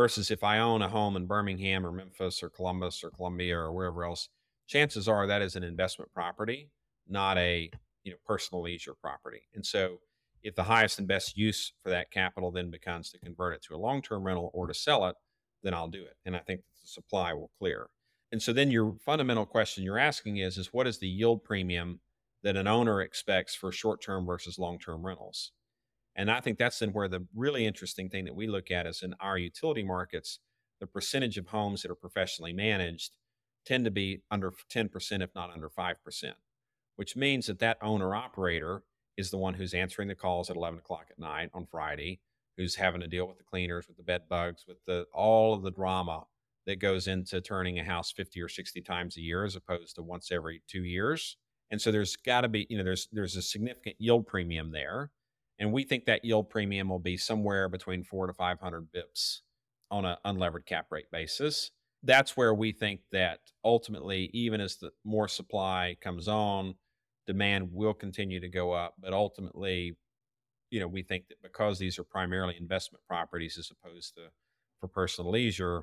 Versus 0.00 0.30
if 0.30 0.42
I 0.42 0.58
own 0.58 0.80
a 0.80 0.88
home 0.88 1.14
in 1.14 1.26
Birmingham 1.26 1.84
or 1.84 1.92
Memphis 1.92 2.42
or 2.42 2.48
Columbus 2.48 3.04
or 3.04 3.10
Columbia 3.10 3.58
or 3.58 3.70
wherever 3.70 4.02
else, 4.02 4.30
chances 4.66 5.06
are 5.06 5.26
that 5.26 5.42
is 5.42 5.56
an 5.56 5.62
investment 5.62 6.10
property, 6.14 6.70
not 7.06 7.36
a 7.36 7.70
you 8.02 8.10
know 8.10 8.16
personal 8.24 8.62
leisure 8.62 8.94
property. 8.94 9.42
And 9.54 9.66
so 9.66 9.98
if 10.42 10.54
the 10.54 10.62
highest 10.62 10.98
and 10.98 11.06
best 11.06 11.36
use 11.36 11.74
for 11.82 11.90
that 11.90 12.10
capital 12.10 12.50
then 12.50 12.70
becomes 12.70 13.10
to 13.10 13.18
convert 13.18 13.52
it 13.52 13.62
to 13.64 13.74
a 13.74 13.76
long-term 13.76 14.24
rental 14.24 14.50
or 14.54 14.66
to 14.68 14.72
sell 14.72 15.04
it, 15.06 15.16
then 15.62 15.74
I'll 15.74 15.90
do 15.90 16.02
it. 16.02 16.16
And 16.24 16.34
I 16.34 16.38
think 16.38 16.62
the 16.80 16.88
supply 16.88 17.34
will 17.34 17.50
clear. 17.58 17.88
And 18.32 18.40
so 18.40 18.54
then 18.54 18.70
your 18.70 18.96
fundamental 19.04 19.44
question 19.44 19.84
you're 19.84 19.98
asking 19.98 20.38
is 20.38 20.56
is 20.56 20.72
what 20.72 20.86
is 20.86 20.98
the 20.98 21.08
yield 21.08 21.44
premium 21.44 22.00
that 22.42 22.56
an 22.56 22.66
owner 22.66 23.02
expects 23.02 23.54
for 23.54 23.70
short-term 23.70 24.24
versus 24.24 24.58
long-term 24.58 25.04
rentals? 25.04 25.52
And 26.20 26.30
I 26.30 26.38
think 26.40 26.58
that's 26.58 26.78
then 26.78 26.92
where 26.92 27.08
the 27.08 27.26
really 27.34 27.64
interesting 27.64 28.10
thing 28.10 28.26
that 28.26 28.34
we 28.34 28.46
look 28.46 28.70
at 28.70 28.86
is 28.86 29.00
in 29.00 29.14
our 29.20 29.38
utility 29.38 29.82
markets, 29.82 30.38
the 30.78 30.86
percentage 30.86 31.38
of 31.38 31.46
homes 31.46 31.80
that 31.80 31.90
are 31.90 31.94
professionally 31.94 32.52
managed 32.52 33.12
tend 33.64 33.86
to 33.86 33.90
be 33.90 34.20
under 34.30 34.52
10%, 34.70 35.22
if 35.22 35.34
not 35.34 35.50
under 35.50 35.70
5%, 35.70 35.94
which 36.96 37.16
means 37.16 37.46
that 37.46 37.58
that 37.60 37.78
owner 37.80 38.14
operator 38.14 38.82
is 39.16 39.30
the 39.30 39.38
one 39.38 39.54
who's 39.54 39.72
answering 39.72 40.08
the 40.08 40.14
calls 40.14 40.50
at 40.50 40.56
11 40.56 40.80
o'clock 40.80 41.06
at 41.10 41.18
night 41.18 41.48
on 41.54 41.64
Friday, 41.64 42.20
who's 42.58 42.74
having 42.74 43.00
to 43.00 43.08
deal 43.08 43.26
with 43.26 43.38
the 43.38 43.44
cleaners, 43.44 43.88
with 43.88 43.96
the 43.96 44.02
bed 44.02 44.24
bugs, 44.28 44.66
with 44.68 44.84
the 44.86 45.06
all 45.14 45.54
of 45.54 45.62
the 45.62 45.70
drama 45.70 46.24
that 46.66 46.80
goes 46.80 47.08
into 47.08 47.40
turning 47.40 47.78
a 47.78 47.84
house 47.84 48.12
50 48.12 48.42
or 48.42 48.48
60 48.48 48.82
times 48.82 49.16
a 49.16 49.22
year 49.22 49.46
as 49.46 49.56
opposed 49.56 49.96
to 49.96 50.02
once 50.02 50.30
every 50.30 50.62
two 50.68 50.84
years. 50.84 51.38
And 51.70 51.80
so 51.80 51.90
there's 51.90 52.16
got 52.16 52.42
to 52.42 52.48
be, 52.48 52.66
you 52.68 52.76
know, 52.76 52.84
there's 52.84 53.08
there's 53.10 53.36
a 53.36 53.42
significant 53.42 53.96
yield 53.98 54.26
premium 54.26 54.70
there 54.70 55.10
and 55.60 55.72
we 55.72 55.84
think 55.84 56.06
that 56.06 56.24
yield 56.24 56.48
premium 56.48 56.88
will 56.88 56.98
be 56.98 57.18
somewhere 57.18 57.68
between 57.68 58.02
four 58.02 58.26
to 58.26 58.32
500 58.32 58.88
bips 58.90 59.40
on 59.90 60.06
an 60.06 60.16
unlevered 60.24 60.64
cap 60.64 60.86
rate 60.90 61.10
basis. 61.12 61.70
That's 62.02 62.34
where 62.34 62.54
we 62.54 62.72
think 62.72 63.02
that 63.12 63.40
ultimately, 63.62 64.30
even 64.32 64.62
as 64.62 64.76
the 64.76 64.90
more 65.04 65.28
supply 65.28 65.96
comes 66.00 66.28
on, 66.28 66.76
demand 67.26 67.68
will 67.72 67.92
continue 67.92 68.40
to 68.40 68.48
go 68.48 68.72
up. 68.72 68.94
But 68.98 69.12
ultimately, 69.12 69.98
you 70.70 70.80
know, 70.80 70.88
we 70.88 71.02
think 71.02 71.28
that 71.28 71.42
because 71.42 71.78
these 71.78 71.98
are 71.98 72.04
primarily 72.04 72.56
investment 72.58 73.04
properties 73.06 73.58
as 73.58 73.70
opposed 73.70 74.14
to 74.14 74.22
for 74.80 74.88
personal 74.88 75.30
leisure, 75.30 75.82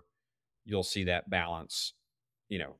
you'll 0.66 0.82
see 0.82 1.04
that 1.04 1.30
balance, 1.30 1.94
you 2.50 2.58
know, 2.58 2.78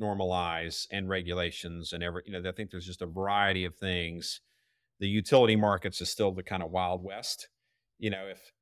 normalize 0.00 0.86
and 0.92 1.08
regulations 1.08 1.92
and 1.92 2.04
every, 2.04 2.22
you 2.26 2.32
know, 2.32 2.48
I 2.48 2.52
think 2.52 2.70
there's 2.70 2.86
just 2.86 3.02
a 3.02 3.06
variety 3.06 3.64
of 3.64 3.74
things 3.74 4.40
the 5.00 5.08
utility 5.08 5.56
markets 5.56 6.00
is 6.00 6.10
still 6.10 6.32
the 6.32 6.42
kind 6.42 6.62
of 6.62 6.70
wild 6.70 7.02
west. 7.02 7.48
You 7.98 8.10
know, 8.10 8.26
if 8.30 8.52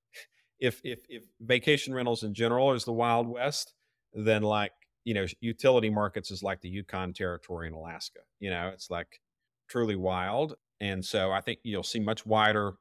if 0.58 0.80
if 0.84 1.00
if 1.08 1.24
vacation 1.40 1.94
rentals 1.94 2.22
in 2.22 2.34
general 2.34 2.72
is 2.72 2.84
the 2.84 2.92
wild 2.92 3.28
west, 3.28 3.74
then 4.12 4.42
like 4.42 4.72
you 5.04 5.14
know 5.14 5.26
utility 5.40 5.90
markets 5.90 6.30
is 6.30 6.42
like 6.42 6.60
the 6.60 6.68
Yukon 6.68 7.12
territory 7.12 7.68
in 7.68 7.74
Alaska. 7.74 8.20
You 8.40 8.50
know, 8.50 8.70
it's 8.72 8.90
like 8.90 9.20
truly 9.68 9.96
wild, 9.96 10.56
and 10.80 11.04
so 11.04 11.32
I 11.32 11.40
think 11.40 11.60
you'll 11.62 11.82
see 11.82 12.00
much 12.00 12.26
wider, 12.26 12.74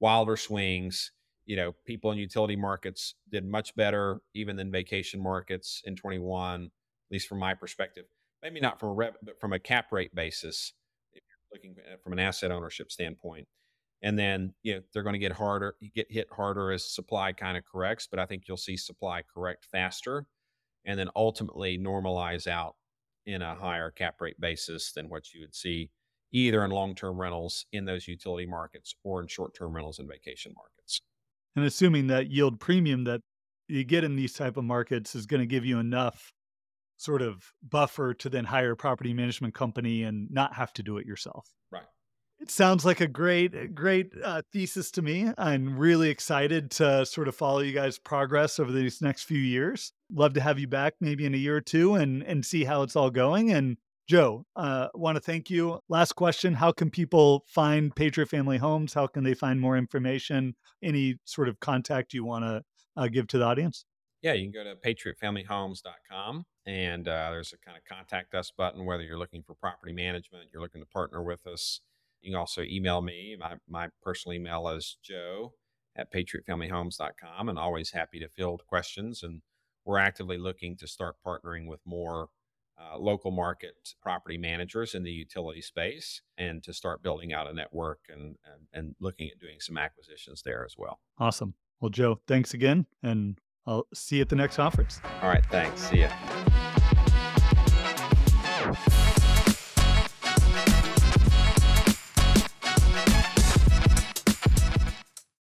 wilder 0.00 0.36
swings. 0.36 1.12
You 1.46 1.56
know, 1.56 1.74
people 1.84 2.12
in 2.12 2.18
utility 2.18 2.56
markets 2.56 3.14
did 3.30 3.44
much 3.44 3.74
better 3.74 4.20
even 4.34 4.56
than 4.56 4.70
vacation 4.70 5.20
markets 5.20 5.82
in 5.84 5.96
21, 5.96 6.64
at 6.64 6.70
least 7.10 7.28
from 7.28 7.40
my 7.40 7.54
perspective. 7.54 8.04
Maybe 8.42 8.60
not 8.60 8.78
from 8.78 8.90
a 8.90 8.92
rev, 8.92 9.14
but 9.22 9.40
from 9.40 9.52
a 9.52 9.58
cap 9.58 9.90
rate 9.90 10.14
basis 10.14 10.72
looking 11.52 11.76
from 12.02 12.12
an 12.12 12.18
asset 12.18 12.50
ownership 12.50 12.90
standpoint. 12.92 13.46
And 14.02 14.18
then 14.18 14.54
you 14.62 14.74
know 14.74 14.80
they're 14.92 15.02
going 15.02 15.14
to 15.14 15.18
get 15.18 15.32
harder, 15.32 15.74
get 15.94 16.10
hit 16.10 16.28
harder 16.34 16.72
as 16.72 16.84
supply 16.84 17.32
kind 17.32 17.56
of 17.56 17.64
corrects. 17.64 18.08
But 18.10 18.18
I 18.18 18.26
think 18.26 18.44
you'll 18.48 18.56
see 18.56 18.76
supply 18.76 19.22
correct 19.34 19.66
faster, 19.70 20.26
and 20.84 20.98
then 20.98 21.10
ultimately 21.14 21.78
normalize 21.78 22.46
out 22.46 22.76
in 23.26 23.42
a 23.42 23.54
higher 23.54 23.90
cap 23.90 24.20
rate 24.20 24.40
basis 24.40 24.92
than 24.92 25.08
what 25.08 25.34
you 25.34 25.42
would 25.42 25.54
see 25.54 25.90
either 26.32 26.64
in 26.64 26.70
long-term 26.70 27.20
rentals 27.20 27.66
in 27.72 27.84
those 27.84 28.06
utility 28.06 28.46
markets 28.46 28.94
or 29.02 29.20
in 29.20 29.26
short-term 29.26 29.74
rentals 29.74 29.98
in 29.98 30.08
vacation 30.08 30.52
markets. 30.56 31.00
And 31.56 31.64
assuming 31.64 32.06
that 32.06 32.30
yield 32.30 32.60
premium 32.60 33.04
that 33.04 33.20
you 33.68 33.84
get 33.84 34.04
in 34.04 34.16
these 34.16 34.32
type 34.32 34.56
of 34.56 34.64
markets 34.64 35.14
is 35.14 35.26
going 35.26 35.40
to 35.40 35.46
give 35.46 35.64
you 35.64 35.78
enough 35.78 36.32
sort 37.00 37.22
of 37.22 37.52
buffer 37.66 38.12
to 38.12 38.28
then 38.28 38.44
hire 38.44 38.72
a 38.72 38.76
property 38.76 39.14
management 39.14 39.54
company 39.54 40.02
and 40.02 40.30
not 40.30 40.54
have 40.54 40.72
to 40.74 40.82
do 40.82 40.98
it 40.98 41.06
yourself. 41.06 41.48
Right. 41.72 41.82
It 42.40 42.50
sounds 42.50 42.84
like 42.84 43.00
a 43.00 43.06
great, 43.06 43.74
great 43.74 44.12
uh, 44.22 44.42
thesis 44.52 44.90
to 44.92 45.02
me. 45.02 45.30
I'm 45.38 45.78
really 45.78 46.10
excited 46.10 46.70
to 46.72 47.06
sort 47.06 47.28
of 47.28 47.34
follow 47.34 47.60
you 47.60 47.72
guys' 47.72 47.98
progress 47.98 48.58
over 48.58 48.70
these 48.70 49.00
next 49.00 49.24
few 49.24 49.38
years. 49.38 49.92
Love 50.12 50.34
to 50.34 50.42
have 50.42 50.58
you 50.58 50.66
back 50.66 50.94
maybe 51.00 51.24
in 51.24 51.34
a 51.34 51.38
year 51.38 51.56
or 51.56 51.60
two 51.62 51.94
and 51.94 52.22
and 52.22 52.44
see 52.44 52.64
how 52.64 52.82
it's 52.82 52.96
all 52.96 53.10
going. 53.10 53.50
And 53.50 53.78
Joe, 54.06 54.44
uh, 54.56 54.88
want 54.94 55.16
to 55.16 55.20
thank 55.20 55.48
you. 55.48 55.80
Last 55.88 56.14
question: 56.14 56.54
How 56.54 56.72
can 56.72 56.90
people 56.90 57.44
find 57.46 57.94
Patriot 57.94 58.26
Family 58.26 58.58
Homes? 58.58 58.92
How 58.92 59.06
can 59.06 59.24
they 59.24 59.34
find 59.34 59.60
more 59.60 59.76
information? 59.76 60.54
Any 60.82 61.16
sort 61.24 61.48
of 61.48 61.60
contact 61.60 62.12
you 62.12 62.24
want 62.24 62.44
to 62.44 62.62
uh, 62.96 63.08
give 63.08 63.26
to 63.28 63.38
the 63.38 63.44
audience? 63.44 63.84
Yeah, 64.22 64.34
you 64.34 64.50
can 64.50 64.52
go 64.52 64.64
to 64.64 64.76
patriotfamilyhomes.com 64.76 66.44
and 66.66 67.08
uh, 67.08 67.30
there's 67.30 67.54
a 67.54 67.58
kind 67.58 67.78
of 67.78 67.84
contact 67.84 68.34
us 68.34 68.52
button, 68.56 68.84
whether 68.84 69.02
you're 69.02 69.18
looking 69.18 69.42
for 69.42 69.54
property 69.54 69.92
management, 69.92 70.50
you're 70.52 70.62
looking 70.62 70.82
to 70.82 70.86
partner 70.86 71.22
with 71.22 71.46
us. 71.46 71.80
You 72.20 72.32
can 72.32 72.38
also 72.38 72.62
email 72.62 73.00
me. 73.00 73.36
My, 73.38 73.54
my 73.68 73.88
personal 74.02 74.36
email 74.36 74.68
is 74.68 74.98
joe 75.02 75.54
at 75.96 76.12
patriotfamilyhomes.com 76.12 77.48
and 77.48 77.58
always 77.58 77.92
happy 77.92 78.20
to 78.20 78.28
field 78.28 78.62
questions. 78.66 79.22
And 79.22 79.40
we're 79.84 79.98
actively 79.98 80.36
looking 80.36 80.76
to 80.78 80.86
start 80.86 81.16
partnering 81.26 81.66
with 81.66 81.80
more 81.86 82.28
uh, 82.78 82.98
local 82.98 83.30
market 83.30 83.74
property 84.02 84.38
managers 84.38 84.94
in 84.94 85.02
the 85.02 85.10
utility 85.10 85.60
space 85.60 86.22
and 86.38 86.62
to 86.62 86.72
start 86.72 87.02
building 87.02 87.32
out 87.32 87.48
a 87.48 87.54
network 87.54 88.00
and, 88.08 88.36
and, 88.44 88.66
and 88.72 88.94
looking 89.00 89.28
at 89.28 89.38
doing 89.38 89.56
some 89.60 89.76
acquisitions 89.76 90.42
there 90.42 90.64
as 90.64 90.74
well. 90.78 91.00
Awesome. 91.18 91.54
Well, 91.80 91.90
Joe, 91.90 92.20
thanks 92.26 92.54
again. 92.54 92.86
And 93.02 93.38
I'll 93.66 93.86
see 93.94 94.16
you 94.16 94.22
at 94.22 94.28
the 94.28 94.36
next 94.36 94.56
conference. 94.56 95.00
All 95.22 95.28
right. 95.28 95.44
Thanks. 95.46 95.80
See 95.82 96.00
ya. 96.00 96.10